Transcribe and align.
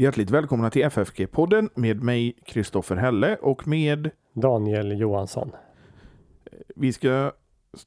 Hjärtligt 0.00 0.30
välkomna 0.30 0.70
till 0.70 0.84
FFG-podden 0.84 1.70
med 1.74 2.02
mig 2.02 2.36
Kristoffer 2.44 2.96
Helle 2.96 3.36
och 3.36 3.68
med 3.68 4.10
Daniel 4.32 5.00
Johansson. 5.00 5.52
Vi 6.76 6.92
ska 6.92 7.32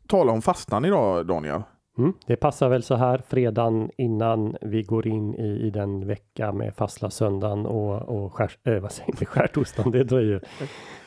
tala 0.07 0.31
om 0.31 0.41
fastan 0.41 0.86
idag 0.86 1.26
Daniel. 1.28 1.62
Mm, 1.97 2.13
det 2.26 2.36
passar 2.36 2.70
väl 2.70 2.84
så 2.84 2.96
här 2.96 3.21
fredagen 3.28 3.91
innan 3.97 4.57
vi 4.62 4.84
går 4.84 5.07
in 5.07 5.36
i, 5.36 5.68
i 5.68 5.70
den 5.70 6.07
vecka 6.07 6.51
med 6.51 6.76
fastla 6.76 7.10
söndagen 7.10 7.65
och, 7.65 8.01
och 8.01 8.33
skär, 8.33 8.51
äh, 8.63 8.79
vad 8.79 8.91
säger 8.91 9.13
ni, 9.19 9.25
skärtorsdagen, 9.25 9.91
det 9.91 10.03
dröjer. 10.03 10.43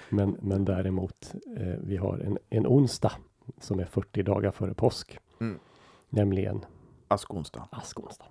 Men, 0.08 0.36
men 0.40 0.64
däremot, 0.64 1.34
eh, 1.56 1.74
vi 1.80 1.96
har 1.96 2.18
en, 2.18 2.38
en 2.50 2.66
onsdag 2.66 3.12
som 3.60 3.80
är 3.80 3.84
40 3.84 4.22
dagar 4.22 4.50
före 4.50 4.74
påsk. 4.74 5.18
Mm. 5.40 5.58
Nämligen 6.10 6.64
Askonsdag. 7.08 7.68
askonsdag. 7.70 8.26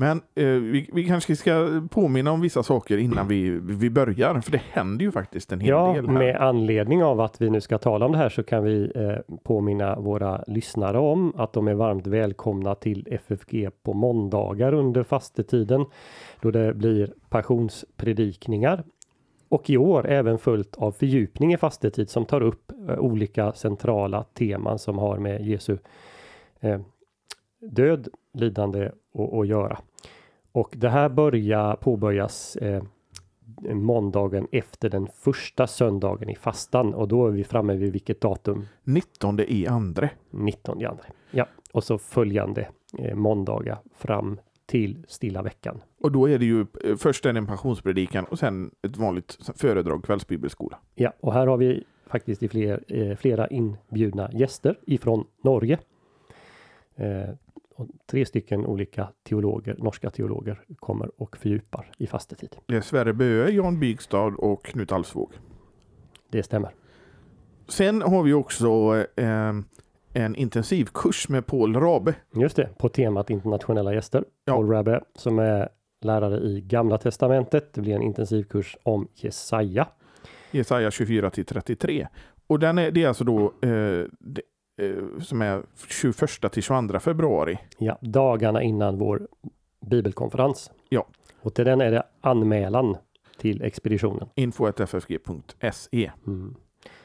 Men 0.00 0.20
eh, 0.34 0.46
vi, 0.46 0.90
vi 0.92 1.04
kanske 1.04 1.36
ska 1.36 1.82
påminna 1.90 2.32
om 2.32 2.40
vissa 2.40 2.62
saker 2.62 2.98
innan 2.98 3.28
vi, 3.28 3.50
vi 3.62 3.90
börjar, 3.90 4.40
för 4.40 4.52
det 4.52 4.62
händer 4.70 5.04
ju 5.04 5.12
faktiskt 5.12 5.52
en 5.52 5.60
hel 5.60 5.68
Ja, 5.70 5.92
del 5.92 6.06
här. 6.06 6.14
med 6.14 6.36
anledning 6.36 7.04
av 7.04 7.20
att 7.20 7.40
vi 7.40 7.50
nu 7.50 7.60
ska 7.60 7.78
tala 7.78 8.06
om 8.06 8.12
det 8.12 8.18
här 8.18 8.28
så 8.28 8.42
kan 8.42 8.64
vi 8.64 8.92
eh, 8.94 9.36
påminna 9.42 9.96
våra 10.00 10.44
lyssnare 10.46 10.98
om 10.98 11.32
att 11.36 11.52
de 11.52 11.68
är 11.68 11.74
varmt 11.74 12.06
välkomna 12.06 12.74
till 12.74 13.06
FFG 13.10 13.68
på 13.82 13.92
måndagar 13.94 14.72
under 14.74 15.02
fastetiden 15.02 15.84
då 16.40 16.50
det 16.50 16.74
blir 16.74 17.12
passionspredikningar. 17.28 18.84
Och 19.48 19.70
i 19.70 19.76
år 19.76 20.06
även 20.08 20.38
följt 20.38 20.76
av 20.76 20.92
fördjupning 20.92 21.52
i 21.52 21.56
fastetid 21.56 22.10
som 22.10 22.24
tar 22.24 22.40
upp 22.40 22.72
eh, 22.88 22.98
olika 22.98 23.52
centrala 23.52 24.24
teman 24.24 24.78
som 24.78 24.98
har 24.98 25.18
med 25.18 25.46
Jesu 25.46 25.78
eh, 26.60 26.80
död, 27.60 28.08
lidande 28.38 28.90
och, 29.12 29.36
och 29.36 29.46
göra. 29.46 29.78
Och 30.52 30.74
det 30.76 30.88
här 30.88 31.08
börjar 31.08 31.76
påbörjas 31.76 32.56
eh, 32.56 32.82
måndagen 33.74 34.46
efter 34.52 34.90
den 34.90 35.08
första 35.14 35.66
söndagen 35.66 36.28
i 36.28 36.34
fastan 36.34 36.94
och 36.94 37.08
då 37.08 37.26
är 37.26 37.30
vi 37.30 37.44
framme 37.44 37.74
vid 37.74 37.92
vilket 37.92 38.20
datum? 38.20 38.66
19 38.84 39.40
i 39.40 39.66
andre. 39.66 40.10
19 40.30 40.86
andra. 40.86 41.04
Ja, 41.30 41.46
och 41.72 41.84
så 41.84 41.98
följande 41.98 42.68
eh, 42.98 43.14
måndagar 43.14 43.78
fram 43.94 44.40
till 44.66 45.04
stilla 45.08 45.42
veckan. 45.42 45.80
Och 46.00 46.12
då 46.12 46.28
är 46.28 46.38
det 46.38 46.44
ju 46.44 46.66
eh, 46.84 46.96
först 46.96 47.26
en 47.26 47.46
passionspredikan 47.46 48.24
och 48.24 48.38
sen 48.38 48.70
ett 48.82 48.96
vanligt 48.96 49.38
föredrag, 49.56 50.04
kvällsbibelskola. 50.04 50.78
Ja, 50.94 51.12
och 51.20 51.32
här 51.32 51.46
har 51.46 51.56
vi 51.56 51.84
faktiskt 52.06 52.42
i 52.42 52.48
fler, 52.48 52.84
eh, 52.88 53.16
flera 53.16 53.48
inbjudna 53.48 54.30
gäster 54.32 54.78
ifrån 54.86 55.26
Norge. 55.42 55.78
Och 57.78 57.88
tre 58.06 58.26
stycken 58.26 58.66
olika 58.66 59.08
teologer, 59.22 59.76
norska 59.78 60.10
teologer, 60.10 60.60
kommer 60.76 61.20
och 61.22 61.36
fördjupar 61.36 61.90
i 61.98 62.06
fastetid. 62.06 62.56
Det 62.66 62.76
är 62.76 62.80
Sverre 62.80 63.12
Böe, 63.12 63.50
Jan 63.50 63.80
Bygstad 63.80 64.26
och 64.26 64.64
Knut 64.64 64.92
Alsvåg. 64.92 65.32
Det 66.28 66.42
stämmer. 66.42 66.74
Sen 67.68 68.02
har 68.02 68.22
vi 68.22 68.32
också 68.32 68.96
eh, 69.16 69.52
en 70.12 70.36
intensivkurs 70.36 71.28
med 71.28 71.46
Paul 71.46 71.76
Rabe. 71.76 72.14
Just 72.34 72.56
det, 72.56 72.78
på 72.78 72.88
temat 72.88 73.30
internationella 73.30 73.94
gäster. 73.94 74.24
Ja. 74.44 74.54
Paul 74.54 74.70
Rabbe 74.70 75.00
som 75.14 75.38
är 75.38 75.68
lärare 76.00 76.40
i 76.40 76.60
Gamla 76.60 76.98
Testamentet. 76.98 77.72
Det 77.72 77.80
blir 77.80 77.94
en 77.94 78.02
intensivkurs 78.02 78.76
om 78.82 79.08
Jesaja. 79.14 79.88
Jesaja 80.50 80.90
24 80.90 81.30
till 81.30 81.44
33. 81.44 82.08
Och 82.46 82.58
den 82.58 82.78
är, 82.78 82.90
det 82.90 83.04
är 83.04 83.08
alltså 83.08 83.24
då 83.24 83.52
eh, 83.68 84.06
som 85.22 85.42
är 85.42 85.62
21 85.88 86.52
till 86.52 86.62
22 86.62 86.98
februari. 87.00 87.58
Ja, 87.78 87.98
dagarna 88.00 88.62
innan 88.62 88.98
vår 88.98 89.28
bibelkonferens. 89.86 90.70
Ja. 90.88 91.06
Och 91.40 91.54
till 91.54 91.64
den 91.64 91.80
är 91.80 91.90
det 91.90 92.02
anmälan 92.20 92.96
till 93.38 93.62
expeditionen. 93.62 94.28
info.ffg.se. 94.34 96.10
Mm. 96.26 96.54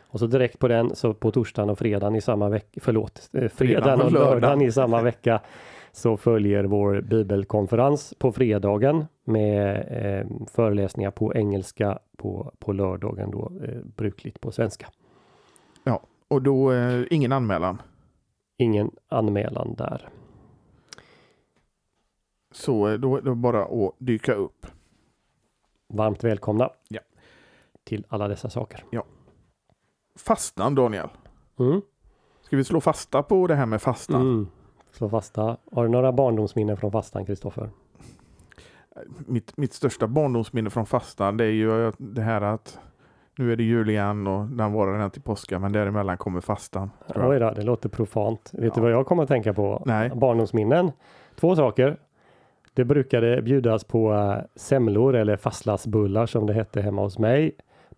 Och 0.02 0.20
så 0.20 0.28
direkt 0.28 0.59
på 0.59 0.68
den, 0.68 0.96
så 0.96 1.14
på 1.14 1.31
torsdagen 1.31 1.70
och 1.70 1.80
fredagen 1.80 2.16
i 2.16 2.22
samma 2.22 2.50
vecka, 2.50 2.80
förlåt, 2.84 3.30
eh, 3.34 3.50
fredagen 3.50 4.02
och 4.02 4.12
lördagen 4.12 4.62
i 4.62 4.72
samma 4.72 5.02
vecka 5.02 5.42
så 5.92 6.18
följer 6.18 6.64
vår 6.64 7.02
bibelkonferens 7.02 8.14
på 8.18 8.31
fredagen 8.31 9.06
med 9.24 9.88
eh, 9.90 10.47
föreläsningar 10.52 11.12
på 11.12 11.36
engelska 11.36 12.00
på, 12.18 12.53
på 12.59 12.74
lördagen 12.74 13.31
då 13.31 13.52
eh, 13.64 13.80
brukligt 13.96 14.42
på 14.42 14.52
svenska. 14.52 14.88
Och 16.28 16.41
då 16.41 16.72
eh, 16.72 17.03
ingen 17.09 17.31
anmälan. 17.31 17.81
Ingen 18.57 18.91
anmälan 19.07 19.73
där. 19.78 20.09
Så 22.51 22.88
eh, 22.88 22.94
då 23.00 23.17
är 23.17 23.22
det 23.22 23.35
bara 23.35 23.63
att 23.66 23.95
dyka 23.97 24.34
upp. 24.34 24.67
Varmt 25.94 26.23
välkomna 26.23 26.69
Ja. 26.88 27.01
till 27.84 28.06
alla 28.09 28.28
dessa 28.28 28.50
saker. 28.50 28.84
Fastan 30.19 30.75
Daniel. 30.75 31.09
Mm. 31.59 31.81
Ska 32.41 32.57
vi 32.57 32.63
slå 32.63 32.81
fasta 32.81 33.23
på 33.23 33.47
det 33.47 33.55
här 33.55 33.66
med 33.66 33.81
fastan? 33.81 34.22
Mm. 34.22 34.47
Så 34.91 35.09
fasta. 35.09 35.57
Har 35.72 35.84
du 35.84 35.90
några 35.90 36.11
barndomsminnen 36.11 36.78
från 36.78 36.91
fastan, 36.91 37.25
Kristoffer? 37.25 37.69
Mitt, 39.28 39.57
mitt 39.57 39.73
största 39.73 40.07
barndomsminne 40.07 40.69
från 40.69 40.85
fastan 40.85 41.38
det 41.38 41.45
är 41.45 41.51
ju 41.51 41.91
det 41.97 42.22
här 42.22 42.41
att 42.41 42.79
nu 43.38 43.52
är 43.52 43.56
det 43.56 43.64
jul 43.64 43.90
igen 43.90 44.28
och 44.28 44.46
den 44.48 44.74
varar 44.74 45.00
än 45.00 45.12
till 45.12 45.22
påska 45.22 45.60
men 45.60 45.72
däremellan 45.72 46.18
kommer 46.18 46.42
fastan. 46.42 46.92
Oj 47.16 47.40
då, 47.40 47.52
det 47.52 47.62
låter 47.64 47.90
profant. 47.90 48.50
Vet 48.54 48.64
Ja. 48.64 48.72
du 48.76 48.82
vad 48.82 48.92
jag 48.92 49.06
kommer 49.06 49.24
att 49.24 49.30
tänka 49.30 49.54
på? 49.54 49.84
Nej. 49.86 50.10
Barndomsminnen. 50.16 50.92
Två 51.40 51.56
saker. 51.56 51.98
Det 52.74 52.86
brukade 52.86 53.42
bjudas 53.42 53.84
på 53.84 54.14
äh, 54.14 54.38
semlor 54.56 55.16
eller 55.16 55.38
fastlagsbullar 55.38 56.26
som 56.26 56.48
det 56.48 56.54
hette 56.54 56.82
hemma 56.82 57.02
hos 57.02 57.20
mig 57.20 57.52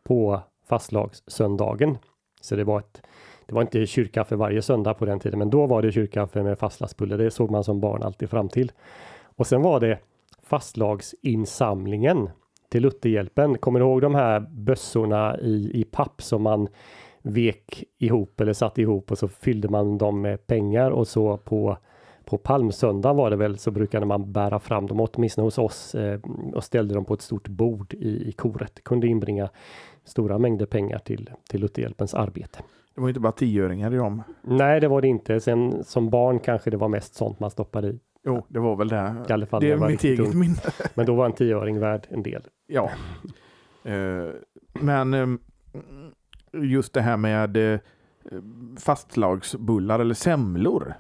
på 0.03 0.40
fastlagssöndagen. 0.69 1.97
Så 2.41 2.56
det 2.56 2.63
var 2.63 2.79
ett 2.79 3.02
det 3.47 3.53
var 3.56 3.62
inte 3.62 3.85
kyrkkaffe 3.85 4.35
varje 4.35 4.62
söndag 4.62 4.94
på 4.94 5.06
den 5.06 5.19
tiden, 5.19 5.40
men 5.40 5.50
då 5.50 5.66
var 5.66 5.81
det 5.81 5.91
kyrkkaffe 5.91 6.44
med 6.44 6.59
fastlagsbullar. 6.59 7.17
Det 7.17 7.31
såg 7.31 7.52
man 7.52 7.63
som 7.63 7.79
barn 7.79 8.03
alltid 8.03 8.29
fram 8.29 8.50
till. 8.50 8.72
Och 9.35 9.47
sen 9.47 9.62
var 9.62 9.79
det 9.79 10.00
fastlagsinsamlingen 10.44 12.29
till 12.69 12.83
Lutherhjälpen. 12.83 13.57
Kommer 13.57 13.79
du 13.79 13.85
ihåg 13.85 14.01
de 14.01 14.15
här 14.15 14.39
bössorna 14.39 15.39
i, 15.39 15.71
i 15.73 15.83
papp 15.83 16.21
som 16.21 16.41
man 16.41 16.67
vek 17.21 17.83
ihop 17.97 18.41
eller 18.41 18.53
satte 18.53 18.81
ihop 18.81 19.11
och 19.11 19.17
så 19.17 19.27
fyllde 19.27 19.69
man 19.69 19.97
dem 19.97 20.21
med 20.21 20.47
pengar 20.47 20.91
och 20.91 21.07
så 21.07 21.37
på 21.37 21.77
på 22.25 22.37
palmsöndag 22.37 23.13
var 23.13 23.29
det 23.29 23.35
väl 23.35 23.57
så 23.57 23.71
brukade 23.71 24.05
man 24.05 24.31
bära 24.31 24.59
fram 24.59 24.87
dem 24.87 24.99
åtminstone 24.99 25.45
hos 25.45 25.57
oss 25.57 25.95
eh, 25.95 26.19
och 26.53 26.63
ställde 26.63 26.93
dem 26.93 27.05
på 27.05 27.13
ett 27.13 27.21
stort 27.21 27.47
bord 27.47 27.93
i, 27.93 28.29
i 28.29 28.31
koret. 28.31 28.83
Kunde 28.83 29.07
inbringa 29.07 29.49
stora 30.03 30.37
mängder 30.37 30.65
pengar 30.65 30.99
till, 30.99 31.29
till 31.49 31.61
Lutherhjälpens 31.61 32.13
arbete. 32.13 32.59
Det 32.95 33.01
var 33.01 33.07
inte 33.07 33.19
bara 33.19 33.31
tioöringar 33.31 33.93
i 33.93 33.97
dem. 33.97 34.23
Nej, 34.41 34.79
det 34.79 34.87
var 34.87 35.01
det 35.01 35.07
inte. 35.07 35.39
Sen 35.39 35.83
som 35.83 36.09
barn 36.09 36.39
kanske 36.39 36.69
det 36.69 36.77
var 36.77 36.87
mest 36.87 37.15
sånt 37.15 37.39
man 37.39 37.51
stoppade 37.51 37.87
i. 37.87 37.99
Jo, 38.25 38.45
det 38.47 38.59
var 38.59 38.75
väl 38.75 38.87
det. 38.87 39.15
I 39.29 39.33
alla 39.33 39.45
fall 39.45 39.61
Det 39.61 39.71
är 39.71 39.77
mitt 39.77 40.03
eget 40.03 40.19
ung. 40.27 40.39
minne. 40.39 40.55
Men 40.93 41.05
då 41.05 41.15
var 41.15 41.25
en 41.25 41.33
tioöring 41.33 41.79
värd 41.79 42.07
en 42.09 42.23
del. 42.23 42.41
Ja. 42.67 42.89
Eh, 43.87 44.29
men 44.73 45.13
eh, 45.13 45.27
just 46.53 46.93
det 46.93 47.01
här 47.01 47.17
med 47.17 47.57
eh, 47.73 47.79
fastlagsbullar 48.79 49.99
eller 49.99 50.13
semlor. 50.13 50.93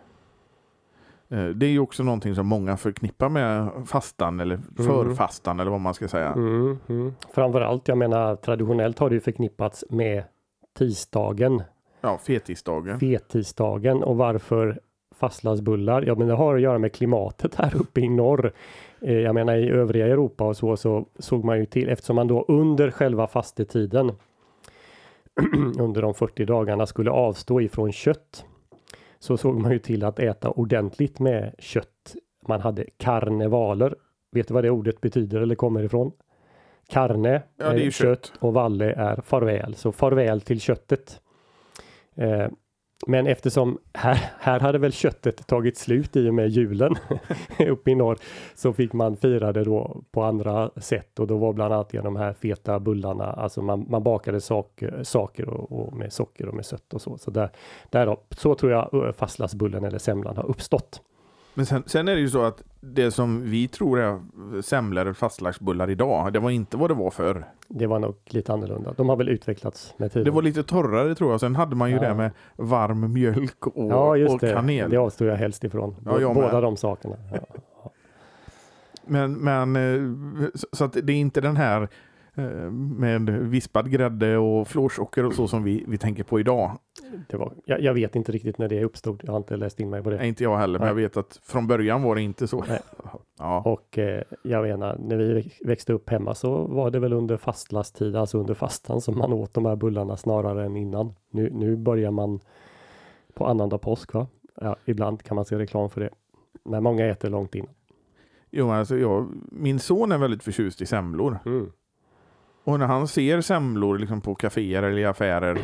Eh, 1.29 1.45
det 1.45 1.65
är 1.65 1.69
ju 1.69 1.79
också 1.79 2.03
någonting 2.03 2.35
som 2.35 2.47
många 2.47 2.77
förknippar 2.77 3.29
med 3.29 3.69
fastan 3.85 4.39
eller 4.39 4.59
förfastan 4.77 5.59
eller 5.59 5.71
vad 5.71 5.79
man 5.81 5.93
ska 5.93 6.07
säga. 6.07 6.31
Mm, 6.33 6.77
mm. 6.89 7.13
Framförallt, 7.33 7.87
jag 7.87 7.97
menar 7.97 8.35
traditionellt 8.35 8.99
har 8.99 9.09
det 9.09 9.15
ju 9.15 9.21
förknippats 9.21 9.85
med 9.89 10.23
tisdagen, 10.77 11.63
Ja, 12.01 12.17
fetisdagen. 12.17 12.99
fettisdagen 12.99 14.03
och 14.03 14.17
varför 14.17 14.79
fastlagsbullar? 15.29 16.01
Ja, 16.01 16.15
men 16.15 16.27
det 16.27 16.33
har 16.33 16.55
att 16.55 16.61
göra 16.61 16.77
med 16.79 16.93
klimatet 16.93 17.55
här 17.55 17.75
uppe 17.75 18.01
i 18.01 18.09
norr. 18.09 18.51
Eh, 19.01 19.13
Jag 19.19 19.35
menar 19.35 19.55
i 19.55 19.69
övriga 19.69 20.07
Europa 20.07 20.43
och 20.43 20.57
så, 20.57 20.77
så 20.77 21.05
såg 21.19 21.43
man 21.43 21.57
ju 21.59 21.65
till 21.65 21.89
eftersom 21.89 22.15
man 22.15 22.27
då 22.27 22.45
under 22.47 22.91
själva 22.91 23.27
fastetiden 23.27 24.11
under 25.79 26.01
de 26.01 26.13
40 26.13 26.45
dagarna 26.45 26.85
skulle 26.85 27.11
avstå 27.11 27.61
ifrån 27.61 27.91
kött 27.91 28.45
så 29.19 29.37
såg 29.37 29.59
man 29.59 29.71
ju 29.71 29.79
till 29.79 30.03
att 30.03 30.19
äta 30.19 30.49
ordentligt 30.49 31.19
med 31.19 31.55
kött. 31.59 32.15
Man 32.47 32.61
hade 32.61 32.85
karnevaler. 32.97 33.95
Vet 34.31 34.47
du 34.47 34.53
vad 34.53 34.63
det 34.63 34.69
ordet 34.69 35.01
betyder 35.01 35.41
eller 35.41 35.55
kommer 35.55 35.83
ifrån? 35.83 36.11
Karne 36.89 37.41
Ja, 37.57 37.65
är 37.65 37.77
ju 37.77 37.91
kött. 37.91 38.33
och 38.39 38.53
valle 38.53 38.93
är 38.93 39.21
farväl, 39.21 39.75
så 39.75 39.91
farväl 39.91 40.41
till 40.41 40.59
köttet. 40.59 41.21
Eh, 42.15 42.47
men 43.07 43.27
eftersom 43.27 43.77
här, 43.93 44.19
här 44.39 44.59
hade 44.59 44.77
väl 44.77 44.91
köttet 44.91 45.47
tagit 45.47 45.77
slut 45.77 46.15
i 46.15 46.29
och 46.29 46.33
med 46.33 46.49
julen 46.49 46.95
uppe 47.67 47.91
i 47.91 47.95
norr 47.95 48.17
så 48.55 48.73
fick 48.73 48.93
man 48.93 49.17
fira 49.17 49.53
det 49.53 49.63
då 49.63 50.01
på 50.11 50.23
andra 50.23 50.71
sätt 50.77 51.19
och 51.19 51.27
då 51.27 51.37
var 51.37 51.53
bland 51.53 51.73
annat 51.73 51.93
genom 51.93 52.13
de 52.13 52.19
här 52.19 52.33
feta 52.33 52.79
bullarna, 52.79 53.25
alltså 53.25 53.61
man, 53.61 53.85
man 53.89 54.03
bakade 54.03 54.41
saker, 54.41 55.03
saker 55.03 55.49
och, 55.49 55.71
och 55.71 55.93
med 55.93 56.13
socker 56.13 56.47
och 56.47 56.55
med 56.55 56.65
sött 56.65 56.93
och 56.93 57.01
så. 57.01 57.17
Så 57.17 57.31
där, 57.31 57.49
därav, 57.89 58.19
så 58.29 58.55
tror 58.55 58.71
jag 58.71 58.93
ö, 58.93 59.13
fastlagsbullen 59.13 59.83
eller 59.83 59.97
semlan 59.97 60.37
har 60.37 60.49
uppstått. 60.49 61.01
Men 61.55 61.65
sen, 61.65 61.83
sen 61.85 62.07
är 62.07 62.15
det 62.15 62.21
ju 62.21 62.29
så 62.29 62.41
att 62.43 62.63
det 62.81 63.11
som 63.11 63.41
vi 63.49 63.67
tror 63.67 63.99
är 63.99 64.19
semlor 64.61 65.01
eller 65.01 65.13
fastlagdsbullar 65.13 65.89
idag, 65.89 66.33
det 66.33 66.39
var 66.39 66.49
inte 66.49 66.77
vad 66.77 66.89
det 66.89 66.93
var 66.93 67.11
förr. 67.11 67.45
Det 67.67 67.87
var 67.87 67.99
nog 67.99 68.15
lite 68.25 68.53
annorlunda. 68.53 68.93
De 68.97 69.09
har 69.09 69.15
väl 69.15 69.29
utvecklats 69.29 69.93
med 69.97 70.11
tiden. 70.11 70.25
Det 70.25 70.31
var 70.31 70.41
lite 70.41 70.63
torrare 70.63 71.15
tror 71.15 71.31
jag. 71.31 71.39
Sen 71.39 71.55
hade 71.55 71.75
man 71.75 71.89
ju 71.89 71.95
Ja. 71.95 72.01
det 72.01 72.13
med 72.15 72.31
varm 72.55 73.13
mjölk 73.13 73.67
och, 73.67 73.91
ja, 73.91 74.15
just 74.17 74.33
och 74.33 74.39
det. 74.39 74.53
kanel. 74.53 74.89
Det 74.89 74.97
avstår 74.97 75.27
jag 75.27 75.35
helst 75.35 75.63
ifrån. 75.63 75.95
Ja, 76.05 76.19
jag 76.21 76.35
Båda 76.35 76.51
med. 76.53 76.63
de 76.63 76.77
sakerna. 76.77 77.15
Ja. 77.33 77.39
Men, 79.07 79.33
men 79.33 79.75
eh, 79.75 80.47
så, 80.73 80.83
att 80.85 80.93
det 81.03 81.13
är 81.13 81.17
inte 81.17 81.41
den 81.41 81.57
här 81.57 81.87
med 82.71 83.29
vispad 83.29 83.91
grädde 83.91 84.37
och 84.37 84.67
florsocker 84.67 85.25
och 85.25 85.33
så 85.33 85.47
som 85.47 85.63
vi, 85.63 85.83
vi 85.87 85.97
tänker 85.97 86.23
på 86.23 86.39
idag. 86.39 86.71
Det 87.29 87.37
var, 87.37 87.53
jag, 87.65 87.81
jag 87.81 87.93
vet 87.93 88.15
inte 88.15 88.31
riktigt 88.31 88.57
när 88.57 88.67
det 88.69 88.83
uppstod. 88.83 89.21
Jag 89.23 89.31
har 89.31 89.37
inte 89.37 89.57
läst 89.57 89.79
in 89.79 89.89
mig 89.89 90.03
på 90.03 90.09
det. 90.09 90.17
Nej, 90.17 90.27
inte 90.27 90.43
jag 90.43 90.57
heller, 90.57 90.79
men 90.79 90.85
Nej. 90.85 90.89
jag 90.89 90.95
vet 91.09 91.17
att 91.17 91.39
från 91.43 91.67
början 91.67 92.03
var 92.03 92.15
det 92.15 92.21
inte 92.21 92.47
så. 92.47 92.63
Ja. 93.39 93.61
Och 93.65 93.97
eh, 93.97 94.23
jag 94.43 94.63
menar, 94.63 94.97
när 94.99 95.17
vi 95.17 95.33
väx- 95.33 95.59
växte 95.65 95.93
upp 95.93 96.09
hemma 96.09 96.35
så 96.35 96.67
var 96.67 96.91
det 96.91 96.99
väl 96.99 97.13
under 97.13 97.37
fastlastid, 97.37 98.15
alltså 98.15 98.37
under 98.37 98.53
fastan 98.53 99.01
som 99.01 99.17
man 99.17 99.33
åt 99.33 99.53
de 99.53 99.65
här 99.65 99.75
bullarna 99.75 100.17
snarare 100.17 100.65
än 100.65 100.75
innan. 100.75 101.13
Nu, 101.31 101.49
nu 101.53 101.75
börjar 101.75 102.11
man 102.11 102.39
på 103.33 103.45
annandag 103.45 103.77
påsk 103.77 104.13
va? 104.13 104.27
Ja, 104.61 104.75
ibland 104.85 105.23
kan 105.23 105.35
man 105.35 105.45
se 105.45 105.57
reklam 105.57 105.89
för 105.89 106.01
det. 106.01 106.09
Men 106.63 106.83
många 106.83 107.05
äter 107.05 107.29
långt 107.29 107.55
innan. 107.55 107.73
Jo, 108.51 108.71
alltså 108.71 108.97
jag, 108.97 109.27
min 109.51 109.79
son 109.79 110.11
är 110.11 110.17
väldigt 110.17 110.43
förtjust 110.43 110.81
i 110.81 110.85
semlor. 110.85 111.39
Mm. 111.45 111.71
Och 112.65 112.79
när 112.79 112.85
han 112.87 113.07
ser 113.07 113.41
semlor 113.41 113.97
liksom 113.97 114.21
på 114.21 114.35
kaféer 114.35 114.83
eller 114.83 114.97
i 114.97 115.05
affärer 115.05 115.57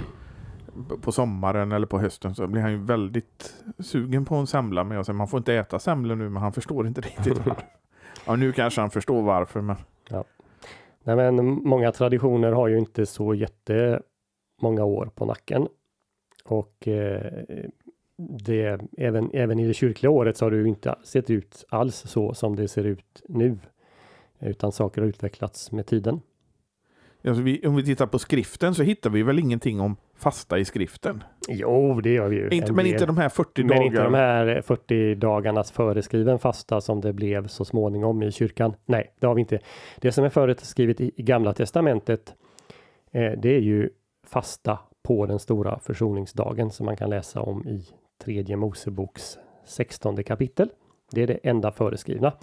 på 1.02 1.12
sommaren 1.12 1.72
eller 1.72 1.88
på 1.88 2.00
hösten 2.00 2.36
så 2.36 2.48
blir 2.48 2.62
han 2.62 2.72
ju 2.72 2.78
väldigt 2.78 3.54
sugen 3.80 4.26
på 4.26 4.36
en 4.36 4.48
semla. 4.48 4.84
Men 4.84 4.98
jag 4.98 5.06
säger 5.06 5.18
man 5.18 5.28
får 5.28 5.38
inte 5.38 5.54
äta 5.54 5.80
semlor 5.80 6.16
nu, 6.16 6.30
men 6.30 6.42
han 6.42 6.54
förstår 6.54 6.88
inte 6.88 7.02
riktigt 7.08 7.38
varför. 7.38 7.64
Ja, 8.26 8.36
nu 8.36 8.52
kanske 8.52 8.82
han 8.82 8.90
förstår 8.90 9.22
varför, 9.22 9.62
men 9.62 9.76
Nej, 11.04 11.16
men 11.16 11.46
många 11.46 11.92
traditioner 11.92 12.52
har 12.52 12.68
ju 12.68 12.78
inte 12.78 13.06
så 13.06 13.34
jättemånga 13.34 14.84
år 14.84 15.10
på 15.16 15.26
nacken. 15.26 15.68
Och 16.46 16.88
eh, 16.88 17.44
det, 18.18 18.82
även, 18.98 19.30
även 19.34 19.60
i 19.60 19.68
det 19.68 19.74
kyrkliga 19.74 20.10
året 20.10 20.38
så 20.38 20.46
har 20.46 20.52
det 20.52 20.58
ju 20.58 20.68
inte 20.68 20.96
sett 21.04 21.30
ut 21.30 21.66
alls 21.70 21.96
så 21.96 22.34
som 22.34 22.56
det 22.56 22.68
ser 22.68 22.84
ut 22.84 23.22
nu. 23.28 23.60
Utan 24.40 24.72
saker 24.72 25.02
har 25.02 25.08
utvecklats 25.08 25.72
med 25.72 25.86
tiden. 25.86 26.22
Alltså 27.30 27.44
vi, 27.44 27.68
om 27.68 27.76
vi 27.76 27.84
tittar 27.84 28.06
på 28.08 28.20
skriften 28.20 28.76
så 28.76 28.84
hittar 28.84 29.10
vi 29.10 29.24
väl 29.24 29.40
ingenting 29.40 29.82
om 29.82 29.96
fasta 30.18 30.60
i 30.60 30.66
skriften. 30.66 31.24
Jo, 31.50 32.02
det 32.02 32.14
gör 32.14 32.30
vi 32.30 32.36
ju. 32.36 32.50
Inte, 32.50 32.68
en 32.68 32.76
men 32.76 32.86
del. 32.86 32.94
inte 32.94 33.06
de 33.06 33.18
här 33.18 33.30
40 33.30 33.64
Men 33.64 33.68
dagar. 33.68 33.84
inte 33.84 34.04
de 34.04 34.14
här 34.14 34.62
40 34.62 35.16
dagarnas 35.16 35.72
föreskriven 35.72 36.40
fasta 36.40 36.82
som 36.82 37.02
det 37.02 37.14
blev 37.14 37.48
så 37.48 37.66
småningom 37.66 38.24
i 38.24 38.32
kyrkan. 38.32 38.74
Nej, 38.86 39.14
det 39.20 39.28
har 39.28 39.36
vi 39.36 39.42
inte. 39.42 39.60
Det 40.00 40.12
som 40.12 40.24
är 40.26 40.30
föreskrivet 40.30 41.02
i, 41.02 41.12
i 41.16 41.24
Gamla 41.24 41.54
Testamentet, 41.54 42.34
eh, 43.12 43.32
det 43.38 43.56
är 43.56 43.62
ju 43.62 43.90
fasta 44.28 44.80
på 45.04 45.26
den 45.26 45.40
stora 45.40 45.80
försoningsdagen 45.80 46.72
som 46.72 46.86
man 46.86 46.96
kan 46.96 47.10
läsa 47.10 47.42
om 47.42 47.68
i 47.68 47.86
tredje 48.24 48.56
Moseboks 48.56 49.38
16 49.66 50.24
kapitel. 50.24 50.70
Det 51.12 51.24
är 51.24 51.28
det 51.28 51.40
enda 51.44 51.72
föreskrivna. 51.72 52.34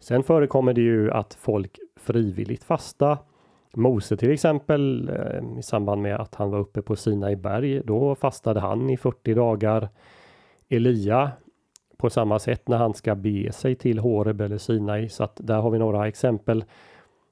Sen 0.00 0.22
förekommer 0.22 0.72
det 0.72 0.80
ju 0.80 1.10
att 1.10 1.34
folk 1.34 1.78
frivilligt 1.96 2.64
fasta. 2.64 3.18
Mose 3.76 4.16
till 4.16 4.30
exempel 4.30 5.08
eh, 5.08 5.58
i 5.58 5.62
samband 5.62 6.02
med 6.02 6.16
att 6.16 6.34
han 6.34 6.50
var 6.50 6.58
uppe 6.58 6.82
på 6.82 6.96
Sinai 6.96 7.36
berg, 7.36 7.80
då 7.84 8.14
fastade 8.14 8.60
han 8.60 8.90
i 8.90 8.96
40 8.96 9.34
dagar. 9.34 9.88
Elia 10.68 11.30
på 11.96 12.10
samma 12.10 12.38
sätt 12.38 12.68
när 12.68 12.76
han 12.76 12.94
ska 12.94 13.14
bege 13.14 13.52
sig 13.52 13.74
till 13.74 13.98
Horeb 13.98 14.40
eller 14.40 14.58
Sinai, 14.58 15.08
så 15.08 15.24
att 15.24 15.40
där 15.42 15.60
har 15.60 15.70
vi 15.70 15.78
några 15.78 16.08
exempel. 16.08 16.64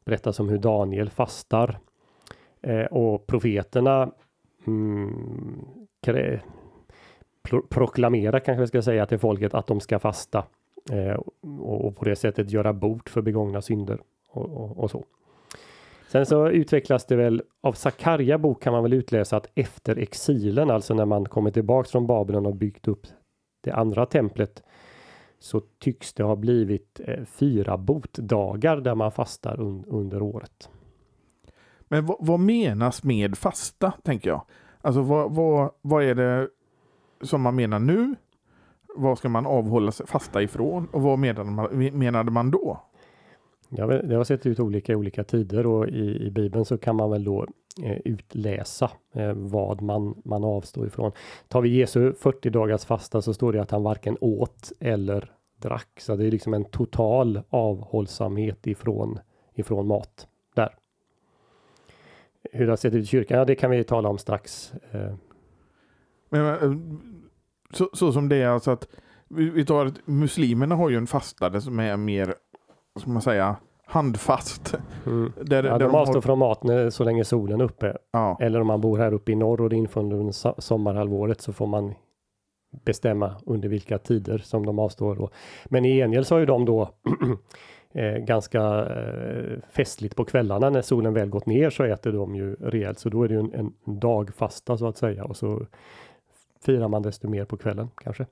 Berättas 0.05 0.41
om 0.41 0.49
hur 0.49 0.59
Daniel 0.59 1.11
fastar. 1.11 1.79
Eh, 2.61 2.85
och 2.85 3.27
profeterna 3.27 4.13
mm, 4.67 5.65
krä- 6.07 6.41
pro- 7.43 7.67
proklamera 7.71 8.41
kanske 8.41 8.63
jag 8.63 8.69
ska 8.69 8.83
säga 8.83 9.07
till 9.07 9.19
folket 9.19 9.55
att 9.55 9.67
de 9.67 9.81
ska 9.81 9.99
fasta 9.99 10.45
eh, 10.91 11.15
och, 11.43 11.85
och 11.87 11.97
på 11.97 12.05
det 12.05 12.17
sättet 12.17 12.51
göra 12.51 12.73
bot 12.73 13.09
för 13.09 13.23
begångna 13.23 13.63
synder 13.63 13.99
och, 14.31 14.51
och, 14.51 14.79
och 14.79 14.91
så. 14.91 15.05
Sen 16.13 16.27
så 16.27 16.49
utvecklas 16.49 17.05
det 17.05 17.17
väl 17.17 17.43
av 17.61 17.73
Sakarja 17.73 18.39
bok 18.39 18.63
kan 18.63 18.73
man 18.73 18.83
väl 18.83 18.93
utläsa 18.93 19.37
att 19.37 19.47
efter 19.55 19.97
exilen, 19.97 20.71
alltså 20.71 20.95
när 20.95 21.05
man 21.05 21.25
kommer 21.25 21.51
tillbaks 21.51 21.91
från 21.91 22.07
Babylon 22.07 22.47
och 22.47 22.55
byggt 22.55 22.89
upp 22.89 23.07
det 23.61 23.73
andra 23.73 24.07
templet, 24.07 24.63
så 25.39 25.61
tycks 25.61 26.13
det 26.13 26.23
ha 26.23 26.37
blivit 26.37 27.01
eh, 27.05 27.25
fyra 27.25 27.79
botdagar 27.79 28.77
där 28.77 28.95
man 28.95 29.13
fastar 29.13 29.61
un, 29.61 29.85
under 29.89 30.23
året. 30.23 30.71
Men 31.81 32.07
vad, 32.07 32.17
vad 32.21 32.41
menas 32.41 33.05
med 33.05 33.39
fasta, 33.39 33.93
tänker 34.03 34.31
jag? 34.31 34.43
Alltså 34.81 35.03
vad, 35.03 35.35
vad, 35.35 35.71
vad 35.83 36.05
är 36.05 36.15
det 36.15 36.49
som 37.23 37.43
man 37.43 37.55
menar 37.55 37.79
nu? 37.79 38.15
Vad 38.97 39.19
ska 39.19 39.29
man 39.29 39.47
avhålla 39.47 39.93
sig 39.93 40.07
fasta 40.07 40.43
ifrån? 40.43 40.89
Och 40.93 41.03
vad 41.03 41.19
menade 41.19 41.51
man, 41.51 41.91
menade 41.99 42.31
man 42.31 42.51
då? 42.51 42.81
Ja, 43.77 43.87
det 43.87 44.15
har 44.15 44.25
sett 44.25 44.47
ut 44.47 44.61
olika 44.61 44.93
i 44.93 44.97
olika 44.97 45.25
tider 45.25 45.67
och 45.67 45.89
i, 45.89 46.27
i 46.27 46.31
Bibeln 46.31 46.65
så 46.65 46.79
kan 46.79 46.97
man 46.97 47.11
väl 47.11 47.25
då 47.25 47.47
eh, 47.83 47.99
utläsa 48.05 48.91
eh, 49.13 49.33
vad 49.33 49.83
man, 49.83 50.23
man 50.25 50.45
avstår 50.45 50.87
ifrån. 50.87 51.13
Tar 51.49 51.61
vi 51.61 51.69
Jesu 51.69 52.13
40 52.13 52.51
dagars 52.51 52.85
fasta 52.85 53.23
så 53.23 53.35
står 53.35 53.53
det 53.53 53.63
att 53.63 53.71
han 53.71 53.83
varken 53.83 54.17
åt 54.21 54.73
eller 54.81 55.33
drack. 55.57 56.01
Så 56.01 56.17
det 56.17 56.27
är 56.27 56.31
liksom 56.31 56.55
en 56.55 56.65
total 56.65 57.43
avhållsamhet 57.51 58.67
ifrån, 58.67 59.19
ifrån 59.55 59.87
mat 59.87 60.29
där. 60.55 60.75
Hur 62.53 62.67
det 62.67 62.73
har 62.73 62.77
sett 62.77 62.95
ut 62.95 63.03
i 63.03 63.07
kyrkan, 63.07 63.39
ja 63.39 63.45
det 63.45 63.55
kan 63.55 63.71
vi 63.71 63.85
tala 63.85 64.09
om 64.09 64.19
strax. 64.19 64.73
Eh, 64.91 65.15
Men, 66.29 66.47
eh, 66.47 66.79
så, 67.71 67.91
så 67.93 68.13
som 68.13 68.29
det 68.29 68.37
är 68.37 68.49
alltså 68.49 68.71
att 68.71 68.89
vi, 69.29 69.51
vi 69.51 69.65
tar 69.65 69.87
att 69.87 70.07
muslimerna 70.07 70.75
har 70.75 70.91
ju 70.91 70.97
en 70.97 71.07
fastare 71.07 71.61
som 71.61 71.81
är 71.81 71.97
mer, 71.97 72.35
vad 72.95 73.03
ska 73.03 73.11
man 73.11 73.23
säga, 73.23 73.57
handfast. 73.87 74.75
mm. 75.07 75.33
Där, 75.43 75.65
Ja, 75.65 75.79
där 75.79 75.87
de 75.87 75.95
avstår 75.95 76.15
har, 76.15 76.21
från 76.21 76.39
mat 76.39 76.63
när, 76.63 76.91
så 76.91 77.05
länge 77.05 77.25
solen 77.25 77.61
är 77.61 77.65
uppe. 77.65 77.97
ja, 78.11 78.37
Eller 78.41 78.61
om 78.61 78.67
man 78.67 78.81
bor 78.81 78.99
här 78.99 79.13
uppe 79.13 79.33
i 79.33 79.35
norr 79.35 79.61
och 79.61 79.69
det 79.71 79.77
är 79.77 79.79
inför 79.79 80.01
under 80.01 80.17
so- 80.17 80.61
sommarhalvåret 80.61 81.41
så 81.41 81.53
får 81.53 81.67
man 81.67 81.95
bestämma 82.85 83.35
under 83.47 83.69
vilka 83.69 83.99
tider 83.99 84.39
som 84.39 84.67
de 84.67 84.79
avstår. 84.79 85.15
Då. 85.17 85.31
Men 85.65 85.85
i 85.85 85.97
gengäld 85.97 86.27
så 86.27 86.35
har 86.35 86.41
ju 86.41 86.47
de 86.47 86.65
då 86.65 86.89
eh, 87.95 88.13
ganska 88.13 88.61
eh, 88.85 89.59
festligt 89.71 90.17
på 90.17 90.25
kvällarna 90.25 90.71
när 90.71 90.83
solen 90.83 91.15
väl 91.15 91.29
gått 91.29 91.47
ner 91.47 91.71
så 91.71 91.85
äter 91.85 92.13
de 92.13 92.35
ju 92.35 92.55
rejält. 92.55 92.99
Så 92.99 93.09
då 93.09 93.23
är 93.23 93.29
det 93.29 93.35
ju 93.35 93.41
en, 93.41 93.55
en 93.55 93.99
dagfasta 94.01 94.77
så 94.77 94.87
att 94.87 94.97
säga 94.97 95.25
och 95.25 95.37
så 95.37 95.67
firar 96.65 96.89
man 96.89 97.03
desto 97.03 97.29
mer 97.29 97.45
på 97.45 97.57
kvällen 97.57 97.89
kanske. 98.03 98.27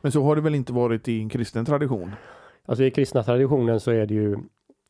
men 0.00 0.12
så 0.12 0.22
har 0.22 0.36
det 0.36 0.42
väl 0.42 0.54
inte 0.54 0.72
varit 0.72 1.08
i 1.08 1.20
en 1.20 1.28
kristen 1.28 1.64
tradition? 1.64 2.10
Alltså 2.66 2.84
i 2.84 2.90
kristna 2.90 3.22
traditionen 3.22 3.80
så 3.80 3.90
är 3.90 4.06
det 4.06 4.14
ju 4.14 4.36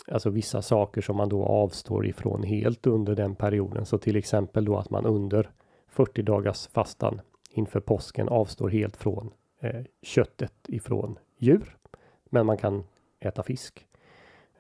alltså 0.08 0.30
vissa 0.30 0.62
saker 0.62 1.00
som 1.00 1.16
man 1.16 1.28
då 1.28 1.44
avstår 1.44 2.06
ifrån 2.06 2.42
helt 2.42 2.86
under 2.86 3.14
den 3.14 3.34
perioden. 3.34 3.86
Så 3.86 3.98
till 3.98 4.16
exempel 4.16 4.64
då 4.64 4.76
att 4.76 4.90
man 4.90 5.06
under 5.06 5.50
40 5.88 6.22
dagars 6.22 6.68
fastan 6.68 7.20
inför 7.50 7.80
påsken 7.80 8.28
avstår 8.28 8.68
helt 8.68 8.96
från 8.96 9.30
eh, 9.60 9.84
köttet 10.02 10.52
ifrån 10.68 11.18
djur. 11.38 11.76
Men 12.24 12.46
man 12.46 12.56
kan 12.56 12.84
äta 13.20 13.42
fisk. 13.42 13.86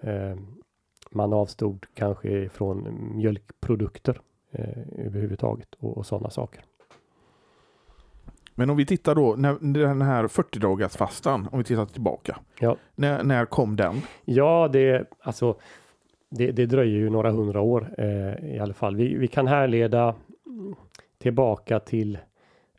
Eh, 0.00 0.36
man 1.10 1.32
avstod 1.32 1.86
kanske 1.94 2.48
från 2.48 3.10
mjölkprodukter 3.14 4.20
eh, 4.50 5.06
överhuvudtaget 5.06 5.74
och, 5.74 5.98
och 5.98 6.06
sådana 6.06 6.30
saker. 6.30 6.64
Men 8.58 8.70
om 8.70 8.76
vi 8.76 8.86
tittar 8.86 9.14
då, 9.14 9.34
när, 9.38 9.72
den 9.86 10.02
här 10.02 10.28
40 10.28 10.58
dagars 10.58 10.96
fastan, 10.96 11.48
om 11.52 11.58
vi 11.58 11.64
tittar 11.64 11.86
tillbaka. 11.86 12.38
Ja. 12.60 12.76
När, 12.94 13.22
när 13.22 13.44
kom 13.44 13.76
den? 13.76 14.02
Ja, 14.24 14.68
det, 14.72 15.10
alltså, 15.20 15.56
det, 16.30 16.52
det 16.52 16.66
dröjer 16.66 16.98
ju 16.98 17.10
några 17.10 17.30
hundra 17.30 17.60
år 17.60 17.94
eh, 17.98 18.54
i 18.54 18.58
alla 18.62 18.74
fall. 18.74 18.96
Vi, 18.96 19.14
vi 19.14 19.28
kan 19.28 19.46
härleda 19.46 20.14
tillbaka 21.18 21.80
till 21.80 22.18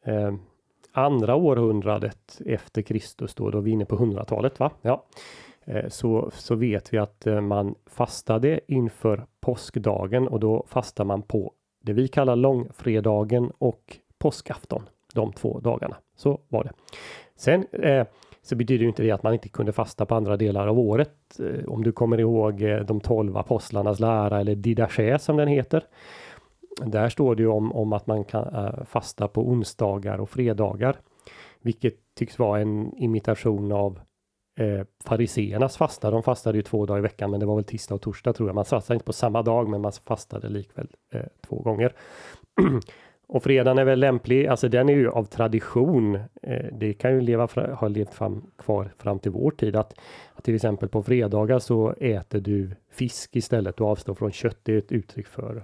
eh, 0.04 0.34
andra 0.92 1.36
århundradet 1.36 2.42
efter 2.46 2.82
Kristus 2.82 3.36
då, 3.36 3.50
då 3.50 3.60
vi 3.60 3.72
är 3.72 3.74
inne 3.74 3.86
på 3.86 3.96
hundratalet 3.96 4.60
va? 4.60 4.72
Ja. 4.82 5.04
Eh, 5.66 5.90
så, 5.90 6.32
så 6.34 6.56
vet 6.56 6.94
vi 6.94 6.98
att 6.98 7.28
eh, 7.28 7.42
man 7.42 7.76
fastade 7.86 8.60
inför 8.68 9.26
påskdagen 9.40 10.28
och 10.28 10.40
då 10.40 10.66
fastar 10.70 11.06
man 11.06 11.22
på 11.22 11.54
det 11.82 11.94
vi 11.94 12.08
kallar 12.08 12.36
långfredagen 12.36 13.52
och 13.58 13.98
påskafton. 14.18 14.84
De 15.18 15.34
två 15.34 15.60
dagarna. 15.60 15.98
Så 16.16 16.42
var 16.48 16.64
det. 16.64 16.72
Sen 17.36 17.66
eh, 17.72 18.08
så 18.42 18.56
betyder 18.56 18.82
ju 18.82 18.88
inte 18.88 19.04
det 19.04 19.12
att 19.12 19.24
man 19.24 19.34
inte 19.34 19.50
kunde 19.50 19.72
fasta 19.72 20.06
på 20.06 20.16
andra 20.16 20.38
delar 20.38 20.68
av 20.68 20.80
året. 20.80 21.40
Eh, 21.40 21.70
Om 21.70 21.84
du 21.84 21.92
kommer 21.92 22.20
ihåg 22.20 22.62
eh, 22.62 22.80
de 22.80 23.00
tolv 23.00 23.38
apostlarnas 23.38 24.00
lära 24.00 24.40
eller 24.40 24.56
Didache 24.56 25.20
som 25.20 25.38
den 25.38 25.48
heter. 25.48 25.84
Där 26.86 27.10
står 27.10 27.36
det 27.36 27.42
ju 27.42 27.50
om, 27.50 27.72
om 27.72 27.94
att 27.94 28.08
man 28.08 28.24
kan 28.24 28.56
eh, 28.56 28.84
fasta 28.86 29.28
på 29.28 29.42
onsdagar 29.48 30.18
och 30.18 30.30
fredagar. 30.30 30.98
Vilket 31.62 31.96
tycks 32.16 32.40
vara 32.40 32.60
en 32.60 32.98
imitation 32.98 33.72
av 33.72 34.00
eh, 34.60 34.86
fariseernas 35.06 35.78
fasta. 35.78 36.12
De 36.12 36.24
fastade 36.24 36.58
ju 36.58 36.62
två 36.62 36.86
dagar 36.86 37.00
i 37.00 37.02
veckan, 37.02 37.32
men 37.32 37.40
det 37.40 37.46
var 37.46 37.56
väl 37.56 37.64
tisdag 37.64 37.96
och 37.96 38.02
torsdag 38.02 38.34
tror 38.34 38.50
jag. 38.50 38.56
Man 38.56 38.66
fastade 38.66 38.96
inte 38.96 39.06
på 39.06 39.14
samma 39.14 39.42
dag, 39.42 39.70
men 39.70 39.82
man 39.82 39.92
fastade 39.92 40.50
likväl 40.50 40.88
eh, 41.14 41.22
två 41.48 41.56
gånger. 41.62 41.94
och 43.28 43.44
fredagen 43.44 43.78
är 43.78 43.86
väl 43.86 44.00
lämplig, 44.00 44.48
alltså 44.48 44.70
den 44.70 44.90
är 44.90 44.94
ju 44.94 45.10
av 45.10 45.24
tradition. 45.24 46.16
Eh, 46.42 46.66
det 46.72 46.94
kan 46.94 47.14
ju 47.14 47.22
leva, 47.22 47.48
ha 47.74 47.88
levt 47.88 48.14
fram, 48.14 48.46
kvar 48.58 48.92
fram 48.98 49.20
till 49.20 49.32
vår 49.32 49.52
tid 49.52 49.76
att, 49.76 49.94
att 50.34 50.44
till 50.44 50.56
exempel 50.56 50.90
på 50.90 51.04
fredagar 51.04 51.60
så 51.60 51.92
äter 51.92 52.40
du 52.40 52.72
fisk 52.92 53.36
istället 53.36 53.82
och 53.82 53.88
avstår 53.88 54.14
från 54.14 54.32
kött. 54.32 54.58
Det 54.64 54.74
är 54.74 54.78
ett 54.78 54.92
uttryck 54.92 55.28
för, 55.28 55.64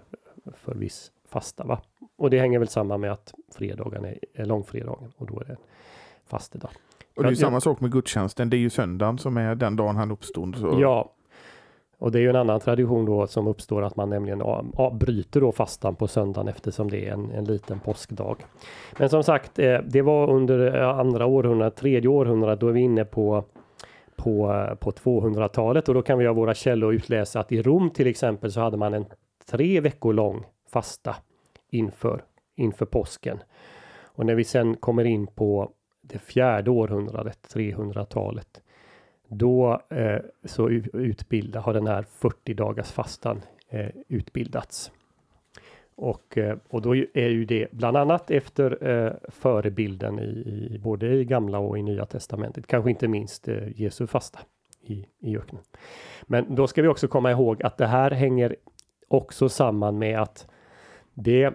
för 0.53 0.75
viss 0.75 1.11
fasta. 1.27 1.63
Va? 1.63 1.81
Och 2.17 2.29
det 2.29 2.39
hänger 2.39 2.59
väl 2.59 2.67
samman 2.67 3.01
med 3.01 3.11
att 3.11 3.33
fredagen 3.55 4.05
är, 4.05 4.19
är 4.33 4.45
långfredagen 4.45 5.11
och 5.17 5.27
då 5.27 5.39
är 5.39 5.45
det 5.45 5.57
fastedag. 6.27 6.71
Och 7.15 7.23
det 7.23 7.29
är 7.29 7.31
ju 7.31 7.35
samma 7.35 7.61
sak 7.61 7.79
med 7.79 7.91
gudstjänsten. 7.91 8.49
Det 8.49 8.57
är 8.57 8.59
ju 8.59 8.69
söndagen 8.69 9.17
som 9.17 9.37
är 9.37 9.55
den 9.55 9.75
dagen 9.75 9.95
han 9.95 10.11
uppstod. 10.11 10.55
Så. 10.55 10.77
Ja, 10.81 11.13
och 11.97 12.11
det 12.11 12.19
är 12.19 12.21
ju 12.21 12.29
en 12.29 12.35
annan 12.35 12.59
tradition 12.59 13.05
då 13.05 13.27
som 13.27 13.47
uppstår 13.47 13.81
att 13.81 13.95
man 13.95 14.09
nämligen 14.09 14.43
bryter 14.93 15.41
då 15.41 15.51
fastan 15.51 15.95
på 15.95 16.07
söndagen 16.07 16.47
eftersom 16.47 16.91
det 16.91 17.07
är 17.07 17.13
en, 17.13 17.31
en 17.31 17.45
liten 17.45 17.79
påskdag. 17.79 18.35
Men 18.99 19.09
som 19.09 19.23
sagt, 19.23 19.59
eh, 19.59 19.79
det 19.85 20.01
var 20.01 20.29
under 20.29 20.81
eh, 20.81 20.99
andra 20.99 21.25
århundradet, 21.25 21.75
tredje 21.75 22.09
århundradet, 22.09 22.59
då 22.59 22.67
är 22.67 22.71
vi 22.71 22.81
inne 22.81 23.05
på 23.05 23.43
på, 24.15 24.53
eh, 24.53 24.75
på 24.75 24.91
200-talet 24.91 25.89
och 25.89 25.95
då 25.95 26.01
kan 26.01 26.19
vi 26.19 26.27
av 26.27 26.35
våra 26.35 26.53
källor 26.53 26.93
utläsa 26.93 27.39
att 27.39 27.51
i 27.51 27.61
Rom 27.61 27.89
till 27.89 28.07
exempel 28.07 28.51
så 28.51 28.59
hade 28.59 28.77
man 28.77 28.93
en 28.93 29.05
tre 29.45 29.79
veckor 29.79 30.13
lång 30.13 30.45
fasta 30.71 31.15
inför, 31.71 32.23
inför 32.55 32.85
påsken. 32.85 33.39
Och 34.03 34.25
när 34.25 34.35
vi 34.35 34.43
sen 34.43 34.75
kommer 34.75 35.03
in 35.03 35.27
på 35.27 35.71
det 36.01 36.19
fjärde 36.19 36.71
århundradet, 36.71 37.39
300-talet, 37.53 38.61
då 39.37 39.81
eh, 39.89 40.19
så 40.43 40.69
utbilda, 40.93 41.59
har 41.59 41.73
den 41.73 41.87
här 41.87 42.03
40 42.03 42.53
dagars 42.53 42.91
fastan 42.91 43.41
eh, 43.69 43.89
utbildats. 44.07 44.91
Och, 45.95 46.37
eh, 46.37 46.57
och 46.69 46.81
då 46.81 46.95
är 46.95 47.29
ju 47.29 47.45
det 47.45 47.71
bland 47.71 47.97
annat 47.97 48.31
efter 48.31 48.87
eh, 48.89 49.13
förebilden 49.27 50.19
i, 50.19 50.23
i, 50.23 50.79
både 50.79 51.13
i 51.13 51.25
gamla 51.25 51.59
och 51.59 51.77
i 51.77 51.81
nya 51.81 52.05
testamentet, 52.05 52.67
kanske 52.67 52.89
inte 52.89 53.07
minst 53.07 53.47
eh, 53.47 53.81
Jesu 53.81 54.07
fasta 54.07 54.39
i, 54.81 55.05
i 55.19 55.37
öknen. 55.37 55.61
Men 56.23 56.55
då 56.55 56.67
ska 56.67 56.81
vi 56.81 56.87
också 56.87 57.07
komma 57.07 57.31
ihåg 57.31 57.63
att 57.63 57.77
det 57.77 57.87
här 57.87 58.11
hänger 58.11 58.55
också 59.07 59.49
samman 59.49 59.97
med 59.97 60.19
att 60.19 60.47
det 61.13 61.53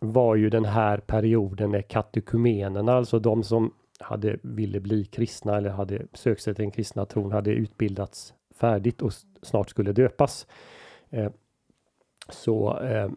var 0.00 0.36
ju 0.36 0.50
den 0.50 0.64
här 0.64 0.98
perioden 0.98 1.70
när 1.70 1.82
katekumenerna, 1.82 2.92
alltså 2.92 3.18
de 3.18 3.42
som 3.42 3.72
hade, 4.00 4.38
ville 4.42 4.80
bli 4.80 5.04
kristna 5.04 5.56
eller 5.56 5.70
hade 5.70 6.06
sökt 6.12 6.42
sig 6.42 6.54
till 6.54 6.62
den 6.62 6.70
kristna 6.70 7.06
tron, 7.06 7.32
hade 7.32 7.50
utbildats 7.50 8.34
färdigt 8.54 9.02
och 9.02 9.12
snart 9.42 9.70
skulle 9.70 9.92
döpas. 9.92 10.46
Eh, 11.10 11.30
så 12.28 12.78
eh, 12.78 13.10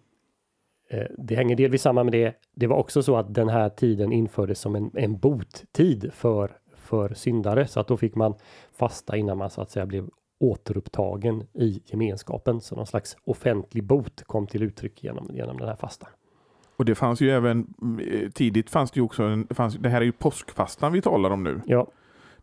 eh, 0.90 1.08
det 1.18 1.36
hänger 1.36 1.56
delvis 1.56 1.82
samman 1.82 2.06
med 2.06 2.14
det. 2.14 2.36
Det 2.56 2.68
var 2.68 2.78
också 2.78 3.04
så 3.04 3.16
att 3.16 3.34
den 3.34 3.50
här 3.50 3.70
tiden 3.70 4.12
infördes 4.12 4.60
som 4.60 4.76
en, 4.76 4.92
en 4.94 5.18
bottid 5.18 6.14
för, 6.14 6.58
för 6.76 7.14
syndare, 7.14 7.68
så 7.68 7.80
att 7.80 7.88
då 7.88 7.98
fick 7.98 8.16
man 8.16 8.34
fasta 8.72 9.18
innan 9.18 9.38
man 9.38 9.50
så 9.50 9.62
att 9.62 9.72
säga 9.72 9.86
blev 9.86 10.10
återupptagen 10.40 11.44
i 11.54 11.82
gemenskapen. 11.86 12.62
Så 12.62 12.76
någon 12.76 12.88
slags 12.88 13.18
offentlig 13.24 13.84
bot 13.84 14.24
kom 14.24 14.48
till 14.48 14.64
uttryck 14.64 15.04
genom, 15.04 15.30
genom 15.34 15.58
den 15.58 15.68
här 15.68 15.76
fastan. 15.76 16.10
Och 16.76 16.86
det 16.86 16.96
fanns 16.96 17.22
ju 17.22 17.32
även 17.32 17.74
eh, 18.12 18.30
tidigt 18.30 18.70
fanns 18.70 18.92
det 18.92 18.98
ju 18.98 19.04
också 19.04 19.24
en, 19.24 19.48
fanns, 19.50 19.76
det 19.76 19.90
här 19.90 20.02
är 20.02 20.06
ju 20.06 20.12
påskfastan 20.12 20.94
vi 20.94 21.02
talar 21.02 21.30
om 21.30 21.44
nu. 21.44 21.62
Ja. 21.66 21.88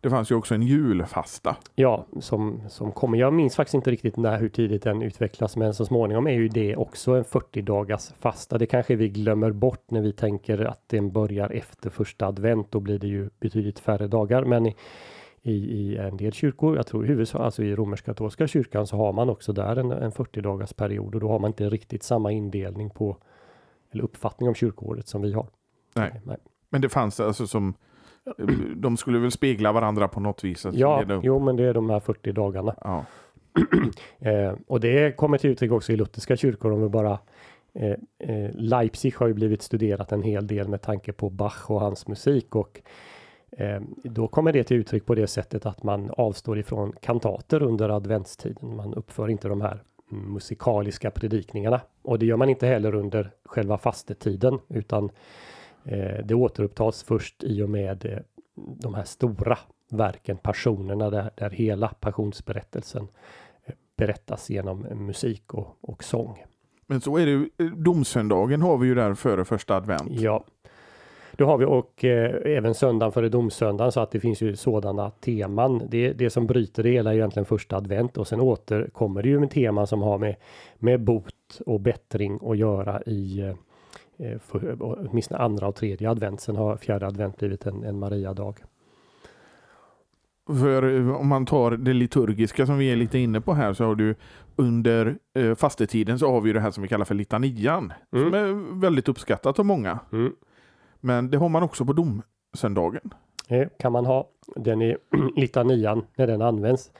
Det 0.01 0.09
fanns 0.09 0.31
ju 0.31 0.35
också 0.35 0.55
en 0.55 0.61
julfasta. 0.61 1.55
Ja, 1.75 2.05
som, 2.19 2.61
som 2.69 2.91
kommer. 2.91 3.17
Jag 3.17 3.33
minns 3.33 3.55
faktiskt 3.55 3.73
inte 3.73 3.91
riktigt 3.91 4.17
när 4.17 4.39
hur 4.39 4.49
tidigt 4.49 4.83
den 4.83 5.01
utvecklas, 5.01 5.57
men 5.57 5.73
så 5.73 5.85
småningom 5.85 6.27
är 6.27 6.31
ju 6.31 6.47
det 6.47 6.75
också 6.75 7.11
en 7.11 7.23
40 7.23 7.61
dagars 7.61 8.11
fasta. 8.19 8.57
Det 8.57 8.65
kanske 8.65 8.95
vi 8.95 9.09
glömmer 9.09 9.51
bort 9.51 9.91
när 9.91 10.01
vi 10.01 10.13
tänker 10.13 10.65
att 10.65 10.89
den 10.89 11.11
börjar 11.11 11.49
efter 11.49 11.89
första 11.89 12.25
advent. 12.25 12.71
Då 12.71 12.79
blir 12.79 12.99
det 12.99 13.07
ju 13.07 13.29
betydligt 13.39 13.79
färre 13.79 14.07
dagar, 14.07 14.43
men 14.43 14.65
i, 14.65 14.75
i, 15.41 15.53
i 15.53 15.97
en 15.97 16.17
del 16.17 16.33
kyrkor, 16.33 16.75
jag 16.75 16.87
tror 16.87 17.05
i 17.05 17.07
huvudsak, 17.07 17.41
alltså 17.41 17.63
i 17.63 17.75
romersk-katolska 17.75 18.47
kyrkan 18.47 18.87
så 18.87 18.97
har 18.97 19.13
man 19.13 19.29
också 19.29 19.53
där 19.53 19.75
en, 19.75 19.91
en 19.91 20.11
40 20.11 20.41
dagars 20.41 20.73
period 20.73 21.15
och 21.15 21.21
då 21.21 21.29
har 21.29 21.39
man 21.39 21.49
inte 21.49 21.69
riktigt 21.69 22.03
samma 22.03 22.31
indelning 22.31 22.89
på 22.89 23.17
eller 23.91 24.03
uppfattning 24.03 24.49
om 24.49 24.55
kyrkoåret 24.55 25.07
som 25.07 25.21
vi 25.21 25.33
har. 25.33 25.47
Nej. 25.95 26.21
Nej. 26.23 26.37
Men 26.69 26.81
det 26.81 26.89
fanns 26.89 27.19
alltså 27.19 27.47
som 27.47 27.73
de 28.75 28.97
skulle 28.97 29.19
väl 29.19 29.31
spegla 29.31 29.71
varandra 29.71 30.07
på 30.07 30.19
något 30.19 30.43
vis? 30.43 30.65
Alltså 30.65 30.81
ja, 30.81 31.21
jo, 31.23 31.39
men 31.39 31.55
det 31.55 31.63
är 31.63 31.73
de 31.73 31.89
här 31.89 31.99
40 31.99 32.31
dagarna. 32.31 32.75
Ja. 32.81 33.05
eh, 34.19 34.53
och 34.67 34.79
det 34.79 35.15
kommer 35.17 35.37
till 35.37 35.49
uttryck 35.49 35.71
också 35.71 35.93
i 35.93 35.95
lutherska 35.95 36.35
kyrkor 36.35 36.71
om 36.71 36.81
vi 36.81 36.89
bara 36.89 37.19
eh, 37.73 37.95
eh, 38.19 38.51
Leipzig 38.53 39.15
har 39.15 39.27
ju 39.27 39.33
blivit 39.33 39.61
studerat 39.61 40.11
en 40.11 40.23
hel 40.23 40.47
del 40.47 40.67
med 40.67 40.81
tanke 40.81 41.13
på 41.13 41.29
Bach 41.29 41.71
och 41.71 41.81
hans 41.81 42.07
musik 42.07 42.55
och 42.55 42.81
eh, 43.57 43.81
då 44.03 44.27
kommer 44.27 44.53
det 44.53 44.63
till 44.63 44.77
uttryck 44.77 45.05
på 45.05 45.15
det 45.15 45.27
sättet 45.27 45.65
att 45.65 45.83
man 45.83 46.11
avstår 46.17 46.59
ifrån 46.59 46.93
kantater 47.01 47.63
under 47.63 47.89
adventstiden. 47.89 48.75
Man 48.75 48.93
uppför 48.93 49.29
inte 49.29 49.47
de 49.47 49.61
här 49.61 49.83
musikaliska 50.11 51.11
predikningarna. 51.11 51.81
Och 52.01 52.19
det 52.19 52.25
gör 52.25 52.37
man 52.37 52.49
inte 52.49 52.67
heller 52.67 52.95
under 52.95 53.31
själva 53.45 53.77
fastetiden 53.77 54.59
utan 54.69 55.09
eh, 55.83 56.25
det 56.25 56.35
återupptas 56.35 57.03
först 57.03 57.43
i 57.43 57.61
och 57.61 57.69
med 57.69 58.05
eh, 58.05 58.19
de 58.55 58.93
här 58.93 59.03
stora 59.03 59.57
verken, 59.91 60.37
passionerna 60.37 61.09
där, 61.09 61.31
där 61.35 61.49
hela 61.49 61.87
passionsberättelsen 61.87 63.07
eh, 63.65 63.73
berättas 63.97 64.49
genom 64.49 64.79
musik 64.79 65.53
och, 65.53 65.77
och 65.81 66.03
sång. 66.03 66.43
Men 66.87 67.01
så 67.01 67.17
är 67.17 67.25
det 67.25 67.31
ju, 67.31 67.49
domsöndagen 67.75 68.61
har 68.61 68.77
vi 68.77 68.87
ju 68.87 68.95
där 68.95 69.13
före 69.13 69.45
första 69.45 69.75
advent. 69.75 70.11
Ja, 70.11 70.45
det 71.37 71.43
har 71.43 71.57
vi 71.57 71.65
och 71.65 72.05
eh, 72.05 72.57
även 72.57 72.73
söndagen 72.73 73.11
före 73.11 73.29
domsöndagen 73.29 73.91
så 73.91 73.99
att 73.99 74.11
det 74.11 74.19
finns 74.19 74.41
ju 74.41 74.55
sådana 74.55 75.09
teman. 75.09 75.81
Det, 75.89 76.13
det 76.13 76.29
som 76.29 76.47
bryter 76.47 76.83
det 76.83 76.89
hela 76.89 77.11
är 77.11 77.15
egentligen 77.15 77.45
första 77.45 77.77
advent 77.77 78.17
och 78.17 78.27
sen 78.27 78.41
återkommer 78.41 79.23
det 79.23 79.29
ju 79.29 79.39
med 79.39 79.51
teman 79.51 79.87
som 79.87 80.01
har 80.01 80.17
med, 80.17 80.35
med 80.79 81.01
bot 81.01 81.61
och 81.65 81.79
bättring 81.79 82.39
att 82.43 82.57
göra 82.57 83.01
i 83.01 83.39
eh, 84.17 84.37
för, 84.39 84.77
åtminstone 84.79 85.39
andra 85.39 85.67
och 85.67 85.75
tredje 85.75 86.09
advent. 86.09 86.41
Sen 86.41 86.55
har 86.55 86.77
fjärde 86.77 87.07
advent 87.07 87.37
blivit 87.37 87.65
en, 87.65 87.83
en 87.83 87.99
Maria-dag. 87.99 88.59
För 90.47 90.97
eh, 90.99 91.15
om 91.15 91.27
man 91.27 91.45
tar 91.45 91.71
det 91.71 91.93
liturgiska 91.93 92.65
som 92.65 92.77
vi 92.77 92.91
är 92.91 92.95
lite 92.95 93.19
inne 93.19 93.41
på 93.41 93.53
här 93.53 93.73
så 93.73 93.85
har 93.85 93.95
du 93.95 94.15
under 94.55 95.17
eh, 95.33 95.55
fastetiden 95.55 96.19
så 96.19 96.31
har 96.31 96.41
vi 96.41 96.53
det 96.53 96.59
här 96.59 96.71
som 96.71 96.83
vi 96.83 96.89
kallar 96.89 97.05
för 97.05 97.15
litanian. 97.15 97.93
Mm. 98.11 98.25
Som 98.25 98.33
är 98.33 98.79
väldigt 98.79 99.09
uppskattat 99.09 99.59
av 99.59 99.65
många. 99.65 99.99
Mm. 100.11 100.33
Men 101.01 101.31
det 101.31 101.37
har 101.37 101.49
man 101.49 101.63
också 101.63 101.85
på 101.85 101.93
domsöndagen. 101.93 103.13
Det 103.47 103.77
kan 103.77 103.91
man 103.91 104.05
ha. 104.05 104.29
Den 104.55 104.81
är 104.81 104.97
litanian 105.35 106.05
när 106.15 106.27
den 106.27 106.41
används. 106.41 106.91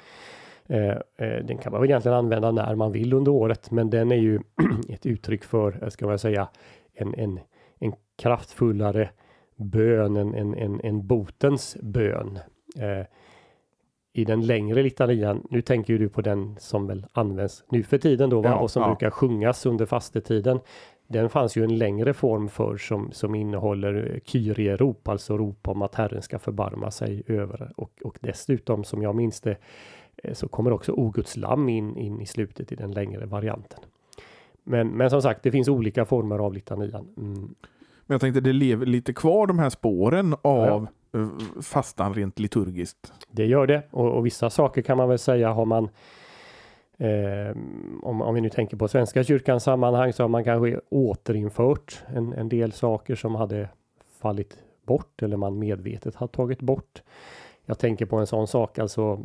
Eh, 0.67 0.89
eh, 1.17 1.46
den 1.46 1.58
kan 1.58 1.72
man 1.72 1.81
väl 1.81 1.89
egentligen 1.89 2.17
använda 2.17 2.51
när 2.51 2.75
man 2.75 2.91
vill 2.91 3.13
under 3.13 3.31
året, 3.31 3.72
men 3.72 3.89
den 3.89 4.12
är 4.12 4.15
ju 4.15 4.39
ett 4.89 5.05
uttryck 5.05 5.43
för, 5.43 5.89
ska 5.89 6.08
man 6.08 6.20
säga, 6.20 6.48
en, 6.93 7.13
en, 7.13 7.39
en 7.79 7.93
kraftfullare 8.17 9.10
bön, 9.55 10.15
en, 10.15 10.36
en, 10.36 10.53
en, 10.53 10.81
en 10.84 11.08
botens 11.08 11.77
bön. 11.81 12.39
Eh, 12.79 13.05
I 14.13 14.25
den 14.25 14.46
längre 14.46 14.84
litanian, 14.84 15.48
nu 15.50 15.62
tänker 15.62 16.00
du 16.00 16.10
på 16.10 16.22
den 16.22 16.55
som 16.60 16.88
väl 16.88 17.05
används 17.12 17.63
nu 17.70 17.84
för 17.84 17.98
tiden 17.98 18.29
då, 18.29 18.41
va? 18.41 18.50
Ja, 18.50 18.55
och 18.55 18.72
som 18.72 18.81
ja. 18.81 18.88
brukar 18.88 19.10
sjungas 19.10 19.65
under 19.65 19.86
fastetiden. 19.86 20.60
Den 21.12 21.30
fanns 21.30 21.56
ju 21.56 21.63
en 21.63 21.77
längre 21.77 22.13
form 22.13 22.50
för 22.50 22.77
som, 22.77 23.12
som 23.12 23.36
innehåller 23.36 24.20
Kyrie-rop, 24.25 25.08
alltså 25.08 25.38
rop 25.38 25.68
om 25.68 25.82
att 25.82 25.96
Herren 25.96 26.22
ska 26.22 26.39
förbarma 26.39 26.91
sig 26.91 27.24
över 27.27 27.72
och, 27.75 27.91
och 28.03 28.18
dessutom 28.22 28.84
som 28.84 29.01
jag 29.01 29.15
minns 29.15 29.41
det 29.41 29.58
eh, 30.18 30.34
så 30.34 30.48
kommer 30.48 30.72
också 30.72 30.91
O 30.91 31.10
Guds 31.10 31.38
lamm 31.38 31.70
in, 31.70 31.98
in 31.98 32.22
i 32.22 32.25
slutet 32.25 32.72
i 32.72 32.75
den 32.75 32.91
längre 32.91 33.25
varianten. 33.25 33.80
Men, 34.63 34.88
men 34.88 35.10
som 35.10 35.22
sagt, 35.22 35.44
det 35.44 35.51
finns 35.51 35.68
olika 35.68 36.06
former 36.06 36.39
av 36.39 36.53
litanian. 36.53 37.08
Mm. 37.18 37.56
Men 38.06 38.15
jag 38.15 38.22
tänkte 38.22 38.41
det 38.41 38.53
lever 38.53 38.86
lite 38.86 39.13
kvar 39.13 39.48
de 39.48 39.60
här 39.60 39.70
spåren 39.70 40.36
av 40.41 40.88
ja. 41.12 41.20
Eh, 41.20 41.27
fastan 41.62 42.13
rent 42.13 42.39
liturgiskt. 42.39 43.13
Det 43.32 43.46
gör 43.46 43.68
det 43.68 43.84
och, 43.91 44.12
och 44.12 44.25
vissa 44.25 44.50
saker 44.50 44.82
kan 44.82 44.98
man 44.98 45.10
väl 45.10 45.20
säga 45.20 45.51
har 45.51 45.65
man 45.65 45.89
Eh, 47.01 47.55
om, 48.01 48.22
om 48.22 48.36
vi 48.36 48.41
nu 48.41 48.50
tänker 48.50 48.77
på 48.77 48.88
Svenska 48.88 49.24
kyrkans 49.24 49.63
sammanhang 49.63 50.13
så 50.13 50.24
har 50.24 50.27
man 50.27 50.43
kanske 50.43 50.79
återinfört 50.89 52.03
en, 52.15 52.34
en 52.34 52.50
del 52.50 52.72
saker 52.72 53.15
som 53.15 53.36
hade 53.36 53.70
fallit 54.20 54.58
bort 54.86 55.24
eller 55.24 55.38
man 55.38 55.60
medvetet 55.60 56.15
har 56.15 56.27
tagit 56.27 56.62
bort. 56.62 57.01
Jag 57.65 57.79
tänker 57.79 58.05
på 58.05 58.17
en 58.17 58.27
sån 58.27 58.48
sak, 58.48 58.79
alltså 58.79 59.20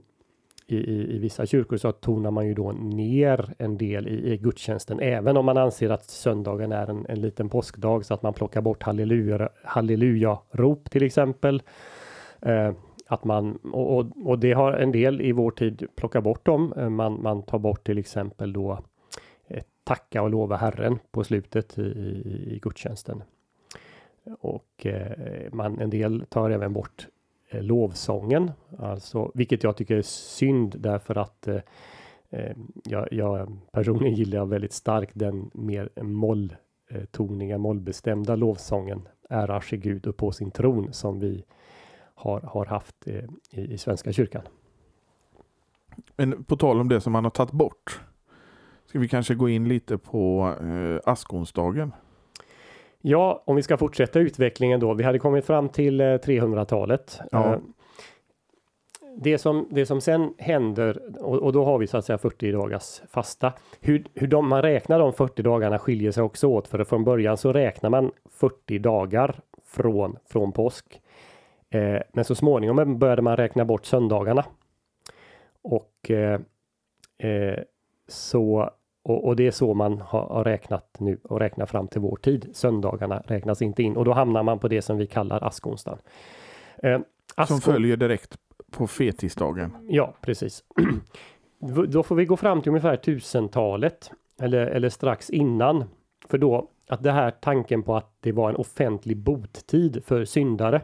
i, 0.66 0.76
i, 0.76 1.16
i, 1.16 1.18
vissa 1.18 1.47
kyrkor 1.47 1.76
så 1.76 1.92
tonar 1.92 2.30
man 2.30 2.47
ju 2.47 2.54
då 2.54 2.73
ner 2.73 3.54
en 3.59 3.78
del 3.78 4.09
i, 4.09 4.33
i 4.33 4.37
gudstjänsten, 4.37 5.00
även 5.00 5.37
om 5.37 5.45
man 5.45 5.56
anser 5.56 5.90
att 5.90 6.04
söndagen 6.04 6.73
är 6.73 6.90
en, 6.90 7.06
en 7.09 7.21
liten 7.21 7.49
påskdag 7.49 8.04
så 8.04 8.14
att 8.14 8.23
man 8.23 8.35
plockar 8.35 8.61
bort 8.61 8.83
halleluja, 8.83 9.49
halleluja 9.64 10.38
rop 10.50 10.90
till 10.90 11.02
exempel. 11.02 11.62
Eh, 12.42 12.73
att 13.07 13.25
man, 13.25 13.57
och, 13.57 13.99
och, 13.99 14.07
och, 14.25 14.39
det 14.39 14.53
har 14.53 14.73
en 14.73 14.93
del 14.93 15.21
i 15.21 15.33
vår 15.33 15.51
tid 15.51 15.87
plockat 15.97 16.25
bort 16.25 16.47
dem. 16.47 16.73
Eh, 16.77 16.89
man, 16.89 17.23
man 17.23 17.43
tar 17.43 17.59
bort 17.59 17.87
till 17.87 17.99
exempel 17.99 18.53
då 18.53 18.79
eh, 19.47 19.63
tacka 19.85 20.23
och 20.23 20.31
lova 20.31 20.57
Herren 20.57 20.99
på 21.11 21.25
slutet 21.25 21.79
i, 21.79 21.83
i, 21.83 22.55
i 22.55 22.59
gudstjänsten. 22.63 23.23
Och 24.41 24.87
eh, 24.87 25.53
man, 25.53 25.81
en 25.81 25.91
del 25.91 26.25
tar 26.29 26.51
även 26.51 26.73
bort 26.73 27.09
eh, 27.51 27.63
lovsången, 27.63 28.51
alltså 28.79 29.31
vilket 29.35 29.65
jag 29.65 29.77
tycker 29.77 29.97
är 29.97 30.03
synd 30.03 30.75
därför 30.79 31.19
att 31.19 31.49
eh, 31.49 31.61
eh 32.31 32.57
jag, 32.85 33.09
jag 33.11 33.59
personligen 33.73 34.15
gillar 34.19 34.45
väldigt 34.45 34.73
starkt 34.73 35.13
den 35.15 35.51
mer 35.55 36.03
molltoniga, 36.03 37.59
mollbestämda 37.59 38.37
lovsången 38.37 39.09
Ära 39.29 39.61
sig 39.61 39.79
Gud 39.79 40.07
upp 40.07 40.17
på 40.17 40.33
sin 40.33 40.51
tron 40.51 40.93
som 40.93 41.21
vi 41.21 41.45
har, 42.17 42.41
har 42.41 42.67
haft 42.67 43.07
eh, 43.07 43.25
i, 43.51 43.73
i 43.73 43.79
Svenska 43.79 44.13
kyrkan. 44.13 44.43
Men 46.17 46.45
på 46.45 46.57
tal 46.57 46.81
om 46.81 46.89
det 46.89 47.01
som 47.01 47.13
man 47.13 47.25
har 47.25 47.31
tagit 47.31 47.53
bort. 47.53 48.01
Ska 48.87 48.99
vi 48.99 49.09
kanske 49.09 49.35
gå 49.35 49.49
in 49.49 49.69
lite 49.69 49.99
på 49.99 50.55
eh, 50.61 51.11
askonsdagen? 51.11 51.93
Ja, 53.01 53.43
om 53.47 53.57
vi 53.57 53.63
ska 53.63 53.77
fortsätta 53.77 54.19
utvecklingen 54.19 54.81
då. 54.81 54.95
Vi 54.95 55.05
hade 55.05 55.19
kommit 55.19 55.45
fram 55.45 55.69
till 55.69 56.01
300-talet. 56.01 57.19
Eh, 57.21 57.27
ja. 57.31 57.55
Eh, 57.55 57.61
det 59.19 59.39
som, 59.39 59.69
det 59.71 59.87
som 59.87 60.01
sen 60.01 60.35
händer 60.39 61.03
och, 61.21 61.39
och, 61.39 61.53
då 61.53 61.65
har 61.65 61.79
vi 61.79 61.87
så 61.87 61.97
att 61.97 62.05
säga 62.05 62.19
40 62.19 62.53
dagars 62.53 63.03
fasta. 63.11 63.53
Hur, 63.81 64.05
hur 64.15 64.27
de, 64.27 64.49
man 64.49 64.63
räknar 64.63 64.99
de 64.99 65.13
40 65.13 65.43
dagarna 65.43 65.79
skiljer 65.79 66.13
sig 66.13 66.23
också 66.23 66.47
åt 66.47 66.69
för 66.69 66.85
från 66.85 67.05
början 67.05 67.37
så 67.37 67.53
räknar 67.53 67.91
man 67.91 68.11
40 68.31 68.79
dagar 68.79 69.41
från, 69.65 70.17
från 70.27 70.53
påsk. 70.53 71.01
Eh, 71.71 72.01
men 72.13 72.25
så 72.25 72.35
småningom 72.35 72.99
började 72.99 73.23
man 73.23 73.37
räkna 73.37 73.65
bort 73.65 73.87
söndagarna. 73.87 74.45
Och 75.63 76.11
eh, 76.11 76.41
eh, 77.19 77.59
så 78.09 78.71
och, 79.03 79.25
och, 79.25 79.37
det 79.37 79.47
är 79.47 79.51
så 79.51 79.75
man 79.75 80.01
har, 80.01 80.27
har, 80.27 80.45
räknat 80.45 80.97
nu 80.99 81.19
och 81.23 81.41
räknar 81.41 81.67
fram 81.67 81.89
till 81.89 82.01
vår 82.01 82.17
tid. 82.17 82.49
Söndagarna 82.53 83.23
räknas 83.27 83.63
inte 83.63 83.83
in 83.83 83.97
och 83.97 84.05
då 84.05 84.13
hamnar 84.13 84.43
man 84.43 84.59
på 84.59 84.69
det 84.69 84.83
som 84.83 84.99
vi 84.99 85.07
kallar 85.07 85.45
askonsdagen. 85.45 85.99
Eh, 86.83 87.01
askon... 87.35 87.61
Som 87.61 87.73
följer 87.73 87.97
direkt 87.97 88.37
på 88.71 88.87
fetisdagen. 88.87 89.77
Ja, 89.89 90.15
precis. 90.21 90.65
då 91.89 92.03
får 92.03 92.15
vi 92.15 92.25
gå 92.25 92.37
fram 92.37 92.63
till 92.63 92.71
ungefär 92.71 92.97
tusentalet 92.97 94.11
eller, 94.41 94.67
eller 94.67 94.89
strax 94.89 95.31
innan. 95.31 95.85
För 96.29 96.39
då 96.39 96.71
att 96.89 97.03
det 97.03 97.13
här 97.13 97.31
tanken 97.31 97.83
på 97.83 97.97
att 97.97 98.17
det 98.21 98.33
var 98.33 98.51
en 98.51 98.57
offentlig 98.57 99.17
bottid 99.17 100.03
för 100.05 100.25
syndare 100.25 100.81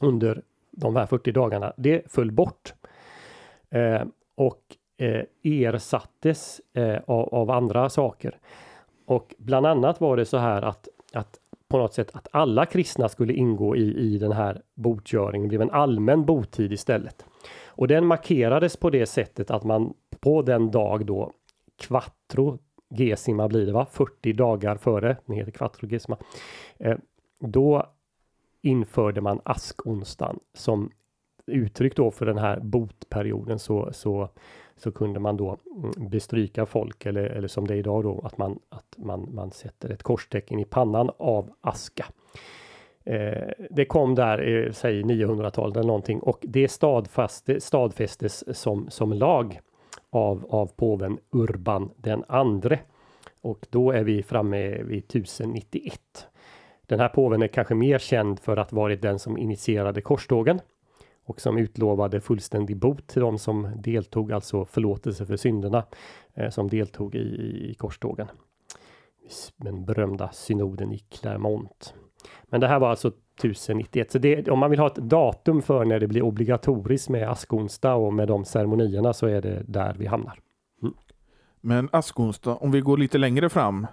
under 0.00 0.42
de 0.70 0.96
här 0.96 1.06
40 1.06 1.32
dagarna, 1.32 1.72
det 1.76 2.12
föll 2.12 2.32
bort. 2.32 2.74
Eh, 3.70 4.02
och 4.34 4.60
eh, 4.96 5.22
ersattes 5.42 6.60
eh, 6.74 6.98
av, 7.06 7.34
av, 7.34 7.50
andra 7.50 7.88
saker. 7.88 8.38
Och 9.06 9.34
bland 9.38 9.66
annat 9.66 10.00
var 10.00 10.16
det 10.16 10.24
så 10.24 10.36
här 10.36 10.62
att, 10.62 10.88
att 11.12 11.38
på 11.68 11.78
något 11.78 11.94
sätt 11.94 12.10
att 12.16 12.28
alla 12.30 12.66
kristna 12.66 13.08
skulle 13.08 13.32
ingå 13.32 13.76
i, 13.76 13.96
i 13.96 14.18
den 14.18 14.32
här 14.32 14.62
botgöringen, 14.74 15.42
det 15.42 15.48
blev 15.48 15.62
en 15.62 15.70
allmän 15.70 16.24
botid 16.24 16.72
istället. 16.72 17.24
Och 17.66 17.88
den 17.88 18.06
markerades 18.06 18.76
på 18.76 18.90
det 18.90 19.06
sättet 19.06 19.50
att 19.50 19.64
man 19.64 19.94
på 20.20 20.42
den 20.42 20.70
dag 20.70 21.06
då 21.06 21.32
quattro 21.76 22.58
gesima 22.90 23.48
blir 23.48 23.66
det 23.66 23.72
va, 23.72 23.86
40 23.90 24.32
dagar 24.32 24.76
före, 24.76 25.16
den 25.26 25.36
heter 25.36 25.52
quattro 25.52 25.88
gesima, 25.88 26.16
eh, 26.78 26.96
då 27.38 27.86
införde 28.60 29.20
man 29.20 29.40
askonsdagen 29.44 30.38
som 30.54 30.90
uttryck 31.46 31.96
då 31.96 32.10
för 32.10 32.26
den 32.26 32.38
här 32.38 32.60
botperioden 32.60 33.58
så, 33.58 33.88
så, 33.92 34.28
så 34.76 34.92
kunde 34.92 35.20
man 35.20 35.36
då 35.36 35.56
mm, 35.76 36.10
bestryka 36.10 36.66
folk 36.66 37.06
eller, 37.06 37.24
eller 37.24 37.48
som 37.48 37.66
det 37.66 37.74
är 37.74 37.78
idag 37.78 38.02
då 38.02 38.20
att 38.24 38.38
man, 38.38 38.58
att 38.68 38.94
man, 38.96 39.28
man 39.34 39.50
sätter 39.50 39.90
ett 39.90 40.02
korstecken 40.02 40.58
i 40.58 40.64
pannan 40.64 41.10
av 41.18 41.50
aska. 41.60 42.06
Eh, 43.04 43.48
det 43.70 43.84
kom 43.84 44.14
där, 44.14 44.48
eh, 44.48 44.72
säg 44.72 45.02
900-talet 45.02 45.76
eller 45.76 45.86
någonting 45.86 46.20
och 46.20 46.38
det 46.42 46.68
stadfäste, 46.68 47.60
stadfästes 47.60 48.58
som, 48.58 48.90
som 48.90 49.12
lag 49.12 49.60
av, 50.10 50.46
av 50.50 50.66
påven 50.66 51.18
Urban 51.30 51.90
den 51.96 52.24
andre. 52.28 52.78
Och 53.40 53.66
då 53.70 53.90
är 53.90 54.04
vi 54.04 54.22
framme 54.22 54.82
vid 54.82 55.04
1091. 55.04 56.00
Den 56.86 57.00
här 57.00 57.08
påven 57.08 57.42
är 57.42 57.48
kanske 57.48 57.74
mer 57.74 57.98
känd 57.98 58.40
för 58.40 58.56
att 58.56 58.72
varit 58.72 59.02
den 59.02 59.18
som 59.18 59.38
initierade 59.38 60.00
korstågen 60.00 60.60
och 61.24 61.40
som 61.40 61.58
utlovade 61.58 62.20
fullständig 62.20 62.76
bot 62.76 63.06
till 63.06 63.22
de 63.22 63.38
som 63.38 63.70
deltog, 63.76 64.32
alltså 64.32 64.64
förlåtelse 64.64 65.26
för 65.26 65.36
synderna 65.36 65.84
eh, 66.34 66.50
som 66.50 66.68
deltog 66.68 67.14
i, 67.14 67.70
i 67.70 67.74
korstågen. 67.78 68.26
Den 69.56 69.84
berömda 69.84 70.30
synoden 70.32 70.92
i 70.92 70.98
Clermont. 70.98 71.94
Men 72.44 72.60
det 72.60 72.68
här 72.68 72.78
var 72.78 72.90
alltså 72.90 73.08
1091. 73.08 74.10
Så 74.10 74.18
det, 74.18 74.48
om 74.48 74.58
man 74.58 74.70
vill 74.70 74.78
ha 74.78 74.86
ett 74.86 74.94
datum 74.94 75.62
för 75.62 75.84
när 75.84 76.00
det 76.00 76.06
blir 76.08 76.22
obligatoriskt 76.22 77.08
med 77.08 77.30
askonsdag 77.30 77.94
och 77.94 78.14
med 78.14 78.28
de 78.28 78.44
ceremonierna 78.44 79.12
så 79.12 79.26
är 79.26 79.42
det 79.42 79.62
där 79.66 79.94
vi 79.98 80.06
hamnar. 80.06 80.40
Mm. 80.82 80.94
Men 81.60 81.88
askonsdag, 81.92 82.56
om 82.56 82.70
vi 82.70 82.80
går 82.80 82.96
lite 82.96 83.18
längre 83.18 83.48
fram 83.48 83.86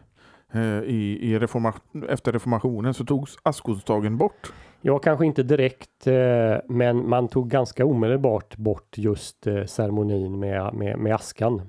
Eh, 0.56 0.84
i, 0.84 1.20
i 1.22 1.40
reforma, 1.40 1.74
efter 2.10 2.32
reformationen 2.32 2.94
så 2.94 3.06
togs 3.06 3.38
askonsdagen 3.44 4.18
bort. 4.18 4.54
Ja, 4.82 5.00
kanske 5.00 5.26
inte 5.26 5.44
direkt, 5.44 6.08
eh, 6.08 6.58
men 6.70 7.10
man 7.10 7.28
tog 7.28 7.50
ganska 7.50 7.86
omedelbart 7.86 8.58
bort 8.58 8.98
just 8.98 9.48
eh, 9.48 9.66
ceremonin 9.66 10.40
med, 10.40 10.74
med, 10.74 11.00
med 11.00 11.16
askan. 11.16 11.62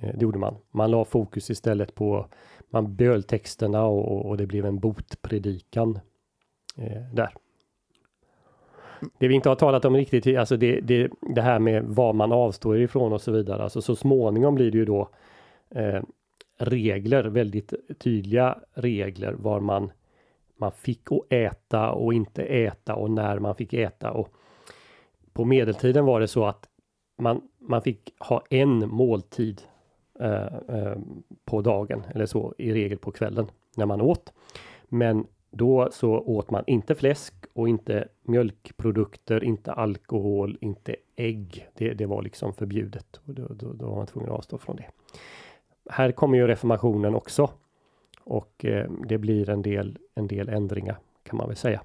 Det 0.00 0.22
gjorde 0.22 0.38
man. 0.38 0.56
Man 0.70 0.90
la 0.90 1.04
fokus 1.04 1.50
istället 1.50 1.94
på, 1.94 2.26
man 2.70 2.96
böl 2.96 3.22
texterna 3.22 3.82
och, 3.84 4.26
och 4.26 4.36
det 4.36 4.46
blev 4.46 4.66
en 4.66 4.78
botpredikan 4.78 5.98
där. 7.12 7.34
Det 9.18 9.28
vi 9.28 9.34
inte 9.34 9.48
har 9.48 9.56
talat 9.56 9.84
om 9.84 9.96
riktigt, 9.96 10.38
alltså 10.38 10.56
det, 10.56 10.80
det, 10.80 11.10
det 11.20 11.42
här 11.42 11.58
med 11.58 11.84
vad 11.84 12.14
man 12.14 12.32
avstår 12.32 12.78
ifrån 12.78 13.12
och 13.12 13.20
så 13.20 13.32
vidare. 13.32 13.62
Alltså 13.62 13.82
så 13.82 13.96
småningom 13.96 14.54
blir 14.54 14.70
det 14.70 14.78
ju 14.78 14.84
då 14.84 15.08
eh, 15.70 16.02
regler, 16.56 17.24
väldigt 17.24 17.74
tydliga 17.98 18.58
regler 18.74 19.32
var 19.32 19.60
man 19.60 19.90
man 20.56 20.72
fick 20.72 21.12
och 21.12 21.32
äta 21.32 21.90
och 21.90 22.14
inte 22.14 22.42
äta 22.42 22.94
och 22.94 23.10
när 23.10 23.38
man 23.38 23.54
fick 23.54 23.72
äta. 23.72 24.10
Och 24.10 24.28
på 25.32 25.44
medeltiden 25.44 26.04
var 26.04 26.20
det 26.20 26.28
så 26.28 26.46
att 26.46 26.68
man, 27.18 27.40
man 27.58 27.82
fick 27.82 28.14
ha 28.18 28.44
en 28.50 28.88
måltid 28.88 29.62
eh, 30.20 30.56
eh, 30.68 30.98
på 31.44 31.62
dagen 31.62 32.02
eller 32.14 32.26
så 32.26 32.54
i 32.58 32.72
regel 32.72 32.98
på 32.98 33.10
kvällen 33.10 33.46
när 33.76 33.86
man 33.86 34.00
åt. 34.00 34.32
Men 34.88 35.26
då 35.50 35.88
så 35.92 36.18
åt 36.18 36.50
man 36.50 36.64
inte 36.66 36.94
fläsk 36.94 37.34
och 37.52 37.68
inte 37.68 38.08
mjölkprodukter, 38.22 39.44
inte 39.44 39.72
alkohol, 39.72 40.58
inte 40.60 40.96
ägg. 41.16 41.68
Det, 41.74 41.94
det 41.94 42.06
var 42.06 42.22
liksom 42.22 42.52
förbjudet 42.52 43.20
och 43.24 43.34
då, 43.34 43.46
då, 43.48 43.72
då 43.72 43.86
var 43.86 43.96
man 43.96 44.06
tvungen 44.06 44.30
att 44.30 44.38
avstå 44.38 44.58
från 44.58 44.76
det. 44.76 44.86
Här 45.90 46.12
kommer 46.12 46.38
ju 46.38 46.46
reformationen 46.46 47.14
också 47.14 47.50
och 48.24 48.64
eh, 48.64 48.90
det 48.90 49.18
blir 49.18 49.50
en 49.50 49.62
del, 49.62 49.98
en 50.14 50.26
del 50.26 50.48
ändringar 50.48 50.98
kan 51.22 51.36
man 51.36 51.48
väl 51.48 51.56
säga. 51.56 51.82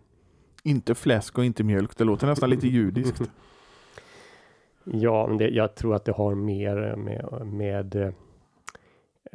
Inte 0.63 0.95
fläsk 0.95 1.37
och 1.37 1.45
inte 1.45 1.63
mjölk, 1.63 1.97
det 1.97 2.03
låter 2.03 2.27
nästan 2.27 2.49
lite 2.49 2.67
judiskt. 2.67 3.21
ja, 4.83 5.27
men 5.27 5.37
det, 5.37 5.49
jag 5.49 5.75
tror 5.75 5.95
att 5.95 6.05
det 6.05 6.11
har 6.11 6.35
mer 6.35 6.95
med, 6.95 7.47
med 7.47 7.95
eh, 7.95 8.13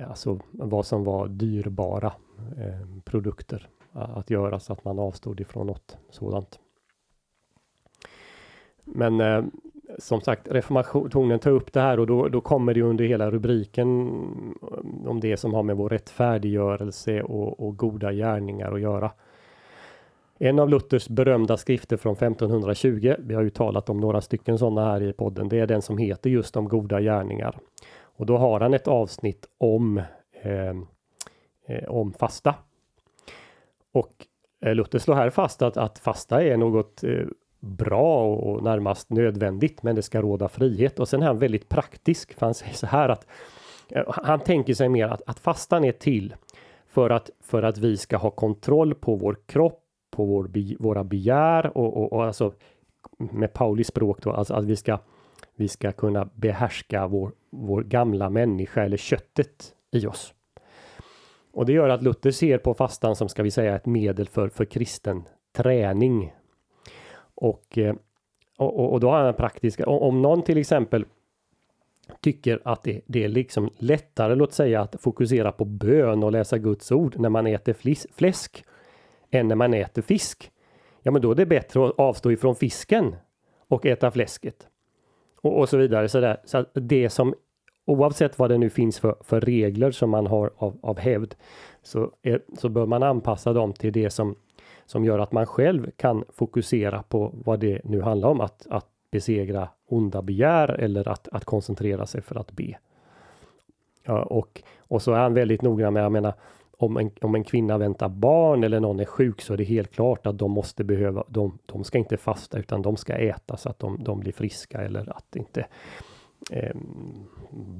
alltså 0.08 0.40
vad 0.50 0.86
som 0.86 1.04
var 1.04 1.28
dyrbara 1.28 2.12
eh, 2.58 3.02
produkter 3.04 3.68
att 3.92 4.30
göra 4.30 4.60
så 4.60 4.72
att 4.72 4.84
man 4.84 4.98
avstod 4.98 5.40
ifrån 5.40 5.66
något 5.66 5.96
sådant. 6.10 6.58
Men 8.84 9.20
eh, 9.20 9.44
som 9.98 10.20
sagt, 10.20 10.48
reformationen 10.50 11.38
tar 11.38 11.50
upp 11.50 11.72
det 11.72 11.80
här 11.80 12.00
och 12.00 12.06
då, 12.06 12.28
då 12.28 12.40
kommer 12.40 12.74
det 12.74 12.82
under 12.82 13.04
hela 13.04 13.30
rubriken 13.30 13.88
om 15.06 15.20
det 15.20 15.36
som 15.36 15.54
har 15.54 15.62
med 15.62 15.76
vår 15.76 15.88
rättfärdiggörelse 15.88 17.22
och, 17.22 17.60
och 17.60 17.76
goda 17.76 18.12
gärningar 18.12 18.72
att 18.72 18.80
göra. 18.80 19.10
En 20.38 20.58
av 20.58 20.68
Luthers 20.68 21.08
berömda 21.08 21.56
skrifter 21.56 21.96
från 21.96 22.12
1520, 22.12 23.14
vi 23.18 23.34
har 23.34 23.42
ju 23.42 23.50
talat 23.50 23.90
om 23.90 24.00
några 24.00 24.20
stycken 24.20 24.58
sådana 24.58 24.84
här 24.84 25.02
i 25.02 25.12
podden, 25.12 25.48
det 25.48 25.58
är 25.58 25.66
den 25.66 25.82
som 25.82 25.98
heter 25.98 26.30
just 26.30 26.56
om 26.56 26.68
goda 26.68 27.00
gärningar. 27.00 27.58
Och 28.16 28.26
då 28.26 28.36
har 28.36 28.60
han 28.60 28.74
ett 28.74 28.88
avsnitt 28.88 29.48
om, 29.58 30.02
eh, 30.42 30.68
eh 31.66 31.88
om 31.88 32.12
fasta. 32.12 32.54
Och 33.92 34.26
eh, 34.60 34.74
Luther 34.74 34.98
slår 34.98 35.14
här 35.14 35.30
fast 35.30 35.62
att, 35.62 35.76
att 35.76 35.98
fasta 35.98 36.42
är 36.42 36.56
något 36.56 37.04
eh, 37.04 37.26
bra 37.64 38.26
och 38.26 38.62
närmast 38.62 39.10
nödvändigt, 39.10 39.82
men 39.82 39.96
det 39.96 40.02
ska 40.02 40.22
råda 40.22 40.48
frihet. 40.48 40.98
Och 40.98 41.08
sen 41.08 41.22
är 41.22 41.26
han 41.26 41.38
väldigt 41.38 41.68
praktisk, 41.68 42.34
för 42.34 42.46
han 42.46 42.54
säger 42.54 42.74
så 42.74 42.86
här 42.86 43.08
att 43.08 43.26
eh, 43.90 44.02
han 44.06 44.40
tänker 44.40 44.74
sig 44.74 44.88
mer 44.88 45.08
att, 45.08 45.22
att 45.26 45.38
fastan 45.38 45.84
är 45.84 45.92
till 45.92 46.34
för 46.86 47.10
att, 47.10 47.30
för 47.40 47.62
att 47.62 47.78
vi 47.78 47.96
ska 47.96 48.16
ha 48.16 48.30
kontroll 48.30 48.94
på 48.94 49.16
vår 49.16 49.36
kropp, 49.46 49.80
på 50.10 50.24
vår, 50.24 50.50
våra 50.82 51.04
begär 51.04 51.76
och, 51.78 51.96
och, 51.96 52.12
och 52.12 52.24
alltså 52.24 52.52
med 53.18 53.52
Pauli 53.52 53.84
språk 53.84 54.22
då, 54.22 54.30
alltså 54.30 54.54
att 54.54 54.64
vi 54.64 54.76
ska 54.76 54.98
vi 55.56 55.68
ska 55.68 55.92
kunna 55.92 56.28
behärska 56.34 57.06
vår, 57.06 57.32
vår 57.50 57.82
gamla 57.82 58.30
människa 58.30 58.82
eller 58.82 58.96
köttet 58.96 59.74
i 59.92 60.06
oss. 60.06 60.34
Och 61.52 61.66
det 61.66 61.72
gör 61.72 61.88
att 61.88 62.02
Luther 62.02 62.30
ser 62.30 62.58
på 62.58 62.74
fastan 62.74 63.16
som 63.16 63.28
ska 63.28 63.42
vi 63.42 63.50
säga 63.50 63.76
ett 63.76 63.86
medel 63.86 64.28
för, 64.28 64.48
för 64.48 64.64
kristen 64.64 65.22
träning. 65.56 66.34
Eh, 67.76 67.94
och, 68.56 68.78
och, 68.78 68.92
och 68.92 69.00
då 69.00 69.10
har 69.10 69.24
han 69.24 69.34
praktiska 69.34 69.86
om 69.86 70.22
någon 70.22 70.42
till 70.42 70.58
exempel 70.58 71.04
tycker 72.20 72.60
att 72.64 72.82
det, 72.82 73.00
det, 73.06 73.24
är 73.24 73.28
liksom 73.28 73.70
lättare, 73.78 74.34
låt 74.34 74.52
säga 74.52 74.80
att 74.80 74.96
fokusera 75.00 75.52
på 75.52 75.64
bön 75.64 76.22
och 76.22 76.32
läsa 76.32 76.58
Guds 76.58 76.92
ord 76.92 77.18
när 77.18 77.28
man 77.28 77.46
äter 77.46 77.72
flis, 77.72 78.06
fläsk 78.12 78.64
än 79.30 79.48
när 79.48 79.54
man 79.54 79.74
äter 79.74 80.02
fisk. 80.02 80.50
Ja, 81.02 81.10
men 81.10 81.22
då 81.22 81.30
är 81.30 81.34
det 81.34 81.46
bättre 81.46 81.86
att 81.86 81.98
avstå 81.98 82.32
ifrån 82.32 82.56
fisken 82.56 83.16
och 83.68 83.86
äta 83.86 84.10
fläsket. 84.10 84.68
Och, 85.40 85.58
och 85.58 85.68
så 85.68 85.76
vidare. 85.76 86.08
Så, 86.08 86.20
där. 86.20 86.36
så 86.44 86.64
det 86.72 87.10
som 87.10 87.34
oavsett 87.86 88.38
vad 88.38 88.50
det 88.50 88.58
nu 88.58 88.70
finns 88.70 88.98
för, 88.98 89.16
för 89.20 89.40
regler 89.40 89.90
som 89.90 90.10
man 90.10 90.26
har 90.26 90.50
av, 90.56 90.78
av 90.82 90.98
hävd 90.98 91.34
så, 91.82 92.12
är, 92.22 92.42
så 92.58 92.68
bör 92.68 92.86
man 92.86 93.02
anpassa 93.02 93.52
dem 93.52 93.72
till 93.72 93.92
det 93.92 94.10
som, 94.10 94.36
som 94.86 95.04
gör 95.04 95.18
att 95.18 95.32
man 95.32 95.46
själv 95.46 95.90
kan 95.96 96.24
fokusera 96.28 97.02
på 97.02 97.32
vad 97.44 97.60
det 97.60 97.80
nu 97.84 98.00
handlar 98.00 98.28
om. 98.28 98.40
Att, 98.40 98.66
att 98.70 98.86
besegra 99.10 99.68
onda 99.86 100.22
begär 100.22 100.68
eller 100.68 101.08
att, 101.08 101.28
att 101.32 101.44
koncentrera 101.44 102.06
sig 102.06 102.22
för 102.22 102.36
att 102.36 102.52
be. 102.52 102.78
Ja, 104.02 104.22
och, 104.22 104.62
och 104.78 105.02
så 105.02 105.12
är 105.12 105.18
han 105.18 105.34
väldigt 105.34 105.62
noggrann 105.62 105.92
med, 105.92 106.04
jag 106.04 106.12
menar, 106.12 106.34
om 106.78 106.96
en, 106.96 107.10
om 107.20 107.34
en 107.34 107.44
kvinna 107.44 107.78
väntar 107.78 108.08
barn 108.08 108.64
eller 108.64 108.80
någon 108.80 109.00
är 109.00 109.04
sjuk 109.04 109.40
så 109.40 109.52
är 109.52 109.56
det 109.56 109.64
helt 109.64 109.92
klart 109.92 110.26
att 110.26 110.38
de 110.38 110.50
måste 110.50 110.84
behöva, 110.84 111.24
de, 111.28 111.58
de 111.66 111.84
ska 111.84 111.98
inte 111.98 112.16
fasta 112.16 112.58
utan 112.58 112.82
de 112.82 112.96
ska 112.96 113.12
äta 113.12 113.56
så 113.56 113.68
att 113.68 113.78
de, 113.78 114.04
de 114.04 114.20
blir 114.20 114.32
friska 114.32 114.80
eller 114.80 115.16
att 115.16 115.36
inte 115.36 115.66
eh, 116.50 116.76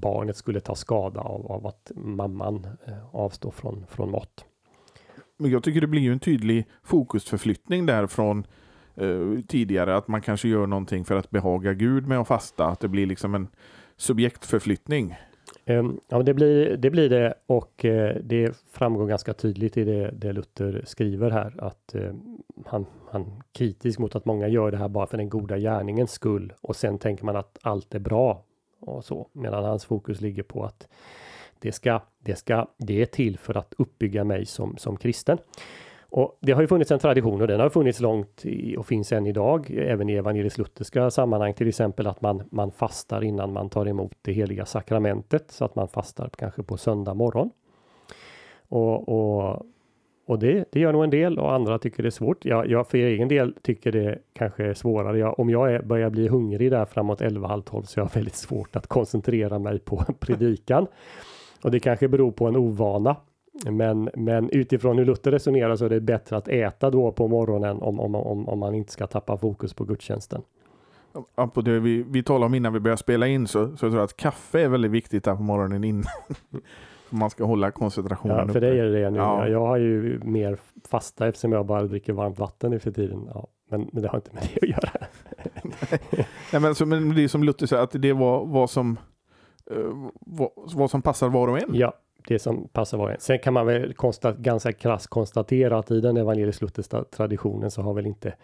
barnet 0.01 0.37
skulle 0.37 0.61
ta 0.61 0.75
skada 0.75 1.21
av, 1.21 1.53
av 1.53 1.67
att 1.67 1.93
mamman 1.95 2.67
eh, 2.87 3.15
avstår 3.15 3.51
från, 3.51 3.87
från 3.89 4.11
mat. 4.11 4.45
Men 5.37 5.51
jag 5.51 5.63
tycker 5.63 5.81
det 5.81 5.87
blir 5.87 6.03
ju 6.03 6.13
en 6.13 6.19
tydlig 6.19 6.67
fokusförflyttning 6.83 7.87
där 7.87 8.07
från 8.07 8.47
eh, 8.95 9.41
tidigare 9.49 9.97
att 9.97 10.09
man 10.09 10.21
kanske 10.21 10.49
gör 10.49 10.67
någonting 10.67 11.05
för 11.05 11.17
att 11.17 11.31
behaga 11.31 11.73
Gud 11.73 12.07
med 12.07 12.19
att 12.19 12.29
fasta, 12.29 12.67
att 12.67 12.81
det 12.81 12.89
blir 12.89 13.07
liksom 13.07 13.35
en 13.35 13.49
subjektförflyttning. 13.97 15.17
Ehm, 15.65 16.01
ja, 16.09 16.23
det 16.23 16.35
blir, 16.35 16.77
det 16.77 16.91
blir 16.91 17.09
det 17.09 17.35
och 17.47 17.85
eh, 17.85 18.17
det 18.23 18.65
framgår 18.73 19.07
ganska 19.07 19.35
tydligt 19.35 19.77
i 19.77 19.85
det, 19.85 20.11
det 20.11 20.33
Luther 20.33 20.83
skriver 20.87 21.31
här 21.31 21.55
att 21.59 21.95
eh, 21.95 22.13
han, 22.67 22.87
han 23.11 23.43
kritisk 23.53 23.99
mot 23.99 24.17
att 24.17 24.25
många 24.25 24.49
gör 24.49 24.71
det 24.71 24.77
här 24.77 24.89
bara 24.89 25.07
för 25.07 25.17
den 25.17 25.29
goda 25.29 25.59
gärningens 25.59 26.13
skull 26.13 26.53
och 26.61 26.77
sen 26.77 26.99
tänker 26.99 27.25
man 27.25 27.37
att 27.37 27.59
allt 27.63 27.95
är 27.95 27.99
bra 27.99 28.45
och 28.81 29.05
så 29.05 29.29
medan 29.33 29.65
hans 29.65 29.85
fokus 29.85 30.21
ligger 30.21 30.43
på 30.43 30.65
att 30.65 30.89
det 31.65 31.73
ska, 31.73 32.01
det 32.19 32.37
ska, 32.37 32.67
det 32.77 33.03
är 33.03 33.07
till 33.07 33.39
för 33.39 33.57
att 33.57 33.75
uppbygga 33.79 34.25
mig 34.25 34.47
som, 34.47 34.77
som 34.77 34.97
kristen. 34.97 35.39
Och 36.01 36.39
det 36.41 36.53
har 36.53 36.61
ju 36.61 36.69
funnits 36.69 36.91
en 36.91 36.99
tradition 36.99 37.41
och 37.41 37.47
den 37.47 37.61
har 37.61 37.69
funnits 37.69 38.01
långt 38.01 38.47
i, 38.47 38.77
och 38.77 38.87
finns 38.87 39.13
än 39.13 39.27
idag, 39.27 39.71
även 39.71 40.11
i 40.11 40.15
evangelisk 40.15 40.59
lutherska 40.59 41.11
sammanhang, 41.11 41.55
till 41.55 41.69
exempel 41.69 42.07
att 42.07 42.21
man, 42.21 42.43
man 42.51 42.71
fastar 42.71 43.25
innan 43.25 43.53
man 43.53 43.71
tar 43.71 43.89
emot 43.89 44.13
det 44.23 44.33
heliga 44.33 44.67
sakramentet, 44.67 45.51
så 45.51 45.65
att 45.65 45.75
man 45.75 45.89
fastar 45.89 46.31
kanske 46.39 46.63
på 46.63 46.77
söndag 46.77 47.15
morgon. 47.15 47.51
Och, 48.69 49.09
och, 49.09 49.63
och 50.27 50.39
det, 50.39 50.65
det 50.73 50.81
gör 50.81 50.93
nog 50.93 51.05
en 51.05 51.11
del 51.11 51.39
och 51.39 51.53
andra 51.53 51.79
tycker 51.79 52.03
det 52.03 52.09
är 52.09 52.11
svårt. 52.11 52.45
Jag, 52.45 52.71
jag 52.71 52.89
för 52.89 52.99
egen 52.99 53.29
del 53.29 53.55
tycker 53.63 53.93
det 53.93 54.19
kanske 54.33 54.65
är 54.65 54.75
svårare. 54.75 55.19
Jag, 55.19 55.39
om 55.41 55.51
jag 55.51 55.75
är, 55.75 55.83
börjar 55.83 56.11
bli 56.11 56.29
hungrig 56.29 56.71
där 56.71 56.85
framåt 56.85 57.21
11, 57.21 57.49
halv 57.49 57.63
12 57.63 57.83
så 57.83 58.01
jag 58.01 58.05
har 58.05 58.15
väldigt 58.15 58.37
svårt 58.37 58.77
att 58.77 58.87
koncentrera 58.87 59.59
mig 59.59 59.79
på 59.79 59.97
predikan. 60.19 60.87
Och 61.65 61.71
det 61.71 61.81
kanske 61.81 62.09
beror 62.09 62.33
på 62.33 62.47
en 62.47 62.57
ovana. 62.57 63.17
Men, 63.71 64.11
men 64.15 64.51
utifrån 64.51 64.99
hur 64.99 65.05
Luther 65.05 65.31
resonerar 65.31 65.77
så 65.77 65.85
är 65.85 65.89
det 65.89 66.01
bättre 66.01 66.37
att 66.37 66.49
äta 66.49 66.91
då 66.91 67.13
på 67.13 67.29
morgonen 67.29 67.83
om, 67.83 68.01
om, 68.01 68.15
om, 68.15 68.49
om 68.49 68.59
man 68.59 68.75
inte 68.75 68.93
ska 68.93 69.07
tappa 69.07 69.37
fokus 69.37 69.75
på 69.75 69.85
gudstjänsten. 69.85 70.43
På 71.55 71.61
det 71.61 71.81
vi, 71.81 72.03
vi 72.03 72.23
talade 72.23 72.47
om 72.47 72.55
innan 72.55 72.73
vi 72.73 72.81
började 72.81 73.01
spela 73.01 73.27
in 73.27 73.47
så, 73.47 73.67
så 73.67 73.71
jag 73.71 73.79
tror 73.79 73.95
jag 73.95 74.03
att 74.03 74.17
kaffe 74.17 74.61
är 74.61 74.69
väldigt 74.69 74.91
viktigt 74.91 75.25
där 75.25 75.37
på 75.37 75.43
morgonen 75.43 75.85
innan. 75.85 76.05
man 77.11 77.31
ska 77.31 77.45
hålla 77.45 77.71
koncentrationen 77.71 78.47
Ja, 78.47 78.53
för 78.53 78.61
dig 78.61 78.79
är 78.79 78.85
det 78.85 79.01
det 79.01 79.11
nu. 79.11 79.19
Ja. 79.19 79.49
Jag 79.49 79.67
har 79.67 79.77
ju 79.77 80.21
mer 80.25 80.59
fasta 80.89 81.29
eftersom 81.29 81.53
jag 81.53 81.67
bara 81.67 81.83
dricker 81.83 82.13
varmt 82.13 82.39
vatten 82.39 82.71
nu 82.71 82.79
för 82.79 82.91
tiden. 82.91 83.29
Ja, 83.35 83.47
men, 83.71 83.89
men 83.93 84.03
det 84.03 84.09
har 84.09 84.19
inte 84.19 84.31
med 84.35 84.49
det 84.55 84.63
att 84.63 84.69
göra. 84.69 84.91
Nej, 86.11 86.27
men, 86.53 86.65
alltså, 86.65 86.87
men 86.87 87.15
det 87.15 87.25
är 87.25 87.29
som 87.29 87.45
Luther 87.45 87.67
säger, 87.67 87.83
att 87.83 87.93
det 87.93 88.13
var 88.13 88.47
vad 88.47 88.71
som, 88.71 88.99
Eh, 89.71 90.11
vad, 90.21 90.51
vad 90.57 90.91
som 90.91 91.03
passar 91.03 91.29
var 91.29 91.49
och 91.49 91.59
en. 91.59 91.75
Ja, 91.75 91.93
det 92.29 92.39
som 92.39 92.69
passar 92.69 92.99
var 92.99 93.05
och 93.05 93.13
en. 93.13 93.21
Sen 93.21 93.39
kan 93.39 93.55
man 93.55 93.67
väl 93.67 93.95
konstat, 93.95 94.37
ganska 94.37 94.73
krasst 94.73 95.07
konstatera 95.07 95.79
att 95.79 95.91
i 95.91 96.01
den 96.01 96.17
evangelisk-lutherska 96.17 97.05
traditionen 97.05 97.71
så 97.71 97.83
har 97.83 97.95
väl 97.95 98.07
inte 98.07 98.35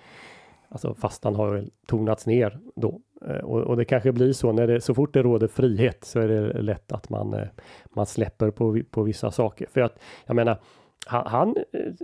Alltså 0.73 0.95
fastan 0.95 1.35
har 1.35 1.55
väl 1.55 1.71
tonats 1.87 2.27
ner 2.27 2.59
då 2.77 3.01
eh, 3.27 3.37
och, 3.37 3.61
och, 3.61 3.77
det 3.77 3.85
kanske 3.85 4.13
blir 4.13 4.33
så 4.33 4.53
när 4.53 4.67
det 4.67 4.81
så 4.81 4.95
fort 4.95 5.15
det 5.15 5.23
råder 5.23 5.49
frihet 5.49 6.05
så 6.05 6.21
är 6.21 6.29
det 6.29 6.63
lätt 6.63 6.93
att 6.93 7.09
man 7.09 7.35
eh, 7.35 7.49
man 7.85 8.07
släpper 8.07 8.51
på, 8.51 8.81
på 8.91 9.03
vissa 9.03 9.31
saker 9.31 9.67
för 9.71 9.81
att 9.81 9.99
jag 10.27 10.37
menar 10.37 10.61
han, 11.07 11.27
han 11.27 11.57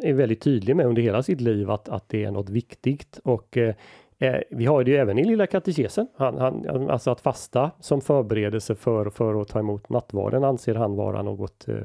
är 0.02 0.12
väldigt 0.12 0.40
tydlig 0.42 0.76
med 0.76 0.86
under 0.86 1.02
hela 1.02 1.22
sitt 1.22 1.40
liv 1.40 1.70
att, 1.70 1.88
att 1.88 2.08
det 2.08 2.24
är 2.24 2.30
något 2.30 2.48
viktigt 2.48 3.20
och 3.24 3.56
eh, 3.56 3.74
eh, 4.18 4.40
vi 4.50 4.66
har 4.66 4.84
det 4.84 4.90
ju 4.90 4.96
även 4.96 5.18
i 5.18 5.24
Lilla 5.24 5.46
katekesen. 5.46 6.08
Han, 6.16 6.38
han, 6.38 6.90
alltså 6.90 7.10
att 7.10 7.20
fasta 7.20 7.70
som 7.80 8.00
förberedelse 8.00 8.74
för, 8.74 9.10
för 9.10 9.40
att 9.40 9.48
ta 9.48 9.58
emot 9.58 9.88
nattvarden 9.88 10.44
anser 10.44 10.74
han 10.74 10.96
vara 10.96 11.22
något 11.22 11.68
eh, 11.68 11.84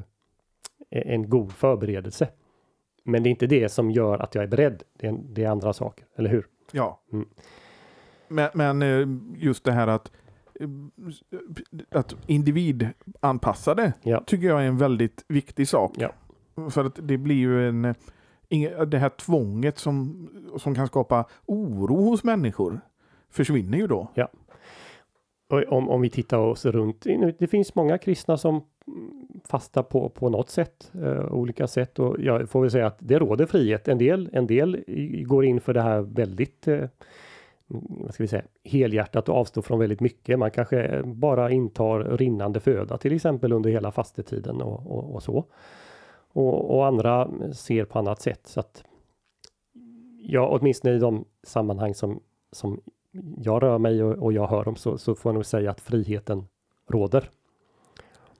en 0.89 1.29
god 1.29 1.51
förberedelse. 1.51 2.29
Men 3.03 3.23
det 3.23 3.29
är 3.29 3.31
inte 3.31 3.47
det 3.47 3.69
som 3.69 3.91
gör 3.91 4.19
att 4.19 4.35
jag 4.35 4.43
är 4.43 4.47
beredd. 4.47 4.83
Det 4.97 5.07
är, 5.07 5.15
det 5.23 5.43
är 5.43 5.49
andra 5.49 5.73
saker, 5.73 6.05
eller 6.15 6.29
hur? 6.29 6.45
Ja. 6.71 7.01
Mm. 7.13 7.27
Men, 8.27 8.49
men, 8.53 8.81
eh, 8.81 9.07
just 9.35 9.63
det 9.63 9.71
här 9.71 9.87
att 9.87 10.11
eh, 10.59 10.67
att 11.89 12.15
individanpassade 12.27 13.93
ja. 14.03 14.23
tycker 14.25 14.47
jag 14.47 14.61
är 14.63 14.67
en 14.67 14.77
väldigt 14.77 15.25
viktig 15.27 15.67
sak. 15.67 15.91
Ja. 15.97 16.11
För 16.69 16.85
att 16.85 16.99
det 17.01 17.17
blir 17.17 17.35
ju 17.35 17.69
en 17.69 17.95
det 18.87 18.97
här 18.97 19.09
tvånget 19.09 19.77
som, 19.77 20.29
som 20.57 20.75
kan 20.75 20.87
skapa 20.87 21.25
oro 21.45 21.95
hos 21.95 22.23
människor 22.23 22.81
försvinner 23.29 23.77
ju 23.77 23.87
då. 23.87 24.07
Ja. 24.13 24.29
Och 25.49 25.63
om, 25.63 25.89
om 25.89 26.01
vi 26.01 26.09
tittar 26.09 26.37
oss 26.37 26.65
runt, 26.65 27.05
det 27.39 27.47
finns 27.47 27.75
många 27.75 27.97
kristna 27.97 28.37
som 28.37 28.61
fastar 29.45 29.83
på, 29.83 30.09
på 30.09 30.29
något 30.29 30.49
sätt, 30.49 30.91
eh, 31.01 31.33
olika 31.33 31.67
sätt 31.67 31.99
och 31.99 32.15
jag 32.19 32.49
får 32.49 32.61
väl 32.61 32.71
säga 32.71 32.87
att 32.87 32.97
det 32.99 33.19
råder 33.19 33.45
frihet. 33.45 33.87
En 33.87 33.97
del, 33.97 34.29
en 34.33 34.47
del 34.47 34.83
går 35.25 35.45
in 35.45 35.61
för 35.61 35.73
det 35.73 35.81
här 35.81 36.01
väldigt 36.01 36.67
eh, 36.67 36.85
vad 37.67 38.13
ska 38.13 38.23
vi 38.23 38.27
säga, 38.27 38.43
helhjärtat 38.63 39.29
och 39.29 39.35
avstår 39.35 39.61
från 39.61 39.79
väldigt 39.79 39.99
mycket. 39.99 40.39
Man 40.39 40.51
kanske 40.51 41.01
bara 41.05 41.51
intar 41.51 42.17
rinnande 42.17 42.59
föda 42.59 42.97
till 42.97 43.13
exempel 43.13 43.53
under 43.53 43.69
hela 43.69 43.91
fastetiden 43.91 44.61
och, 44.61 44.91
och, 44.91 45.15
och 45.15 45.23
så 45.23 45.45
och, 46.33 46.75
och 46.75 46.85
andra 46.85 47.29
ser 47.53 47.85
på 47.85 47.99
annat 47.99 48.21
sätt. 48.21 48.47
Så 48.47 48.59
att 48.59 48.83
ja, 50.21 50.47
åtminstone 50.47 50.95
i 50.95 50.99
de 50.99 51.25
sammanhang 51.43 51.93
som, 51.93 52.19
som 52.51 52.81
jag 53.37 53.63
rör 53.63 53.77
mig 53.77 54.03
och, 54.03 54.23
och 54.23 54.33
jag 54.33 54.47
hör 54.47 54.67
om 54.67 54.75
så, 54.75 54.97
så 54.97 55.15
får 55.15 55.29
jag 55.29 55.33
nog 55.33 55.45
säga 55.45 55.71
att 55.71 55.81
friheten 55.81 56.47
råder. 56.87 57.29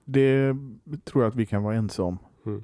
Det 0.06 0.56
tror 1.04 1.24
jag 1.24 1.30
att 1.30 1.36
vi 1.36 1.46
kan 1.46 1.64
vara 1.64 1.76
ense 1.76 2.02
om. 2.02 2.18
Mm. 2.46 2.64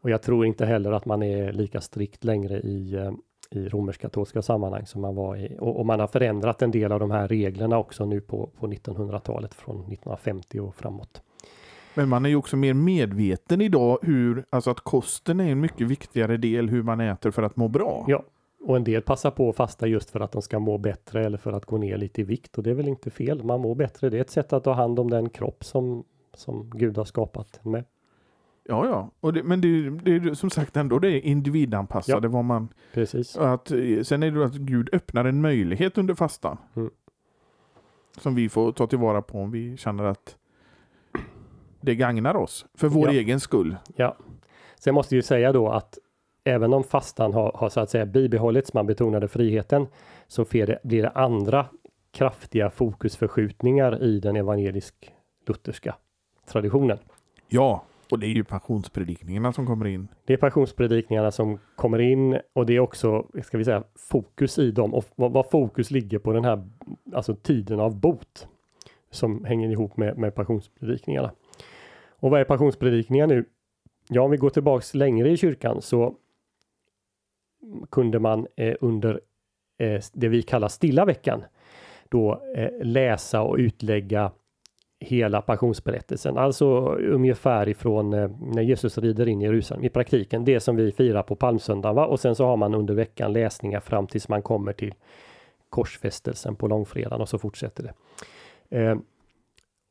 Och 0.00 0.10
jag 0.10 0.22
tror 0.22 0.46
inte 0.46 0.66
heller 0.66 0.92
att 0.92 1.04
man 1.04 1.22
är 1.22 1.52
lika 1.52 1.80
strikt 1.80 2.24
längre 2.24 2.60
i, 2.60 2.94
eh, 2.94 3.12
i 3.50 3.68
romersk-katolska 3.68 4.42
sammanhang 4.42 4.86
som 4.86 5.00
man 5.00 5.14
var 5.14 5.36
i. 5.36 5.56
Och, 5.60 5.78
och, 5.78 5.86
man 5.86 6.00
har 6.00 6.06
förändrat 6.06 6.62
en 6.62 6.70
del 6.70 6.92
av 6.92 7.00
de 7.00 7.10
här 7.10 7.28
reglerna 7.28 7.78
också 7.78 8.04
nu 8.04 8.20
på, 8.20 8.46
på 8.46 8.66
1900-talet 8.66 9.54
från 9.54 9.76
1950 9.76 10.60
och 10.60 10.74
framåt. 10.74 11.22
Men 11.94 12.08
man 12.08 12.24
är 12.24 12.28
ju 12.28 12.36
också 12.36 12.56
mer 12.56 12.74
medveten 12.74 13.60
idag 13.60 13.98
hur, 14.02 14.44
alltså 14.50 14.70
att 14.70 14.80
kosten 14.80 15.40
är 15.40 15.52
en 15.52 15.60
mycket 15.60 15.86
viktigare 15.86 16.36
del 16.36 16.68
hur 16.68 16.82
man 16.82 17.00
äter 17.00 17.30
för 17.30 17.42
att 17.42 17.56
må 17.56 17.68
bra. 17.68 18.04
Ja, 18.08 18.24
och 18.64 18.76
en 18.76 18.84
del 18.84 19.02
passar 19.02 19.30
på 19.30 19.48
att 19.48 19.56
fasta 19.56 19.86
just 19.86 20.10
för 20.10 20.20
att 20.20 20.32
de 20.32 20.42
ska 20.42 20.58
må 20.58 20.78
bättre 20.78 21.26
eller 21.26 21.38
för 21.38 21.52
att 21.52 21.66
gå 21.66 21.78
ner 21.78 21.96
lite 21.96 22.20
i 22.20 22.24
vikt 22.24 22.58
och 22.58 22.62
det 22.62 22.70
är 22.70 22.74
väl 22.74 22.88
inte 22.88 23.10
fel. 23.10 23.44
Man 23.44 23.60
mår 23.60 23.74
bättre. 23.74 24.10
Det 24.10 24.16
är 24.16 24.20
ett 24.20 24.30
sätt 24.30 24.52
att 24.52 24.64
ta 24.64 24.72
hand 24.72 24.98
om 24.98 25.10
den 25.10 25.28
kropp 25.28 25.64
som, 25.64 26.04
som 26.34 26.70
Gud 26.70 26.96
har 26.96 27.04
skapat 27.04 27.64
med. 27.64 27.84
Ja, 28.64 28.86
ja, 28.86 29.10
och 29.20 29.32
det, 29.32 29.42
men 29.42 29.60
det, 29.60 29.68
är 29.68 30.34
som 30.34 30.50
sagt 30.50 30.76
ändå 30.76 30.98
det 30.98 31.10
är 31.10 31.20
individanpassade 31.20 32.26
ja, 32.26 32.32
vad 32.32 32.44
man... 32.44 32.68
Precis. 32.92 33.36
Att, 33.36 33.68
sen 34.02 34.22
är 34.22 34.30
det 34.30 34.44
att 34.44 34.54
Gud 34.54 34.88
öppnar 34.92 35.24
en 35.24 35.40
möjlighet 35.40 35.98
under 35.98 36.14
fastan. 36.14 36.56
Mm. 36.74 36.90
Som 38.16 38.34
vi 38.34 38.48
får 38.48 38.72
ta 38.72 38.86
tillvara 38.86 39.22
på 39.22 39.38
om 39.38 39.50
vi 39.50 39.76
känner 39.76 40.04
att 40.04 40.36
det 41.82 41.94
gagnar 41.94 42.36
oss 42.36 42.66
för 42.74 42.88
vår 42.88 43.08
ja. 43.08 43.14
egen 43.14 43.40
skull. 43.40 43.76
Ja. 43.96 44.16
Sen 44.80 44.94
måste 44.94 45.16
ju 45.16 45.22
säga 45.22 45.52
då 45.52 45.68
att 45.68 45.98
även 46.44 46.72
om 46.72 46.84
fastan 46.84 47.32
har, 47.32 47.52
har 47.54 47.68
så 47.68 47.80
att 47.80 47.90
säga 47.90 48.06
bibehållits, 48.06 48.74
man 48.74 48.86
betonade 48.86 49.28
friheten, 49.28 49.86
så 50.26 50.44
blir 50.44 50.66
det, 50.66 50.78
blir 50.82 51.02
det 51.02 51.10
andra 51.10 51.66
kraftiga 52.12 52.70
fokusförskjutningar 52.70 54.02
i 54.02 54.20
den 54.20 54.36
evangelisk-lutherska 54.36 55.94
traditionen. 56.46 56.98
Ja, 57.48 57.84
och 58.10 58.18
det 58.18 58.26
är 58.26 58.34
ju 58.34 58.44
passionspredikningarna 58.44 59.52
som 59.52 59.66
kommer 59.66 59.86
in. 59.86 60.08
Det 60.24 60.32
är 60.32 60.36
passionspredikningarna 60.36 61.30
som 61.30 61.58
kommer 61.76 61.98
in 61.98 62.38
och 62.52 62.66
det 62.66 62.76
är 62.76 62.80
också, 62.80 63.26
ska 63.42 63.58
vi 63.58 63.64
säga, 63.64 63.82
fokus 63.94 64.58
i 64.58 64.70
dem 64.70 64.94
och 64.94 65.04
vad, 65.14 65.32
vad 65.32 65.50
fokus 65.50 65.90
ligger 65.90 66.18
på 66.18 66.32
den 66.32 66.44
här, 66.44 66.68
alltså 67.14 67.34
tiden 67.34 67.80
av 67.80 68.00
bot 68.00 68.48
som 69.10 69.44
hänger 69.44 69.70
ihop 69.70 69.96
med, 69.96 70.18
med 70.18 70.34
passionspredikningarna. 70.34 71.30
Och 72.22 72.30
vad 72.30 72.40
är 72.40 72.44
passionspredikningar 72.44 73.26
nu? 73.26 73.44
Ja, 74.08 74.22
om 74.22 74.30
vi 74.30 74.36
går 74.36 74.50
tillbaks 74.50 74.94
längre 74.94 75.30
i 75.30 75.36
kyrkan 75.36 75.82
så 75.82 76.14
kunde 77.90 78.18
man 78.18 78.46
eh, 78.56 78.74
under 78.80 79.20
eh, 79.78 80.02
det 80.12 80.28
vi 80.28 80.42
kallar 80.42 80.68
stilla 80.68 81.04
veckan 81.04 81.44
då 82.08 82.42
eh, 82.56 82.70
läsa 82.82 83.42
och 83.42 83.56
utlägga 83.56 84.32
hela 85.00 85.42
passionsberättelsen, 85.42 86.38
alltså 86.38 86.66
ungefär 86.94 87.68
ifrån 87.68 88.12
eh, 88.12 88.30
när 88.40 88.62
Jesus 88.62 88.98
rider 88.98 89.28
in 89.28 89.42
i 89.42 89.44
Jerusalem 89.44 89.84
i 89.84 89.88
praktiken, 89.88 90.44
det 90.44 90.60
som 90.60 90.76
vi 90.76 90.92
firar 90.92 91.22
på 91.22 91.36
palmsöndagen. 91.36 91.96
Va? 91.96 92.06
Och 92.06 92.20
sen 92.20 92.34
så 92.34 92.46
har 92.46 92.56
man 92.56 92.74
under 92.74 92.94
veckan 92.94 93.32
läsningar 93.32 93.80
fram 93.80 94.06
tills 94.06 94.28
man 94.28 94.42
kommer 94.42 94.72
till 94.72 94.94
korsfästelsen 95.68 96.56
på 96.56 96.68
långfredagen 96.68 97.20
och 97.20 97.28
så 97.28 97.38
fortsätter 97.38 97.82
det. 97.82 97.94
Eh, 98.78 98.96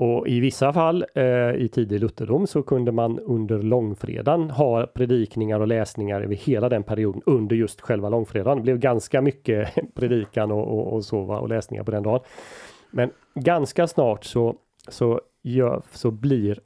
och 0.02 0.28
i 0.28 0.40
vissa 0.40 0.74
fall 0.74 1.06
eh, 1.16 1.52
i 1.56 1.70
tidig 1.74 2.00
lutherdom 2.00 2.48
så 2.48 2.64
kunde 2.64 2.92
man 2.92 3.20
under 3.20 3.62
långfredagen 3.62 4.50
ha 4.50 4.88
predikningar 4.88 5.60
och 5.60 5.68
läsningar 5.68 6.22
över 6.22 6.36
hela 6.36 6.70
den 6.70 6.84
perioden 6.84 7.22
under 7.26 7.56
just 7.56 7.82
själva 7.82 8.10
långfredagen. 8.10 8.58
Det 8.58 8.64
blev 8.64 8.80
ganska 8.80 9.22
mycket 9.22 9.70
predikan 9.96 10.52
och, 10.52 10.68
och, 10.68 10.94
och 10.94 11.06
så 11.06 11.20
och 11.20 11.50
läsningar 11.50 11.84
på 11.84 11.92
den 11.92 12.04
dagen. 12.04 12.20
Men 12.92 13.12
ganska 13.34 13.88
snart 13.88 14.26
så, 14.26 14.56
så, 14.88 15.22
gör, 15.42 15.82
så 15.92 16.12
blir 16.12 16.60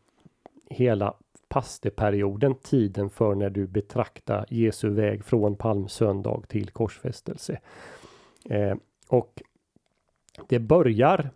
hela 0.70 1.14
pasteperioden 1.48 2.56
tiden 2.56 3.10
för 3.10 3.36
när 3.36 3.50
du 3.50 3.68
betraktar 3.68 4.46
Jesu 4.50 4.90
väg 4.90 5.26
från 5.26 5.56
palmsöndag 5.56 6.42
till 6.48 6.70
korsfästelse. 6.70 7.60
Eh, 8.50 8.76
och 9.08 9.42
det 10.48 10.60
börjar 10.60 11.30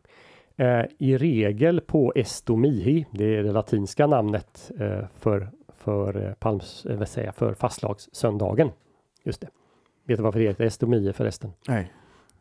eh, 0.59 0.85
i 0.97 1.17
regel 1.17 1.81
på 1.81 2.13
estomihi, 2.15 3.05
det 3.11 3.35
är 3.35 3.43
det 3.43 3.51
latinska 3.51 4.07
namnet 4.07 4.71
eh, 4.79 5.05
för, 5.19 5.49
för, 5.67 6.27
eh, 6.27 6.33
palms, 6.33 6.85
eh, 6.85 7.03
säga, 7.03 7.31
för 7.31 7.53
fastlagssöndagen. 7.53 8.71
Just 9.23 9.41
det. 9.41 9.47
Vet 10.05 10.17
du 10.17 10.23
varför 10.23 10.39
det 10.39 10.45
heter 10.45 10.65
estomihi 10.65 11.13
förresten? 11.13 11.51
Nej. 11.67 11.93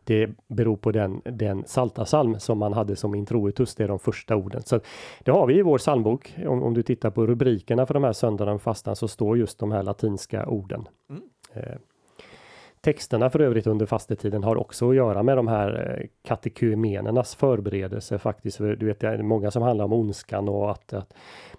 Det 0.05 0.31
beror 0.47 0.77
på 0.77 0.93
den, 0.93 1.21
den 1.25 1.65
saltasalm 1.67 2.41
som 2.41 2.59
man 2.59 2.73
hade 2.73 2.97
som 2.97 3.15
introitus, 3.15 3.75
det 3.75 3.85
är 3.85 3.89
de 3.89 3.99
första 3.99 4.37
orden. 4.37 4.63
Så 4.63 4.81
Det 5.25 5.31
har 5.31 5.47
vi 5.47 5.59
i 5.59 5.63
vår 5.63 5.79
psalmbok. 5.79 6.35
Om, 6.47 6.63
om 6.63 6.75
du 6.75 6.83
tittar 6.83 7.11
på 7.11 7.27
rubrikerna 7.27 7.87
för 7.87 7.95
de 7.95 8.05
här 8.05 8.13
söndagarna 8.13 8.59
fastan 8.59 8.97
så 8.97 9.09
står 9.09 9.39
just 9.39 9.59
de 9.59 9.73
här 9.73 9.83
latinska 9.83 10.47
orden. 10.47 10.89
Mm. 11.11 11.23
Eh, 11.53 11.79
Texterna 12.81 13.31
för 13.31 13.41
övrigt 13.41 13.67
under 13.67 13.87
fastetiden 13.87 14.45
har 14.45 14.57
också 14.57 14.91
att 14.91 14.97
göra 14.97 15.23
med 15.23 15.37
de 15.37 15.49
här 15.49 15.99
eh, 16.01 16.07
katekumenernas 16.29 17.35
förberedelse 17.35 18.19
faktiskt. 18.19 18.57
För 18.57 18.77
du 18.77 18.87
vet, 18.87 19.01
det 19.01 19.09
är 19.09 19.23
många 19.23 19.51
som 19.51 19.63
handlar 19.63 19.85
om 19.85 19.93
ondskan 19.93 20.49
och 20.49 20.71
att, 20.71 20.93
att 20.93 21.15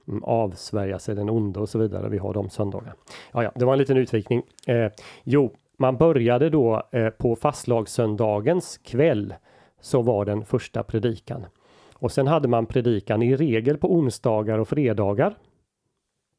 mm, 0.07 0.23
avsvärja 0.23 0.99
sig 0.99 1.15
den 1.15 1.29
onde 1.29 1.59
och 1.59 1.69
så 1.69 1.79
vidare. 1.79 2.09
Vi 2.09 2.17
har 2.17 2.33
de 2.33 2.49
söndagar. 2.49 2.93
Ja, 3.31 3.43
ja, 3.43 3.51
det 3.55 3.65
var 3.65 3.73
en 3.73 3.79
liten 3.79 3.97
utvikning. 3.97 4.43
Eh, 4.67 4.91
jo, 5.23 5.55
man 5.77 5.97
började 5.97 6.49
då 6.49 6.83
eh, 6.91 7.09
på 7.09 7.35
fastlagssöndagens 7.35 8.77
kväll 8.77 9.33
så 9.81 10.01
var 10.01 10.25
den 10.25 10.45
första 10.45 10.83
predikan. 10.83 11.45
Och 11.93 12.11
sen 12.11 12.27
hade 12.27 12.47
man 12.47 12.65
predikan 12.65 13.21
i 13.21 13.35
regel 13.35 13.77
på 13.77 13.93
onsdagar 13.93 14.57
och 14.57 14.67
fredagar 14.67 15.35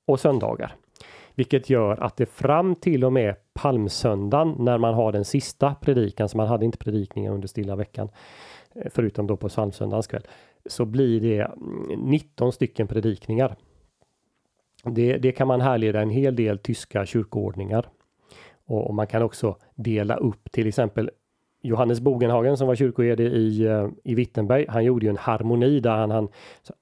och 0.06 0.20
söndagar. 0.20 0.74
Vilket 1.40 1.70
gör 1.70 2.02
att 2.02 2.16
det 2.16 2.26
fram 2.26 2.74
till 2.74 3.04
och 3.04 3.12
med 3.12 3.34
palmsöndagen 3.52 4.54
när 4.58 4.78
man 4.78 4.94
har 4.94 5.12
den 5.12 5.24
sista 5.24 5.74
predikan, 5.74 6.28
så 6.28 6.36
man 6.36 6.48
hade 6.48 6.64
inte 6.64 6.78
predikningar 6.78 7.32
under 7.32 7.48
stilla 7.48 7.76
veckan, 7.76 8.08
eh, 8.74 8.90
förutom 8.90 9.26
då 9.26 9.36
på 9.36 9.48
psalmsöndagens 9.48 10.06
kväll, 10.06 10.26
så 10.66 10.84
blir 10.84 11.20
det 11.20 11.40
mm, 11.40 12.00
19 12.00 12.52
stycken 12.52 12.86
predikningar. 12.86 13.56
Det, 14.84 15.18
det 15.18 15.32
kan 15.32 15.48
man 15.48 15.60
härleda 15.60 16.00
en 16.00 16.10
hel 16.10 16.36
del 16.36 16.58
tyska 16.58 17.06
kyrkoordningar. 17.06 17.88
Och, 18.66 18.86
och 18.86 18.94
man 18.94 19.06
kan 19.06 19.22
också 19.22 19.56
dela 19.74 20.16
upp 20.16 20.52
till 20.52 20.66
exempel 20.66 21.10
Johannes 21.62 22.00
Bogenhagen 22.00 22.56
som 22.56 22.68
var 22.68 22.74
kyrkoherde 22.74 23.22
i, 23.22 23.66
eh, 23.66 23.88
i 24.04 24.14
Wittenberg, 24.14 24.66
han 24.68 24.84
gjorde 24.84 25.06
ju 25.06 25.10
en 25.10 25.16
harmoni 25.16 25.80
där 25.80 25.96
han, 25.96 26.10
han 26.10 26.28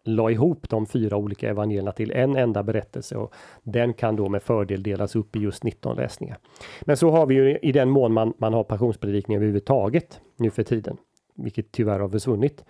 la 0.05 0.31
ihop 0.31 0.69
de 0.69 0.87
fyra 0.87 1.17
olika 1.17 1.51
evangelierna 1.51 1.93
till 1.93 2.13
en 2.13 2.37
enda 2.37 2.63
berättelse 2.63 3.17
och 3.17 3.35
den 3.63 3.93
kan 3.93 4.17
då 4.17 4.29
med 4.29 4.43
fördel 4.43 4.83
delas 4.83 5.17
upp 5.17 5.37
i 5.37 5.39
just 5.39 5.65
19 5.65 5.97
läsningar. 5.97 6.39
Men 6.81 6.97
så 6.97 7.11
har 7.11 7.27
vi 7.27 7.35
ju 7.35 7.59
i 7.59 7.73
den 7.73 7.91
mån 7.91 8.13
man, 8.13 8.33
man 8.39 8.53
har 8.53 8.65
passionspredikning 8.65 9.37
överhuvudtaget 9.37 10.21
nu 10.37 10.51
för 10.51 10.63
tiden, 10.63 10.97
vilket 11.35 11.73
tyvärr 11.73 12.01
har 12.01 12.09
försvunnit. 12.09 12.65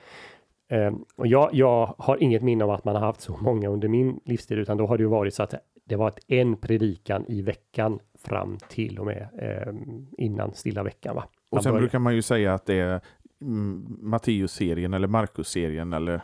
Um, 0.71 1.05
och 1.17 1.27
jag, 1.27 1.51
jag 1.53 1.95
har 1.99 2.23
inget 2.23 2.43
minne 2.43 2.65
av 2.65 2.71
att 2.71 2.85
man 2.85 2.95
har 2.95 3.03
haft 3.03 3.21
så 3.21 3.37
många 3.41 3.69
under 3.69 3.89
min 3.89 4.21
livstid, 4.25 4.59
utan 4.59 4.77
då 4.77 4.87
har 4.87 4.97
det 4.97 5.03
ju 5.03 5.09
varit 5.09 5.35
så 5.35 5.43
att 5.43 5.55
det 5.85 5.97
var 5.97 6.13
en 6.27 6.57
predikan 6.57 7.25
i 7.29 7.43
veckan 7.43 7.99
fram 8.19 8.59
till 8.69 8.99
och 8.99 9.07
med 9.07 9.29
eh, 9.39 9.75
innan 10.19 10.55
stilla 10.55 10.83
veckan. 10.83 11.17
Va? 11.17 11.25
Och 11.51 11.63
sen 11.63 11.75
brukar 11.75 11.99
man 11.99 12.15
ju 12.15 12.23
säga 12.23 12.55
att 12.55 12.67
det 12.67 12.75
är 12.75 13.01
mm, 13.43 13.99
Matteus-serien 14.01 14.95
eller 14.95 15.09
Markus-serien 15.09 15.93
eller 15.93 16.21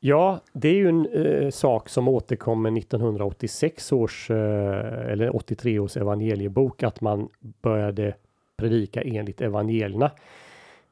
Ja, 0.00 0.40
det 0.52 0.68
är 0.68 0.74
ju 0.74 0.88
en 0.88 1.06
eh, 1.06 1.50
sak 1.50 1.88
som 1.88 2.08
återkommer 2.08 2.78
1986 2.78 3.92
års 3.92 4.30
eh, 4.30 5.10
eller 5.12 5.36
83 5.36 5.78
års 5.78 5.96
evangeliebok 5.96 6.82
att 6.82 7.00
man 7.00 7.28
började 7.40 8.14
predika 8.56 9.02
enligt 9.02 9.40
evangelierna. 9.40 10.10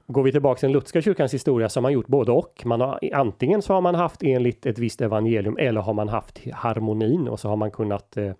Går 0.06 0.22
vi 0.22 0.32
tillbaka 0.32 0.58
till 0.58 0.66
den 0.66 0.72
lutherska 0.72 1.02
kyrkans 1.02 1.34
historia 1.34 1.68
så 1.68 1.80
har 1.80 1.82
man 1.82 1.92
gjort 1.92 2.06
både 2.06 2.32
och. 2.32 2.62
Man 2.64 2.80
har, 2.80 2.98
antingen 3.12 3.62
så 3.62 3.74
har 3.74 3.80
man 3.80 3.94
haft 3.94 4.22
enligt 4.22 4.66
ett 4.66 4.78
visst 4.78 5.00
evangelium 5.00 5.56
eller 5.56 5.80
har 5.80 5.94
man 5.94 6.08
haft 6.08 6.50
harmonin 6.52 7.28
och 7.28 7.40
så 7.40 7.48
har 7.48 7.56
man 7.56 7.70
kunnat 7.70 8.16
eh, 8.16 8.32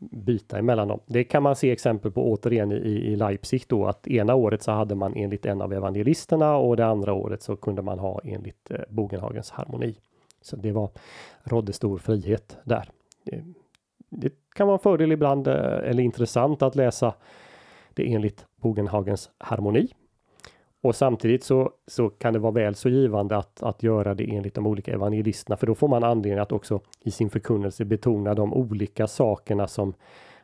byta 0.00 0.58
emellan 0.58 0.88
dem. 0.88 1.00
Det 1.06 1.24
kan 1.24 1.42
man 1.42 1.56
se 1.56 1.70
exempel 1.70 2.10
på 2.10 2.32
återigen 2.32 2.72
i, 2.72 3.12
i 3.12 3.16
Leipzig 3.16 3.64
då 3.66 3.86
att 3.86 4.06
ena 4.06 4.34
året 4.34 4.62
så 4.62 4.72
hade 4.72 4.94
man 4.94 5.14
enligt 5.16 5.46
en 5.46 5.62
av 5.62 5.72
evangelisterna 5.72 6.56
och 6.56 6.76
det 6.76 6.86
andra 6.86 7.12
året 7.12 7.42
så 7.42 7.56
kunde 7.56 7.82
man 7.82 7.98
ha 7.98 8.20
enligt 8.24 8.70
eh, 8.70 8.80
Bogenhagens 8.88 9.50
harmoni. 9.50 9.96
Så 10.42 10.56
det 10.56 10.72
var 10.72 10.90
rådde 11.42 11.72
stor 11.72 11.98
frihet 11.98 12.56
där. 12.64 12.90
Det, 13.24 13.44
det 14.08 14.32
kan 14.54 14.66
vara 14.66 14.76
en 14.76 14.82
fördel 14.82 15.12
ibland 15.12 15.48
eh, 15.48 15.54
eller 15.54 16.02
intressant 16.02 16.62
att 16.62 16.76
läsa 16.76 17.14
det 17.94 18.12
enligt 18.14 18.46
Bogenhagens 18.56 19.30
harmoni 19.38 19.88
och 20.82 20.94
samtidigt 20.94 21.44
så, 21.44 21.72
så 21.86 22.08
kan 22.08 22.32
det 22.32 22.38
vara 22.38 22.52
väl 22.52 22.74
så 22.74 22.88
givande 22.88 23.36
att, 23.36 23.62
att 23.62 23.82
göra 23.82 24.14
det 24.14 24.36
enligt 24.36 24.54
de 24.54 24.66
olika 24.66 24.92
evangelisterna, 24.92 25.56
för 25.56 25.66
då 25.66 25.74
får 25.74 25.88
man 25.88 26.04
anledning 26.04 26.38
att 26.38 26.52
också 26.52 26.80
i 27.04 27.10
sin 27.10 27.30
förkunnelse 27.30 27.84
betona 27.84 28.34
de 28.34 28.54
olika 28.54 29.06
sakerna 29.06 29.68
som, 29.68 29.94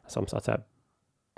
som 0.07 0.27
så 0.27 0.37
att 0.37 0.45
säga, 0.45 0.61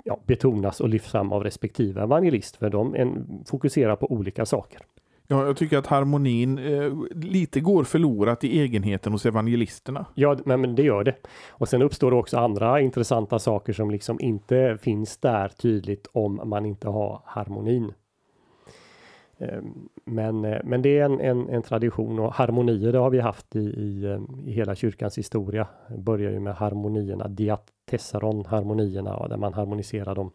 ja, 0.03 0.19
betonas 0.25 0.79
och 0.79 0.89
lyfts 0.89 1.11
fram 1.11 1.31
av 1.31 1.43
respektive 1.43 2.01
evangelist, 2.01 2.55
för 2.55 2.69
de 2.69 2.95
en, 2.95 3.43
fokuserar 3.47 3.95
på 3.95 4.11
olika 4.11 4.45
saker. 4.45 4.81
Ja, 5.29 5.45
jag 5.45 5.57
tycker 5.57 5.77
att 5.77 5.87
harmonin 5.87 6.57
eh, 6.57 6.93
lite 7.11 7.59
går 7.59 7.83
förlorat 7.83 8.43
i 8.43 8.59
egenheten 8.59 9.11
hos 9.11 9.25
evangelisterna. 9.25 10.05
Ja, 10.15 10.37
men 10.45 10.75
det 10.75 10.83
gör 10.83 11.03
det. 11.03 11.15
Och 11.49 11.69
sen 11.69 11.81
uppstår 11.81 12.11
det 12.11 12.17
också 12.17 12.37
andra 12.37 12.81
intressanta 12.81 13.39
saker 13.39 13.73
som 13.73 13.91
liksom 13.91 14.19
inte 14.21 14.77
finns 14.81 15.17
där 15.17 15.47
tydligt 15.47 16.07
om 16.11 16.41
man 16.45 16.65
inte 16.65 16.89
har 16.89 17.21
harmonin. 17.25 17.93
Ehm, 19.39 19.89
men, 20.05 20.45
eh, 20.45 20.61
men 20.63 20.81
det 20.81 20.99
är 20.99 21.05
en, 21.05 21.19
en, 21.19 21.49
en, 21.49 21.61
tradition 21.61 22.19
och 22.19 22.33
harmonier 22.33 22.91
det 22.91 22.97
har 22.97 23.09
vi 23.09 23.19
haft 23.19 23.55
i, 23.55 23.59
i, 23.59 24.05
eh, 24.05 24.21
i 24.45 24.51
hela 24.51 24.75
kyrkans 24.75 25.17
historia. 25.17 25.67
Det 25.89 25.97
börjar 25.97 26.31
ju 26.31 26.39
med 26.39 26.55
harmonierna, 26.55 27.27
diatessaron 27.27 28.45
harmonierna, 28.45 29.27
där 29.27 29.37
man 29.37 29.53
harmoniserar 29.53 30.15
de 30.15 30.31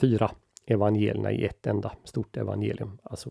fyra 0.00 0.30
evangelierna 0.66 1.32
i 1.32 1.44
ett 1.44 1.66
enda 1.66 1.92
stort 2.04 2.36
evangelium. 2.36 2.98
Alltså 3.02 3.30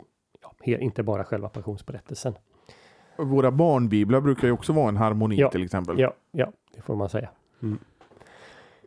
ja, 0.64 0.78
inte 0.78 1.02
bara 1.02 1.24
själva 1.24 1.48
passionsberättelsen. 1.48 2.34
Våra 3.16 3.50
barnbiblar 3.50 4.20
brukar 4.20 4.48
ju 4.48 4.52
också 4.52 4.72
vara 4.72 4.88
en 4.88 4.96
harmoni 4.96 5.36
ja, 5.36 5.50
till 5.50 5.64
exempel. 5.64 5.98
Ja, 5.98 6.14
ja, 6.30 6.52
det 6.74 6.82
får 6.82 6.96
man 6.96 7.08
säga. 7.08 7.28
Mm. 7.62 7.78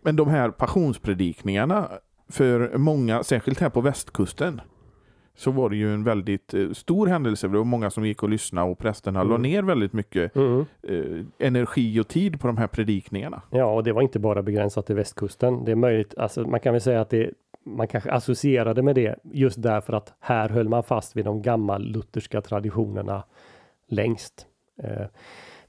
Men 0.02 0.16
de 0.16 0.30
här 0.30 0.50
passionspredikningarna 0.50 1.90
för 2.30 2.78
många, 2.78 3.24
särskilt 3.24 3.60
här 3.60 3.70
på 3.70 3.82
västkusten, 3.82 4.62
så 5.36 5.52
var 5.52 5.70
det 5.70 5.76
ju 5.76 5.94
en 5.94 6.04
väldigt 6.04 6.54
eh, 6.54 6.70
stor 6.72 7.08
händelse. 7.08 7.48
Det 7.48 7.58
var 7.58 7.64
många 7.64 7.90
som 7.90 8.06
gick 8.06 8.24
och 8.24 8.30
lyssnade 8.30 8.72
och 8.72 8.78
prästerna 8.78 9.20
mm. 9.20 9.32
la 9.32 9.38
ner 9.38 9.64
väldigt 9.64 9.94
mycket 9.94 10.36
mm. 10.36 10.66
eh, 10.84 11.48
energi 11.48 12.00
och 12.00 12.08
tid 12.08 12.40
på 12.40 12.48
de 12.48 12.58
här 12.58 12.68
predikningarna. 12.68 13.42
Ja, 13.50 13.66
och 13.66 13.84
det 13.84 13.94
var 13.94 14.02
inte 14.02 14.20
bara 14.20 14.42
begränsat 14.42 14.86
till 14.86 14.96
västkusten. 14.96 15.66
Det 15.66 15.72
är 15.72 15.76
möjligt, 15.76 16.18
alltså 16.18 16.48
man 16.48 16.60
kan 16.60 16.74
väl 16.74 16.82
säga 16.82 17.02
att 17.02 17.10
det 17.10 17.32
man 17.64 17.88
kanske 17.88 18.12
associerade 18.12 18.82
med 18.82 18.96
det 18.96 19.16
just 19.24 19.62
därför 19.62 19.94
att 19.94 20.14
här 20.20 20.50
höll 20.50 20.70
man 20.70 20.84
fast 20.84 21.16
vid 21.16 21.26
de 21.26 21.42
gammal 21.42 21.84
lutherska 21.84 22.42
traditionerna 22.42 23.24
längst. 23.88 24.48
Eh, 24.84 25.06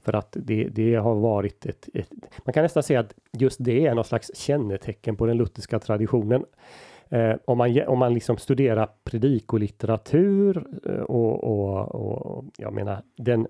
för 0.01 0.13
att 0.13 0.37
det, 0.39 0.63
det 0.63 0.95
har 0.95 1.15
varit 1.15 1.65
ett, 1.65 1.89
ett, 1.93 2.09
man 2.45 2.53
kan 2.53 2.63
nästan 2.63 2.83
säga 2.83 2.99
att 2.99 3.13
just 3.31 3.57
det 3.63 3.85
är 3.85 3.95
något 3.95 4.07
slags 4.07 4.35
kännetecken 4.35 5.15
på 5.15 5.25
den 5.25 5.37
lutherska 5.37 5.79
traditionen. 5.79 6.45
Eh, 7.13 7.35
om 7.45 7.57
man, 7.57 7.87
om 7.87 7.99
man 7.99 8.13
liksom 8.13 8.37
studerar 8.37 8.89
predikolitteratur 9.03 10.65
eh, 10.85 11.01
och, 11.01 11.43
och, 11.43 11.95
och 11.95 12.45
jag 12.57 12.73
menar 12.73 13.03
den 13.17 13.47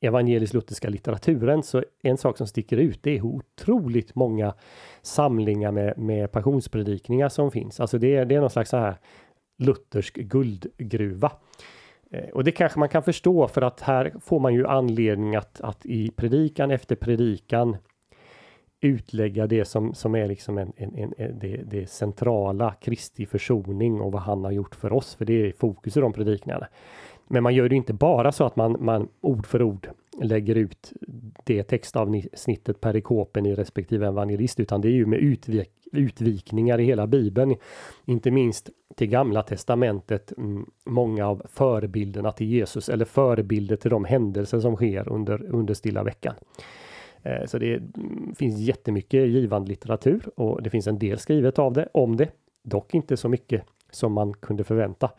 evangelisk-lutherska 0.00 0.88
litteraturen 0.88 1.62
så 1.62 1.84
en 2.02 2.18
sak 2.18 2.38
som 2.38 2.46
sticker 2.46 2.76
ut 2.76 3.02
det 3.02 3.16
är 3.16 3.22
otroligt 3.26 4.14
många 4.14 4.54
samlingar 5.02 5.72
med, 5.72 5.98
med 5.98 6.32
passionspredikningar 6.32 7.28
som 7.28 7.50
finns. 7.50 7.80
Alltså 7.80 7.98
det, 7.98 8.24
det 8.24 8.34
är 8.34 8.40
någon 8.40 8.50
slags 8.50 8.70
så 8.70 8.76
här 8.76 8.94
luthersk 9.58 10.14
guldgruva. 10.14 11.32
Eh, 12.10 12.28
och 12.28 12.44
det 12.44 12.52
kanske 12.52 12.78
man 12.78 12.88
kan 12.88 13.02
förstå 13.02 13.48
för 13.48 13.62
att 13.62 13.80
här 13.80 14.14
får 14.20 14.40
man 14.40 14.54
ju 14.54 14.66
anledning 14.66 15.36
att, 15.36 15.60
att 15.60 15.86
i 15.86 16.10
predikan 16.10 16.70
efter 16.70 16.96
predikan 16.96 17.76
utlägga 18.80 19.46
det 19.46 19.64
som, 19.64 19.94
som 19.94 20.14
är 20.14 20.28
liksom 20.28 20.58
en, 20.58 20.72
en, 20.76 20.94
en, 20.96 21.38
det, 21.38 21.56
det 21.56 21.90
centrala 21.90 22.74
Kristi 22.80 23.26
försoning 23.26 24.00
och 24.00 24.12
vad 24.12 24.22
han 24.22 24.44
har 24.44 24.50
gjort 24.50 24.74
för 24.74 24.92
oss, 24.92 25.14
för 25.14 25.24
det 25.24 25.48
är 25.48 25.52
fokus 25.52 25.96
i 25.96 26.00
de 26.00 26.12
predikningarna. 26.12 26.66
Men 27.28 27.42
man 27.42 27.54
gör 27.54 27.68
det 27.68 27.76
inte 27.76 27.92
bara 27.92 28.32
så 28.32 28.44
att 28.44 28.56
man, 28.56 28.76
man 28.80 29.08
ord 29.20 29.46
för 29.46 29.62
ord 29.62 29.88
lägger 30.22 30.54
ut 30.54 30.92
det 31.44 31.62
textavsnittet 31.62 32.80
perikopen 32.80 33.46
i 33.46 33.54
respektive 33.54 34.06
evangelist, 34.06 34.60
utan 34.60 34.80
det 34.80 34.88
är 34.88 34.92
ju 34.92 35.06
med 35.06 35.18
utvik, 35.18 35.70
utvikningar 35.92 36.80
i 36.80 36.84
hela 36.84 37.06
bibeln. 37.06 37.56
Inte 38.04 38.30
minst 38.30 38.70
till 38.96 39.06
gamla 39.06 39.42
testamentet, 39.42 40.32
mm, 40.38 40.70
många 40.84 41.26
av 41.26 41.42
förebilderna 41.48 42.32
till 42.32 42.46
Jesus 42.46 42.88
eller 42.88 43.04
förebilder 43.04 43.76
till 43.76 43.90
de 43.90 44.04
händelser 44.04 44.60
som 44.60 44.76
sker 44.76 45.08
under, 45.08 45.54
under 45.54 45.74
stilla 45.74 46.02
veckan. 46.02 46.34
Eh, 47.22 47.46
så 47.46 47.58
det 47.58 47.82
finns 48.36 48.58
jättemycket 48.58 49.28
givande 49.28 49.68
litteratur 49.68 50.22
och 50.36 50.62
det 50.62 50.70
finns 50.70 50.86
en 50.86 50.98
del 50.98 51.18
skrivet 51.18 51.58
av 51.58 51.72
det, 51.72 51.88
om 51.92 52.16
det. 52.16 52.28
Dock 52.62 52.94
inte 52.94 53.16
så 53.16 53.28
mycket 53.28 53.64
som 53.90 54.12
man 54.12 54.34
kunde 54.34 54.64
förvänta 54.64 55.10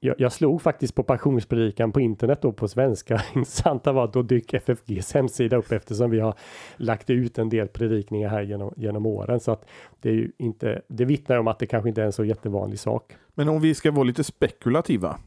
jag, 0.00 0.14
jag, 0.18 0.32
slog 0.32 0.62
faktiskt 0.62 0.94
på 0.94 1.02
passionspredikan 1.02 1.92
på 1.92 2.00
internet 2.00 2.42
då 2.42 2.52
på 2.52 2.68
svenska. 2.68 3.22
Intressanta 3.34 3.92
var 3.92 4.04
att 4.04 4.12
då 4.12 4.22
dyker 4.22 4.56
FFGs 4.56 5.14
hemsida 5.14 5.56
upp 5.56 5.72
eftersom 5.72 6.10
vi 6.10 6.20
har 6.20 6.34
lagt 6.76 7.10
ut 7.10 7.38
en 7.38 7.48
del 7.48 7.68
predikningar 7.68 8.28
här 8.28 8.42
genom, 8.42 8.74
genom 8.76 9.06
åren. 9.06 9.40
Så 9.40 9.52
att 9.52 9.68
det 10.00 10.08
är 10.08 10.14
ju 10.14 10.32
inte, 10.38 10.82
det 10.88 11.04
vittnar 11.04 11.36
om 11.38 11.48
att 11.48 11.58
det 11.58 11.66
kanske 11.66 11.88
inte 11.88 12.02
är 12.02 12.06
en 12.06 12.12
så 12.12 12.24
jättevanlig 12.24 12.78
sak. 12.78 13.16
Men 13.34 13.48
om 13.48 13.60
vi 13.60 13.74
ska 13.74 13.90
vara 13.90 14.04
lite 14.04 14.24
spekulativa. 14.24 15.18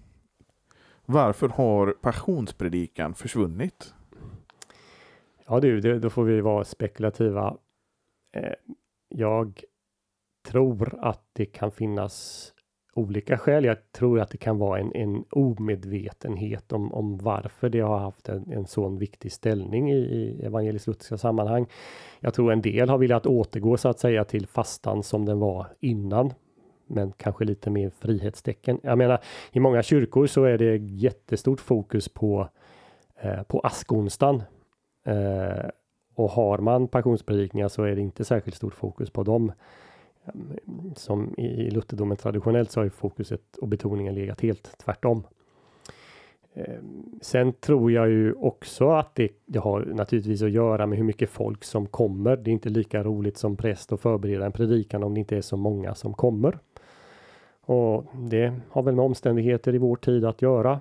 Varför 1.06 1.48
har 1.48 1.96
passionspredikan 2.02 3.14
försvunnit? 3.14 3.94
Ja 5.52 5.60
du, 5.60 5.82
det, 5.82 6.00
då 6.00 6.10
får 6.10 6.24
vi 6.24 6.42
vara 6.42 6.64
spekulativa. 6.64 7.58
Eh, 8.36 8.54
jag 9.10 9.64
tror 10.48 11.00
att 11.02 11.22
det 11.34 11.46
kan 11.46 11.72
finnas 11.72 12.48
olika 12.94 13.38
skäl. 13.38 13.66
Jag 13.66 13.92
tror 13.92 14.20
att 14.20 14.30
det 14.30 14.38
kan 14.38 14.58
vara 14.58 14.80
en, 14.80 14.96
en 14.96 15.26
omedvetenhet 15.30 16.72
om, 16.72 16.94
om 16.94 17.18
varför 17.18 17.70
det 17.70 17.80
har 17.80 17.98
haft 17.98 18.30
en, 18.30 18.52
en 18.52 18.66
sån 18.66 18.98
viktig 18.98 19.32
ställning 19.32 19.92
i, 19.92 19.98
i 19.98 20.46
evangelisk-lutherska 20.46 21.18
sammanhang. 21.18 21.66
Jag 22.20 22.34
tror 22.34 22.52
en 22.52 22.62
del 22.62 22.90
har 22.90 22.98
velat 22.98 23.26
återgå 23.26 23.78
så 23.78 23.90
att 23.90 24.00
säga 24.00 24.24
till 24.24 24.48
fastan 24.48 25.04
som 25.04 25.26
den 25.26 25.40
var 25.40 25.68
innan. 25.80 26.34
Men 26.88 27.12
kanske 27.12 27.46
lite 27.46 27.70
mer 27.70 27.90
frihetstecken. 27.90 28.80
Jag 28.84 28.98
menar, 28.98 29.20
i 29.52 29.60
många 29.60 29.84
kyrkor 29.84 30.28
så 30.28 30.44
är 30.44 30.58
det 30.58 30.78
jättestort 30.78 31.60
fokus 31.60 32.10
på, 32.10 32.50
eh, 33.16 33.44
på 33.44 33.60
askonsdagen. 33.60 34.44
Eh, 35.04 35.70
och 36.16 36.30
har 36.30 36.58
man 36.58 36.88
passionspredikningar 36.88 37.68
så 37.68 37.84
är 37.84 37.96
det 37.96 38.02
inte 38.02 38.26
särskilt 38.26 38.56
stort 38.56 38.74
fokus 38.74 39.10
på 39.10 39.24
dem 39.24 39.52
ehm, 40.26 40.96
som 40.96 41.36
i 41.38 41.70
lutherdomen 41.70 42.18
traditionellt 42.18 42.72
så 42.72 42.80
har 42.80 42.86
ju 42.86 42.90
fokuset 42.90 43.58
och 43.58 43.68
betoningen 43.68 44.16
legat 44.16 44.42
helt 44.42 44.78
tvärtom. 44.78 45.24
Ehm, 46.54 47.20
sen 47.22 47.54
tror 47.54 47.92
jag 47.92 48.10
ju 48.10 48.34
också 48.34 48.90
att 48.90 49.16
det, 49.16 49.30
det, 49.46 49.60
har 49.60 49.86
naturligtvis 49.86 50.42
att 50.42 50.52
göra 50.52 50.88
med 50.88 50.98
hur 50.98 51.06
mycket 51.06 51.30
folk 51.30 51.64
som 51.64 51.88
kommer. 51.88 52.36
Det 52.36 52.50
är 52.50 52.54
inte 52.54 52.70
lika 52.70 53.04
roligt 53.04 53.38
som 53.38 53.58
präst 53.58 53.92
att 53.92 54.02
förbereda 54.02 54.46
en 54.46 54.52
predikan 54.52 55.04
om 55.04 55.14
det 55.14 55.20
inte 55.20 55.38
är 55.38 55.42
så 55.42 55.58
många 55.58 55.96
som 55.96 56.14
kommer. 56.14 56.60
Och 57.62 58.06
det 58.14 58.54
har 58.70 58.84
väl 58.84 58.96
med 58.96 59.06
omständigheter 59.06 59.76
i 59.76 59.78
vår 59.78 59.96
tid 59.96 60.26
att 60.26 60.42
göra. 60.42 60.80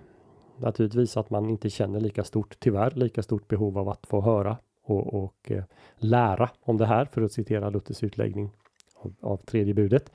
Naturligtvis 0.61 1.17
att 1.17 1.31
man 1.31 1.51
inte 1.51 1.71
känner 1.71 2.01
lika 2.01 2.25
stort, 2.25 2.57
tyvärr, 2.59 2.91
lika 2.91 3.23
stort 3.23 3.49
behov 3.49 3.79
av 3.79 3.89
att 3.89 4.07
få 4.07 4.21
höra 4.21 4.57
och, 4.85 5.25
och 5.25 5.51
eh, 5.51 5.65
lära 5.97 6.51
om 6.61 6.77
det 6.77 6.87
här, 6.87 7.05
för 7.05 7.23
att 7.23 7.33
citera 7.33 7.71
Luthers 7.71 8.03
utläggning 8.03 8.51
av, 8.95 9.15
av 9.21 9.37
tredje 9.37 9.75
budet. 9.75 10.13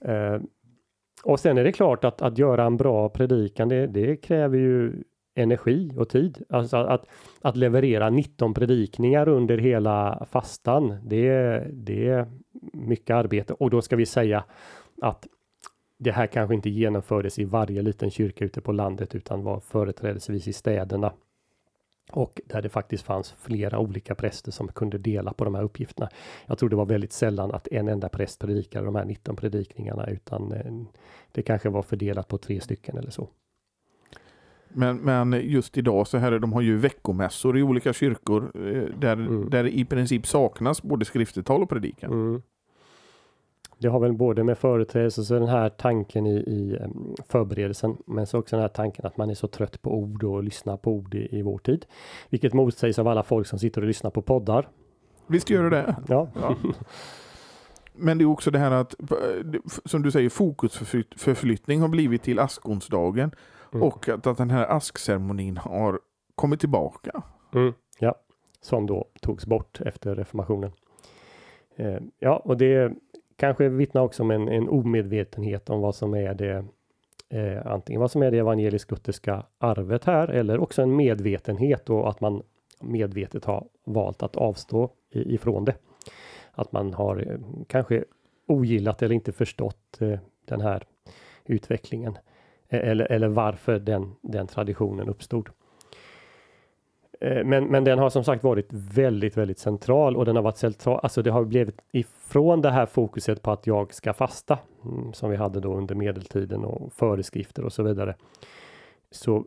Eh, 0.00 0.40
och 1.24 1.40
sen 1.40 1.58
är 1.58 1.64
det 1.64 1.72
klart 1.72 2.04
att, 2.04 2.22
att 2.22 2.38
göra 2.38 2.64
en 2.64 2.76
bra 2.76 3.08
predikan, 3.08 3.68
det, 3.68 3.86
det 3.86 4.16
kräver 4.16 4.58
ju 4.58 5.02
energi 5.34 5.92
och 5.96 6.08
tid. 6.08 6.42
Alltså 6.48 6.76
att, 6.76 7.06
att 7.40 7.56
leverera 7.56 8.10
19 8.10 8.54
predikningar 8.54 9.28
under 9.28 9.58
hela 9.58 10.26
fastan, 10.30 10.96
det, 11.04 11.58
det 11.72 12.08
är 12.08 12.26
mycket 12.72 13.16
arbete. 13.16 13.52
Och 13.52 13.70
då 13.70 13.82
ska 13.82 13.96
vi 13.96 14.06
säga 14.06 14.44
att 15.02 15.26
det 16.02 16.12
här 16.12 16.26
kanske 16.26 16.54
inte 16.54 16.70
genomfördes 16.70 17.38
i 17.38 17.44
varje 17.44 17.82
liten 17.82 18.10
kyrka 18.10 18.44
ute 18.44 18.60
på 18.60 18.72
landet 18.72 19.14
utan 19.14 19.42
var 19.42 19.60
företrädesvis 19.60 20.48
i 20.48 20.52
städerna 20.52 21.12
och 22.12 22.40
där 22.46 22.62
det 22.62 22.68
faktiskt 22.68 23.04
fanns 23.04 23.34
flera 23.38 23.78
olika 23.78 24.14
präster 24.14 24.52
som 24.52 24.68
kunde 24.68 24.98
dela 24.98 25.32
på 25.32 25.44
de 25.44 25.54
här 25.54 25.62
uppgifterna. 25.62 26.08
Jag 26.46 26.58
tror 26.58 26.68
det 26.68 26.76
var 26.76 26.86
väldigt 26.86 27.12
sällan 27.12 27.52
att 27.52 27.68
en 27.68 27.88
enda 27.88 28.08
präst 28.08 28.40
predikade 28.40 28.84
de 28.84 28.94
här 28.94 29.04
19 29.04 29.36
predikningarna 29.36 30.06
utan 30.06 30.52
eh, 30.52 30.72
det 31.32 31.42
kanske 31.42 31.68
var 31.68 31.82
fördelat 31.82 32.28
på 32.28 32.38
tre 32.38 32.60
stycken 32.60 32.98
eller 32.98 33.10
så. 33.10 33.28
Men, 34.68 34.96
men 34.96 35.32
just 35.32 35.78
idag 35.78 36.06
så 36.06 36.18
här, 36.18 36.38
de 36.38 36.52
har 36.52 36.60
ju 36.60 36.76
veckomässor 36.76 37.58
i 37.58 37.62
olika 37.62 37.92
kyrkor 37.92 38.52
eh, 38.54 38.98
där, 38.98 39.12
mm. 39.12 39.50
där 39.50 39.66
i 39.66 39.84
princip 39.84 40.26
saknas 40.26 40.82
både 40.82 41.04
skriftetal 41.04 41.62
och 41.62 41.68
predikan. 41.68 42.12
Mm. 42.12 42.42
Det 43.82 43.88
har 43.88 44.00
väl 44.00 44.12
både 44.12 44.44
med 44.44 44.58
företrädelse 44.58 45.20
och 45.20 45.26
så 45.26 45.34
den 45.34 45.48
här 45.48 45.68
tanken 45.68 46.26
i, 46.26 46.34
i 46.34 46.78
förberedelsen, 47.28 47.96
men 48.06 48.26
så 48.26 48.38
också 48.38 48.56
den 48.56 48.60
här 48.60 48.68
tanken 48.68 49.06
att 49.06 49.16
man 49.16 49.30
är 49.30 49.34
så 49.34 49.48
trött 49.48 49.82
på 49.82 49.94
ord 49.94 50.24
och 50.24 50.42
lyssnar 50.42 50.76
på 50.76 50.92
ord 50.92 51.14
i, 51.14 51.38
i 51.38 51.42
vår 51.42 51.58
tid. 51.58 51.86
Vilket 52.30 52.52
motsägs 52.52 52.98
av 52.98 53.08
alla 53.08 53.22
folk 53.22 53.46
som 53.46 53.58
sitter 53.58 53.80
och 53.80 53.86
lyssnar 53.86 54.10
på 54.10 54.22
poddar. 54.22 54.68
Visst 55.26 55.50
gör 55.50 55.62
det 55.62 55.70
det? 55.70 55.96
Ja. 56.08 56.28
ja. 56.34 56.56
Men 57.92 58.18
det 58.18 58.24
är 58.24 58.26
också 58.26 58.50
det 58.50 58.58
här 58.58 58.70
att, 58.70 58.94
som 59.84 60.02
du 60.02 60.10
säger, 60.10 60.28
fokusförflyttning 60.28 61.80
har 61.80 61.88
blivit 61.88 62.22
till 62.22 62.38
askonsdagen 62.38 63.30
mm. 63.72 63.82
och 63.82 64.08
att, 64.08 64.26
att 64.26 64.38
den 64.38 64.50
här 64.50 64.66
askceremonin 64.66 65.56
har 65.56 66.00
kommit 66.34 66.60
tillbaka. 66.60 67.22
Mm. 67.54 67.72
Ja, 67.98 68.14
som 68.60 68.86
då 68.86 69.08
togs 69.20 69.46
bort 69.46 69.80
efter 69.80 70.14
reformationen. 70.14 70.72
Eh, 71.76 72.00
ja, 72.18 72.36
och 72.36 72.56
det 72.56 72.92
kanske 73.42 73.68
vittnar 73.68 74.02
också 74.02 74.22
om 74.22 74.30
en, 74.30 74.48
en 74.48 74.68
omedvetenhet 74.68 75.70
om 75.70 75.80
vad 75.80 75.94
som 75.94 76.14
är 76.14 76.34
det 76.34 76.64
eh, 77.28 77.66
antingen 77.66 78.00
vad 78.00 78.10
som 78.10 78.22
är 78.22 78.30
det 78.30 78.38
evangelisk-lutherska 78.38 79.46
arvet 79.58 80.04
här 80.04 80.28
eller 80.28 80.58
också 80.58 80.82
en 80.82 80.96
medvetenhet 80.96 81.90
och 81.90 82.08
att 82.08 82.20
man 82.20 82.42
medvetet 82.80 83.44
har 83.44 83.66
valt 83.84 84.22
att 84.22 84.36
avstå 84.36 84.90
i, 85.10 85.34
ifrån 85.34 85.64
det. 85.64 85.74
Att 86.52 86.72
man 86.72 86.94
har 86.94 87.16
eh, 87.30 87.64
kanske 87.66 88.04
ogillat 88.46 89.02
eller 89.02 89.14
inte 89.14 89.32
förstått 89.32 90.00
eh, 90.00 90.18
den 90.44 90.60
här 90.60 90.82
utvecklingen 91.44 92.18
eh, 92.68 92.88
eller, 92.88 93.12
eller 93.12 93.28
varför 93.28 93.78
den, 93.78 94.12
den 94.20 94.46
traditionen 94.46 95.08
uppstod. 95.08 95.48
Eh, 97.22 97.44
men, 97.44 97.64
men 97.64 97.84
den 97.84 97.98
har 97.98 98.10
som 98.10 98.24
sagt 98.24 98.44
varit 98.44 98.68
väldigt, 98.70 99.36
väldigt 99.36 99.58
central 99.58 100.16
och 100.16 100.24
den 100.24 100.36
har 100.36 100.42
varit 100.42 100.56
central. 100.56 101.00
Alltså 101.02 101.22
det 101.22 101.30
har 101.30 101.44
blivit 101.44 101.80
ifrån 101.92 102.60
det 102.62 102.70
här 102.70 102.86
fokuset 102.86 103.42
på 103.42 103.50
att 103.50 103.66
jag 103.66 103.94
ska 103.94 104.12
fasta 104.12 104.58
mm, 104.84 105.12
som 105.12 105.30
vi 105.30 105.36
hade 105.36 105.60
då 105.60 105.74
under 105.74 105.94
medeltiden 105.94 106.64
och 106.64 106.92
föreskrifter 106.92 107.64
och 107.64 107.72
så 107.72 107.82
vidare. 107.82 108.14
Så 109.10 109.44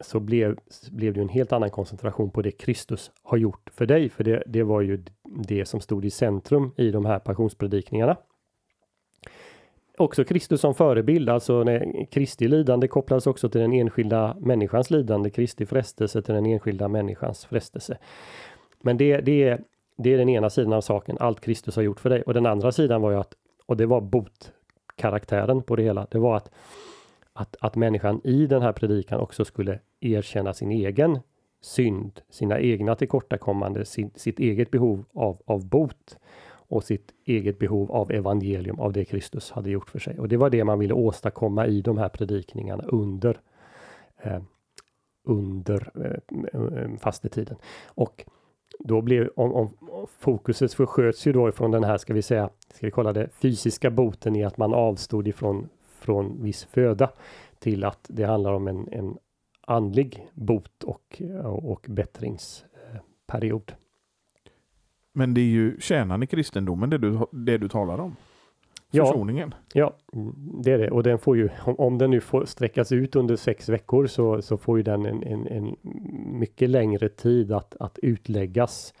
så 0.00 0.20
blev, 0.20 0.58
blev 0.90 1.14
det 1.14 1.20
en 1.20 1.28
helt 1.28 1.52
annan 1.52 1.70
koncentration 1.70 2.30
på 2.30 2.42
det 2.42 2.50
Kristus 2.50 3.10
har 3.22 3.36
gjort 3.36 3.70
för 3.72 3.86
dig. 3.86 4.08
För 4.08 4.24
det, 4.24 4.42
det 4.46 4.62
var 4.62 4.80
ju 4.80 5.04
det 5.24 5.64
som 5.64 5.80
stod 5.80 6.04
i 6.04 6.10
centrum 6.10 6.72
i 6.76 6.90
de 6.90 7.04
här 7.04 7.18
passionspredikningarna 7.18 8.16
också 9.98 10.24
Kristus 10.24 10.60
som 10.60 10.74
förebild, 10.74 11.28
alltså 11.28 11.64
när 11.64 12.06
Kristi 12.10 12.48
lidande 12.48 12.88
kopplas 12.88 13.26
också 13.26 13.48
till 13.48 13.60
den 13.60 13.72
enskilda 13.72 14.36
människans 14.40 14.90
lidande, 14.90 15.30
Kristi 15.30 15.66
frestelse 15.66 16.22
till 16.22 16.34
den 16.34 16.46
enskilda 16.46 16.88
människans 16.88 17.46
frestelse. 17.46 17.98
Men 18.80 18.96
det, 18.96 19.20
det, 19.20 19.42
är, 19.42 19.60
det 19.96 20.14
är 20.14 20.18
den 20.18 20.28
ena 20.28 20.50
sidan 20.50 20.72
av 20.72 20.80
saken, 20.80 21.16
allt 21.20 21.40
Kristus 21.40 21.76
har 21.76 21.82
gjort 21.82 22.00
för 22.00 22.10
dig. 22.10 22.22
Och 22.22 22.34
den 22.34 22.46
andra 22.46 22.72
sidan 22.72 23.02
var 23.02 23.10
ju 23.10 23.16
att, 23.16 23.34
och 23.66 23.76
det 23.76 23.86
var 23.86 24.00
bot, 24.00 24.52
karaktären 24.96 25.62
på 25.62 25.76
det 25.76 25.82
hela. 25.82 26.06
Det 26.10 26.18
var 26.18 26.36
att, 26.36 26.50
att, 27.32 27.56
att 27.60 27.76
människan 27.76 28.20
i 28.24 28.46
den 28.46 28.62
här 28.62 28.72
predikan 28.72 29.20
också 29.20 29.44
skulle 29.44 29.78
erkänna 30.00 30.52
sin 30.52 30.70
egen 30.70 31.18
synd, 31.60 32.20
sina 32.30 32.60
egna 32.60 32.94
tillkortakommande, 32.94 33.84
sin, 33.84 34.10
sitt 34.14 34.38
eget 34.38 34.70
behov 34.70 35.04
av, 35.14 35.42
av 35.46 35.68
bot 35.68 36.18
och 36.68 36.84
sitt 36.84 37.12
eget 37.24 37.58
behov 37.58 37.92
av 37.92 38.10
evangelium 38.10 38.80
av 38.80 38.92
det 38.92 39.04
Kristus 39.04 39.50
hade 39.50 39.70
gjort 39.70 39.90
för 39.90 39.98
sig. 39.98 40.18
Och 40.18 40.28
det 40.28 40.36
var 40.36 40.50
det 40.50 40.64
man 40.64 40.78
ville 40.78 40.94
åstadkomma 40.94 41.66
i 41.66 41.80
de 41.80 41.98
här 41.98 42.08
predikningarna 42.08 42.84
under 42.84 43.40
eh, 44.22 44.40
under 45.24 45.90
eh, 45.94 46.38
eh, 46.54 46.82
eh 46.82 46.96
fastetiden. 46.96 47.56
Och 47.86 48.24
då 48.78 49.02
blev 49.02 49.28
om, 49.36 49.54
om 49.54 49.70
fokuset 50.18 50.74
försköts 50.74 51.26
ju 51.26 51.32
då 51.32 51.48
ifrån 51.48 51.70
den 51.70 51.84
här, 51.84 51.98
ska 51.98 52.14
vi 52.14 52.22
säga, 52.22 52.50
ska 52.74 52.86
vi 52.86 52.90
kolla 52.90 53.12
det, 53.12 53.28
fysiska 53.28 53.90
boten 53.90 54.36
i 54.36 54.44
att 54.44 54.56
man 54.56 54.74
avstod 54.74 55.28
ifrån 55.28 55.68
från 55.98 56.42
viss 56.42 56.64
föda 56.64 57.10
till 57.58 57.84
att 57.84 58.06
det 58.08 58.24
handlar 58.24 58.52
om 58.52 58.68
en, 58.68 58.88
en 58.92 59.18
andlig 59.60 60.28
bot 60.34 60.84
och, 60.84 61.22
och 61.44 61.86
bättringsperiod. 61.88 63.72
Men 65.16 65.34
det 65.34 65.40
är 65.40 65.44
ju 65.44 65.80
kärnan 65.80 66.22
i 66.22 66.26
kristendomen 66.26 66.90
det 66.90 66.98
du, 66.98 67.18
det 67.32 67.58
du 67.58 67.68
talar 67.68 67.98
om. 68.00 68.16
Försoningen. 68.90 69.54
Ja, 69.72 69.96
det 70.62 70.72
är 70.72 70.78
det. 70.78 70.90
Och 70.90 71.02
den 71.02 71.18
får 71.18 71.36
ju, 71.36 71.48
om, 71.64 71.74
om 71.78 71.98
den 71.98 72.10
nu 72.10 72.20
får 72.20 72.44
sträckas 72.44 72.92
ut 72.92 73.16
under 73.16 73.36
sex 73.36 73.68
veckor 73.68 74.06
så, 74.06 74.42
så 74.42 74.56
får 74.56 74.76
ju 74.76 74.82
den 74.82 75.06
en, 75.06 75.22
en, 75.22 75.46
en 75.46 75.76
mycket 76.38 76.70
längre 76.70 77.08
tid 77.08 77.52
att, 77.52 77.76
att 77.80 77.98
utläggas 77.98 78.94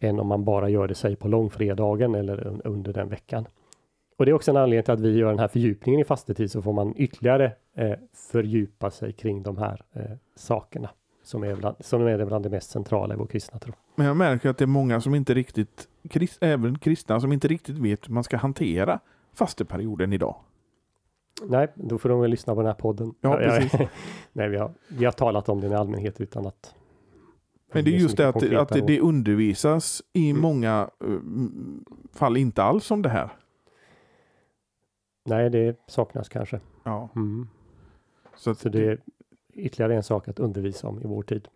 än 0.00 0.20
om 0.20 0.26
man 0.26 0.44
bara 0.44 0.68
gör 0.68 0.88
det 0.88 0.94
sig 0.94 1.16
på 1.16 1.28
långfredagen 1.28 2.14
eller 2.14 2.60
under 2.64 2.92
den 2.92 3.08
veckan. 3.08 3.46
Och 4.16 4.24
det 4.24 4.30
är 4.30 4.34
också 4.34 4.50
en 4.50 4.56
anledning 4.56 4.84
till 4.84 4.94
att 4.94 5.00
vi 5.00 5.18
gör 5.18 5.30
den 5.30 5.38
här 5.38 5.48
fördjupningen 5.48 6.00
i 6.00 6.04
fastetid 6.04 6.50
så 6.50 6.62
får 6.62 6.72
man 6.72 6.94
ytterligare 6.96 7.52
eh, 7.76 7.92
fördjupa 8.32 8.90
sig 8.90 9.12
kring 9.12 9.42
de 9.42 9.58
här 9.58 9.82
eh, 9.92 10.16
sakerna 10.36 10.90
som 11.26 11.44
är, 11.44 11.56
bland, 11.56 11.76
som 11.80 12.06
är 12.06 12.24
bland 12.24 12.44
det 12.44 12.50
mest 12.50 12.70
centrala 12.70 13.14
i 13.14 13.16
vår 13.16 13.26
kristna 13.26 13.58
tro. 13.58 13.72
Men 13.94 14.06
jag 14.06 14.16
märker 14.16 14.48
att 14.48 14.58
det 14.58 14.64
är 14.64 14.66
många 14.66 15.00
som 15.00 15.14
inte 15.14 15.34
riktigt, 15.34 15.88
krist, 16.10 16.38
även 16.40 16.78
kristna, 16.78 17.20
som 17.20 17.32
inte 17.32 17.48
riktigt 17.48 17.78
vet 17.78 18.08
hur 18.08 18.14
man 18.14 18.24
ska 18.24 18.36
hantera 18.36 19.00
fasteperioden 19.34 20.12
idag. 20.12 20.36
Nej, 21.42 21.68
då 21.74 21.98
får 21.98 22.08
de 22.08 22.20
väl 22.20 22.30
lyssna 22.30 22.54
på 22.54 22.60
den 22.60 22.66
här 22.66 22.74
podden. 22.74 23.14
Ja, 23.20 23.36
precis. 23.36 23.88
Nej, 24.32 24.48
vi 24.48 24.56
har, 24.56 24.72
vi 24.88 25.04
har 25.04 25.12
talat 25.12 25.48
om 25.48 25.60
den 25.60 25.72
i 25.72 25.74
allmänhet 25.74 26.20
utan 26.20 26.46
att 26.46 26.74
men 27.72 27.84
det 27.84 27.90
är 27.90 27.98
just 27.98 28.16
det 28.16 28.28
att, 28.28 28.52
att 28.52 28.86
det 28.86 29.00
undervisas 29.00 30.02
i 30.12 30.30
mm. 30.30 30.42
många 30.42 30.90
uh, 31.04 31.20
fall 32.12 32.36
inte 32.36 32.62
alls 32.62 32.90
om 32.90 33.02
det 33.02 33.08
här. 33.08 33.30
Nej, 35.24 35.50
det 35.50 35.76
saknas 35.86 36.28
kanske. 36.28 36.60
Ja. 36.84 37.08
Mm. 37.16 37.48
Så, 38.36 38.54
Så 38.54 38.68
det 38.68 38.84
är 38.84 39.00
ytterligare 39.56 39.94
en 39.94 40.02
sak 40.02 40.28
att 40.28 40.38
undervisa 40.38 40.88
om 40.88 41.02
i 41.02 41.06
vår 41.06 41.22
tid. 41.22 41.48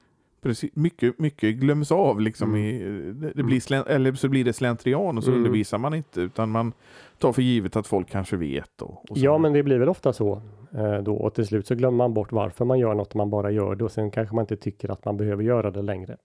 Precis, 0.43 0.71
mycket, 0.75 1.19
mycket 1.19 1.55
glöms 1.55 1.93
av 1.93 2.21
liksom 2.21 2.55
mm. 2.55 2.61
i, 2.65 3.13
det, 3.13 3.33
det 3.35 3.43
blir 3.43 3.61
slänt, 3.61 3.87
eller 3.87 4.13
så 4.13 4.29
blir 4.29 4.45
det 4.45 4.53
slentrian 4.53 5.19
och 5.19 5.25
så 5.25 5.31
mm. 5.31 5.41
undervisar 5.41 5.79
man 5.79 5.95
inte 5.95 6.21
utan 6.21 6.51
man 6.51 6.73
tar 7.19 7.33
för 7.33 7.43
givet 7.43 7.77
att 7.77 7.87
folk 7.87 8.11
kanske 8.11 8.37
vet. 8.37 8.83
Och, 8.83 9.11
och 9.11 9.19
ja, 9.19 9.39
men 9.39 9.53
det 9.53 9.63
blir 9.63 9.79
väl 9.79 9.89
ofta 9.89 10.13
så 10.13 10.43
eh, 10.75 10.99
då 10.99 11.17
och 11.17 11.35
till 11.35 11.47
slut 11.47 11.67
så 11.67 11.75
glömmer 11.75 11.97
man 11.97 12.15
bort 12.15 12.33
varför 12.33 12.65
man 12.65 12.79
gör 12.79 12.95
något, 12.95 13.15
man 13.15 13.31
bara 13.31 13.51
gör 13.51 13.75
det 13.75 13.85
och 13.85 13.93
sen 13.93 14.11
kanske 14.11 14.35
man 14.35 14.43
inte 14.43 14.57
tycker 14.57 14.91
att 14.91 15.05
man 15.05 15.17
behöver 15.17 15.43
göra 15.43 15.71
det 15.71 15.83
längre. 15.83 16.17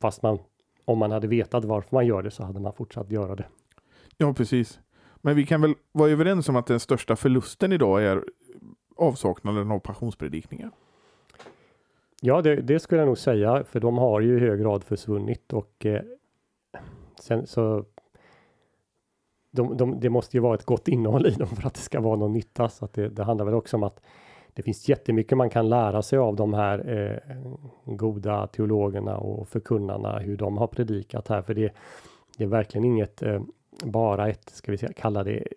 Fast 0.00 0.22
man, 0.22 0.38
om 0.84 0.98
man 0.98 1.10
hade 1.10 1.26
vetat 1.26 1.64
varför 1.64 1.96
man 1.96 2.06
gör 2.06 2.22
det 2.22 2.30
så 2.30 2.42
hade 2.42 2.60
man 2.60 2.72
fortsatt 2.72 3.10
göra 3.10 3.34
det. 3.34 3.46
Ja, 4.16 4.34
precis. 4.34 4.80
Men 5.16 5.36
vi 5.36 5.46
kan 5.46 5.60
väl 5.60 5.74
vara 5.92 6.10
överens 6.10 6.48
om 6.48 6.56
att 6.56 6.66
den 6.66 6.80
största 6.80 7.16
förlusten 7.16 7.72
idag 7.72 8.02
är 8.02 8.24
avsaknaden 8.96 9.70
av 9.70 9.78
passionspredikningar. 9.78 10.70
Ja, 12.26 12.42
det, 12.42 12.56
det, 12.56 12.80
skulle 12.80 13.00
jag 13.00 13.06
nog 13.06 13.18
säga, 13.18 13.64
för 13.64 13.80
de 13.80 13.98
har 13.98 14.20
ju 14.20 14.36
i 14.36 14.40
hög 14.40 14.60
grad 14.60 14.84
försvunnit 14.84 15.52
och 15.52 15.86
eh, 15.86 16.02
sen 17.20 17.46
så 17.46 17.84
de, 19.50 19.76
de, 19.76 20.00
det 20.00 20.10
måste 20.10 20.36
ju 20.36 20.40
vara 20.40 20.54
ett 20.54 20.64
gott 20.64 20.88
innehåll 20.88 21.26
i 21.26 21.30
dem 21.30 21.48
för 21.48 21.66
att 21.66 21.74
det 21.74 21.80
ska 21.80 22.00
vara 22.00 22.16
någon 22.16 22.32
nytta. 22.32 22.68
Så 22.68 22.84
att 22.84 22.92
det, 22.92 23.08
det 23.08 23.24
handlar 23.24 23.44
väl 23.44 23.54
också 23.54 23.76
om 23.76 23.82
att 23.82 24.00
det 24.54 24.62
finns 24.62 24.88
jättemycket 24.88 25.38
man 25.38 25.50
kan 25.50 25.68
lära 25.68 26.02
sig 26.02 26.18
av 26.18 26.36
de 26.36 26.54
här 26.54 26.88
eh, 26.88 27.36
goda 27.84 28.46
teologerna 28.46 29.16
och 29.16 29.48
förkunnarna, 29.48 30.18
hur 30.18 30.36
de 30.36 30.58
har 30.58 30.66
predikat 30.66 31.28
här. 31.28 31.42
För 31.42 31.54
det, 31.54 31.72
det 32.36 32.44
är 32.44 32.48
verkligen 32.48 32.84
inget, 32.84 33.22
eh, 33.22 33.42
bara 33.84 34.28
ett, 34.28 34.48
ska 34.48 34.72
vi 34.72 34.78
säga, 34.78 34.92
kalla 34.92 35.24
det 35.24 35.48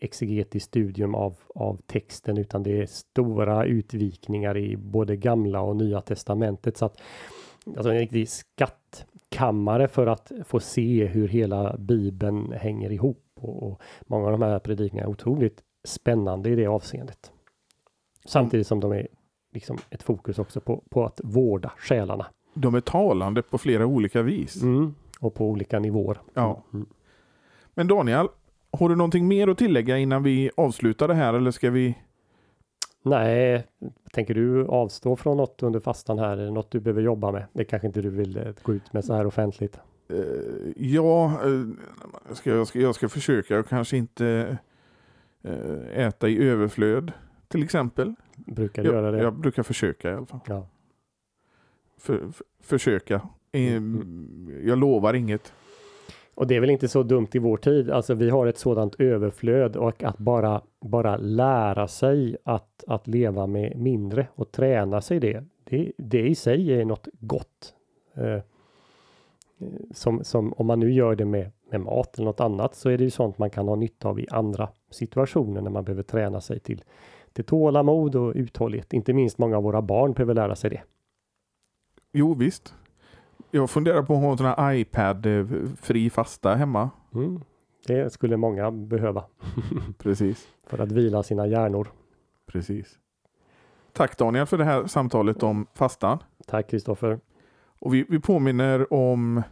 exegetiskt 0.00 0.68
studium 0.68 1.14
av, 1.14 1.36
av 1.54 1.80
texten, 1.86 2.38
utan 2.38 2.62
det 2.62 2.82
är 2.82 2.86
stora 2.86 3.64
utvikningar 3.64 4.56
i 4.56 4.76
både 4.76 5.16
gamla 5.16 5.60
och 5.60 5.76
nya 5.76 6.00
testamentet. 6.00 6.76
Så 6.76 6.84
att, 6.84 7.00
alltså 7.66 7.90
en 7.90 7.98
riktig 7.98 8.28
skattkammare 8.28 9.88
för 9.88 10.06
att 10.06 10.32
få 10.44 10.60
se 10.60 11.06
hur 11.06 11.28
hela 11.28 11.76
bibeln 11.76 12.52
hänger 12.52 12.92
ihop. 12.92 13.22
Och, 13.40 13.62
och 13.62 13.80
många 14.06 14.26
av 14.26 14.32
de 14.32 14.42
här 14.42 14.58
predikningarna 14.58 15.08
är 15.08 15.12
otroligt 15.12 15.62
spännande 15.84 16.50
i 16.50 16.54
det 16.54 16.66
avseendet. 16.66 17.32
Samtidigt 18.24 18.66
som 18.66 18.80
de 18.80 18.92
är 18.92 19.08
liksom 19.52 19.78
ett 19.90 20.02
fokus 20.02 20.38
också 20.38 20.60
på, 20.60 20.84
på 20.90 21.04
att 21.04 21.20
vårda 21.24 21.72
själarna. 21.76 22.26
De 22.54 22.74
är 22.74 22.80
talande 22.80 23.42
på 23.42 23.58
flera 23.58 23.86
olika 23.86 24.22
vis. 24.22 24.62
Mm, 24.62 24.94
och 25.20 25.34
på 25.34 25.46
olika 25.46 25.78
nivåer. 25.78 26.18
Ja. 26.34 26.62
Mm. 26.72 26.86
Men 27.74 27.88
Daniel, 27.88 28.28
har 28.78 28.88
du 28.88 28.96
någonting 28.96 29.28
mer 29.28 29.48
att 29.48 29.58
tillägga 29.58 29.98
innan 29.98 30.22
vi 30.22 30.50
avslutar 30.56 31.08
det 31.08 31.14
här 31.14 31.34
eller 31.34 31.50
ska 31.50 31.70
vi? 31.70 31.98
Nej, 33.02 33.66
tänker 34.12 34.34
du 34.34 34.66
avstå 34.66 35.16
från 35.16 35.36
något 35.36 35.62
under 35.62 35.80
fastan 35.80 36.18
här? 36.18 36.50
Något 36.50 36.70
du 36.70 36.80
behöver 36.80 37.02
jobba 37.02 37.32
med? 37.32 37.44
Det 37.52 37.64
kanske 37.64 37.86
inte 37.86 38.00
du 38.00 38.10
vill 38.10 38.36
eh, 38.36 38.44
gå 38.62 38.74
ut 38.74 38.92
med 38.92 39.04
så 39.04 39.14
här 39.14 39.26
offentligt? 39.26 39.78
Uh, 40.12 40.72
ja, 40.76 41.40
jag, 42.28 42.36
ska, 42.36 42.50
jag, 42.50 42.66
ska, 42.66 42.80
jag 42.80 42.94
ska 42.94 43.08
försöka 43.08 43.58
och 43.58 43.68
kanske 43.68 43.96
inte 43.96 44.58
äta 45.94 46.28
i 46.28 46.48
överflöd 46.48 47.12
till 47.48 47.62
exempel. 47.62 48.14
Brukar 48.36 48.82
du 48.82 48.88
jag, 48.88 48.96
göra 48.96 49.10
det? 49.10 49.22
Jag 49.22 49.34
brukar 49.34 49.62
försöka 49.62 50.10
i 50.10 50.14
alla 50.14 50.26
fall. 50.26 50.40
Ja. 50.46 50.66
För, 51.98 52.18
för, 52.18 52.44
försöka. 52.60 53.20
Mm. 53.52 54.62
Jag 54.64 54.78
lovar 54.78 55.14
inget. 55.14 55.52
Och 56.36 56.46
det 56.46 56.56
är 56.56 56.60
väl 56.60 56.70
inte 56.70 56.88
så 56.88 57.02
dumt 57.02 57.28
i 57.32 57.38
vår 57.38 57.56
tid. 57.56 57.90
Alltså 57.90 58.14
vi 58.14 58.30
har 58.30 58.46
ett 58.46 58.58
sådant 58.58 58.94
överflöd 59.00 59.76
och 59.76 60.02
att 60.02 60.18
bara, 60.18 60.62
bara 60.80 61.16
lära 61.16 61.88
sig 61.88 62.36
att, 62.44 62.84
att 62.86 63.06
leva 63.06 63.46
med 63.46 63.78
mindre 63.78 64.28
och 64.34 64.52
träna 64.52 65.00
sig 65.00 65.20
det. 65.20 65.44
Det, 65.64 65.92
det 65.98 66.28
i 66.28 66.34
sig 66.34 66.72
är 66.72 66.84
något 66.84 67.08
gott. 67.20 67.74
Eh, 68.14 68.40
som, 69.90 70.24
som 70.24 70.52
om 70.52 70.66
man 70.66 70.80
nu 70.80 70.92
gör 70.92 71.14
det 71.14 71.24
med, 71.24 71.50
med 71.70 71.80
mat 71.80 72.18
eller 72.18 72.26
något 72.26 72.40
annat 72.40 72.74
så 72.74 72.90
är 72.90 72.98
det 72.98 73.04
ju 73.04 73.10
sånt 73.10 73.38
man 73.38 73.50
kan 73.50 73.68
ha 73.68 73.76
nytta 73.76 74.08
av 74.08 74.20
i 74.20 74.26
andra 74.30 74.68
situationer 74.90 75.60
när 75.60 75.70
man 75.70 75.84
behöver 75.84 76.02
träna 76.02 76.40
sig 76.40 76.60
till, 76.60 76.84
till 77.32 77.44
tålamod 77.44 78.16
och 78.16 78.32
uthållighet. 78.34 78.92
Inte 78.92 79.12
minst 79.12 79.38
många 79.38 79.56
av 79.56 79.62
våra 79.62 79.82
barn 79.82 80.12
behöver 80.12 80.34
lära 80.34 80.56
sig 80.56 80.70
det. 80.70 80.82
Jo 82.12 82.34
visst, 82.34 82.74
jag 83.56 83.70
funderar 83.70 84.02
på 84.02 84.14
att 84.14 84.20
ha 84.20 84.30
en 84.30 84.38
sån 84.38 84.46
här 84.46 84.74
iPad-fri 84.74 86.10
fasta 86.10 86.54
hemma. 86.54 86.90
Mm. 87.14 87.40
Det 87.86 88.12
skulle 88.12 88.36
många 88.36 88.70
behöva. 88.70 89.24
Precis. 89.98 90.48
För 90.66 90.78
att 90.78 90.92
vila 90.92 91.22
sina 91.22 91.46
hjärnor. 91.46 91.88
Precis. 92.46 92.98
Tack 93.92 94.18
Daniel 94.18 94.46
för 94.46 94.58
det 94.58 94.64
här 94.64 94.86
samtalet 94.86 95.42
om 95.42 95.66
fastan. 95.74 96.18
Tack 96.46 96.70
Kristoffer. 96.70 97.20
Och 97.78 97.94
vi, 97.94 98.06
vi 98.08 98.20
påminner 98.20 98.92
om 98.92 99.42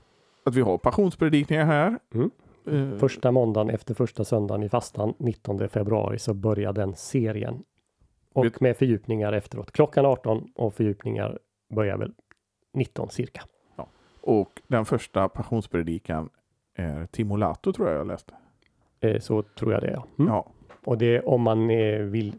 att 0.44 0.54
vi 0.54 0.60
har 0.60 0.78
passionspredikningar 0.78 1.64
här. 1.64 1.98
Mm. 2.14 2.30
Uh, 2.68 2.98
första 2.98 3.30
måndagen 3.30 3.70
efter 3.70 3.94
första 3.94 4.24
söndagen 4.24 4.62
i 4.62 4.68
fastan 4.68 5.14
19 5.18 5.68
februari 5.68 6.18
så 6.18 6.34
börjar 6.34 6.72
den 6.72 6.94
serien. 6.94 7.62
Och 8.32 8.44
vet... 8.44 8.60
med 8.60 8.76
fördjupningar 8.76 9.32
efteråt. 9.32 9.72
Klockan 9.72 10.06
18 10.06 10.48
och 10.54 10.74
fördjupningar 10.74 11.38
börjar 11.74 11.96
väl 11.96 12.12
19 12.74 13.10
cirka. 13.10 13.42
Och 14.26 14.62
den 14.66 14.84
första 14.84 15.28
passionspredikan 15.28 16.28
är 16.74 17.06
Timolato 17.06 17.72
tror 17.72 17.88
jag 17.88 17.98
jag 17.98 18.06
läste. 18.06 18.34
Eh, 19.00 19.20
så 19.20 19.42
tror 19.42 19.72
jag 19.72 19.82
det 19.82 19.88
är. 19.88 20.02
Mm. 20.18 20.32
Ja. 20.32 20.52
Och 20.84 20.98
det 20.98 21.20
om 21.20 21.42
man 21.42 21.70
eh, 21.70 21.98
vill 21.98 22.34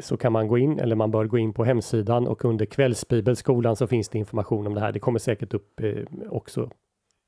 så 0.00 0.16
kan 0.16 0.32
man 0.32 0.48
gå 0.48 0.58
in 0.58 0.78
eller 0.78 0.96
man 0.96 1.10
bör 1.10 1.24
gå 1.24 1.38
in 1.38 1.52
på 1.52 1.64
hemsidan 1.64 2.28
och 2.28 2.44
under 2.44 2.66
kvällsbibelskolan 2.66 3.76
så 3.76 3.86
finns 3.86 4.08
det 4.08 4.18
information 4.18 4.66
om 4.66 4.74
det 4.74 4.80
här. 4.80 4.92
Det 4.92 5.00
kommer 5.00 5.18
säkert 5.18 5.54
upp 5.54 5.80
eh, 5.80 6.04
också 6.28 6.70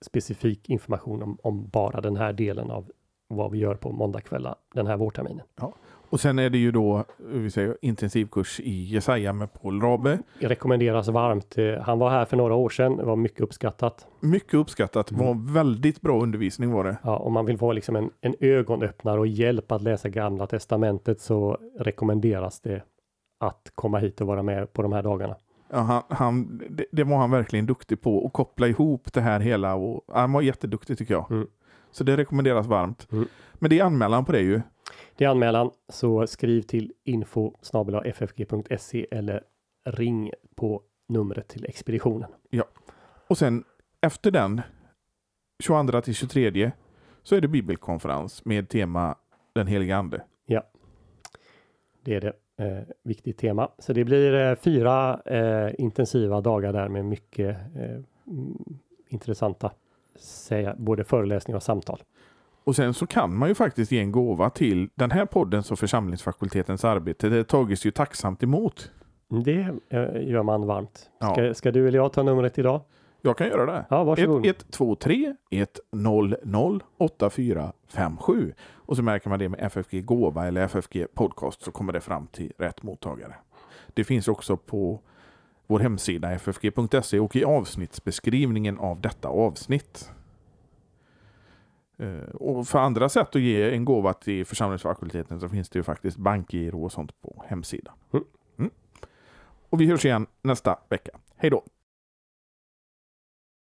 specifik 0.05 0.71
information 0.71 1.23
om, 1.23 1.39
om 1.43 1.69
bara 1.69 2.01
den 2.01 2.17
här 2.17 2.33
delen 2.33 2.71
av 2.71 2.91
vad 3.37 3.51
vi 3.51 3.59
gör 3.59 3.75
på 3.75 3.93
måndagskvällar 3.93 4.55
den 4.75 4.87
här 4.87 4.97
vårterminen. 4.97 5.47
Och 6.11 6.21
sen 6.21 6.39
är 6.39 6.51
det 6.51 6.59
ju 6.59 6.71
då 6.71 7.05
vi 7.19 7.51
säger, 7.51 7.77
intensivkurs 7.83 8.61
i 8.61 8.85
Jesaja 8.85 9.33
med 9.33 9.53
Paul 9.53 9.81
Rabe. 9.81 10.19
Rekommenderas 10.39 11.09
varmt. 11.09 11.59
Eh, 11.59 11.75
Han 11.83 11.99
var 11.99 12.11
här 12.11 12.25
för 12.25 12.37
några 12.37 12.55
år 12.55 12.69
sedan, 12.69 12.97
det 12.97 13.05
var 13.05 13.17
mycket 13.17 13.41
uppskattat. 13.41 14.07
Mycket 14.21 14.55
uppskattat. 14.55 15.13
var 15.13 15.53
väldigt 15.55 16.01
bra 16.01 16.23
undervisning 16.23 16.73
var 16.73 16.85
det. 16.85 16.97
Ja, 17.03 17.17
om 17.17 17.33
man 17.33 17.47
vill 17.47 17.59
få 17.59 17.73
liksom 17.73 17.97
en, 17.97 18.11
en 18.21 18.35
ögonöppnare 18.41 19.21
och 19.21 19.27
hjälp 19.27 19.73
att 19.73 19.83
läsa 19.83 20.09
Gamla 20.09 20.47
Testamentet 20.47 21.21
så 21.21 21.59
rekommenderas 21.79 22.61
det 22.61 22.83
att 23.41 23.73
komma 23.75 23.99
hit 23.99 24.21
och 24.21 24.27
vara 24.27 24.43
med 24.43 24.73
på 24.73 24.83
de 24.83 24.93
här 24.93 25.03
dagarna. 25.03 25.37
Ja, 25.71 25.79
han, 25.79 26.03
han, 26.09 26.63
det, 26.71 26.85
det 26.93 27.05
var 27.05 27.17
han 27.17 27.31
verkligen 27.31 27.67
duktig 27.67 28.01
på 28.01 28.27
att 28.27 28.33
koppla 28.33 28.67
ihop 28.69 29.13
det 29.13 29.21
här 29.21 29.41
hela 29.41 29.75
och 29.75 30.05
han 30.13 30.33
var 30.33 30.43
jätteduktig 30.43 30.99
tycker 30.99 31.15
jag. 31.15 31.31
Mm. 31.31 31.47
Så 31.93 32.05
det 32.05 32.17
rekommenderas 32.17 32.67
varmt. 32.67 33.13
Mm. 33.13 33.29
Men 33.55 33.71
det 33.71 33.79
är 33.79 33.85
anmälan 33.85 34.25
på 34.25 34.33
det 34.33 34.41
ju. 34.41 34.61
Det 35.17 35.25
är 35.25 35.29
anmälan, 35.29 35.71
så 35.89 36.27
skriv 36.27 36.63
till 36.63 36.93
info 37.05 37.53
ffg.se 38.05 39.07
eller 39.11 39.43
ring 39.85 40.31
på 40.55 40.83
numret 41.09 41.49
till 41.49 41.67
expeditionen. 41.67 42.31
Och 43.29 43.39
sen 43.39 43.65
efter 44.01 44.31
den 44.31 44.61
22 45.63 46.01
till 46.01 46.15
23 46.15 46.73
så 47.23 47.35
är 47.35 47.41
det 47.41 47.49
bibelkonferens 47.49 48.45
med 48.45 48.69
tema 48.69 49.15
Den 49.53 49.67
heliga 49.67 49.97
ande. 49.97 50.23
Det 52.05 52.15
är 52.15 52.21
det. 52.21 52.33
Eh, 52.57 52.83
viktigt 53.03 53.39
tema. 53.39 53.71
Så 53.79 53.93
det 53.93 54.05
blir 54.05 54.35
eh, 54.35 54.55
fyra 54.55 55.21
eh, 55.25 55.71
intensiva 55.79 56.41
dagar 56.41 56.73
där 56.73 56.89
med 56.89 57.05
mycket 57.05 57.57
eh, 57.77 58.01
intressanta 59.09 59.73
säga, 60.19 60.75
både 60.79 61.05
föreläsningar 61.05 61.57
och 61.57 61.63
samtal. 61.63 62.03
Och 62.65 62.77
sen 62.77 62.95
så 62.95 63.07
kan 63.07 63.37
man 63.37 63.49
ju 63.49 63.55
faktiskt 63.55 63.93
ge 63.93 64.01
en 64.01 64.13
gåva 64.13 64.51
till 64.51 64.89
den 64.95 65.11
här 65.11 65.27
poddens 65.27 65.71
och 65.71 65.79
församlingsfakultetens 65.79 66.85
arbete. 66.85 67.29
Det 67.29 67.45
tages 67.45 67.87
ju 67.87 67.91
tacksamt 67.91 68.43
emot. 68.43 68.91
Det 69.29 69.69
eh, 69.89 70.29
gör 70.29 70.43
man 70.43 70.67
varmt. 70.67 71.11
Ja. 71.19 71.33
Ska, 71.33 71.55
ska 71.55 71.71
du 71.71 71.89
eller 71.89 71.99
jag 71.99 72.13
ta 72.13 72.23
numret 72.23 72.59
idag? 72.59 72.81
Jag 73.25 73.39
kan 73.39 73.47
göra 73.47 73.73
det. 73.73 73.87
Ja, 73.91 74.05
varsågod. 74.05 74.47
123 74.47 75.35
100 75.93 76.81
8457. 76.99 78.55
Och 78.71 78.97
så 78.97 79.03
märker 79.03 79.29
man 79.29 79.39
det 79.39 79.49
med 79.49 79.61
FFG 79.61 80.05
Gåva 80.05 80.47
eller 80.47 80.65
FFG 80.65 81.07
Podcast 81.15 81.63
så 81.63 81.71
kommer 81.71 81.93
det 81.93 82.01
fram 82.01 82.27
till 82.27 82.53
rätt 82.59 82.83
mottagare. 82.83 83.35
Det 83.95 84.05
finns 84.05 84.29
också 84.29 84.57
på 84.57 85.01
vår 85.73 85.81
hemsida 85.81 86.39
ffg.se 86.39 87.19
och 87.21 87.37
i 87.37 87.45
avsnittsbeskrivningen 87.45 88.79
av 88.79 89.01
detta 89.01 89.29
avsnitt. 89.29 90.13
Eh, 91.99 92.35
Och 92.35 92.69
för 92.69 92.79
andra 92.79 93.09
sätt 93.09 93.37
att 93.37 93.43
ge 93.43 93.75
en 93.75 93.85
gåva 93.85 94.13
till 94.13 94.47
församlingsfakulteten 94.47 95.41
så 95.41 95.49
finns 95.49 95.71
det 95.71 95.79
ju 95.79 95.83
faktiskt 95.83 96.17
bankgiro 96.17 96.85
och 96.85 96.93
sånt 96.93 97.21
på 97.23 97.45
hemsidan. 97.49 97.95
Mm. 98.13 98.25
Mm. 98.59 98.71
Och 99.71 99.81
vi 99.81 99.87
hörs 99.87 100.05
igen 100.05 100.27
nästa 100.43 100.79
vecka. 100.89 101.11
Hej 101.37 101.51
då! 101.51 101.65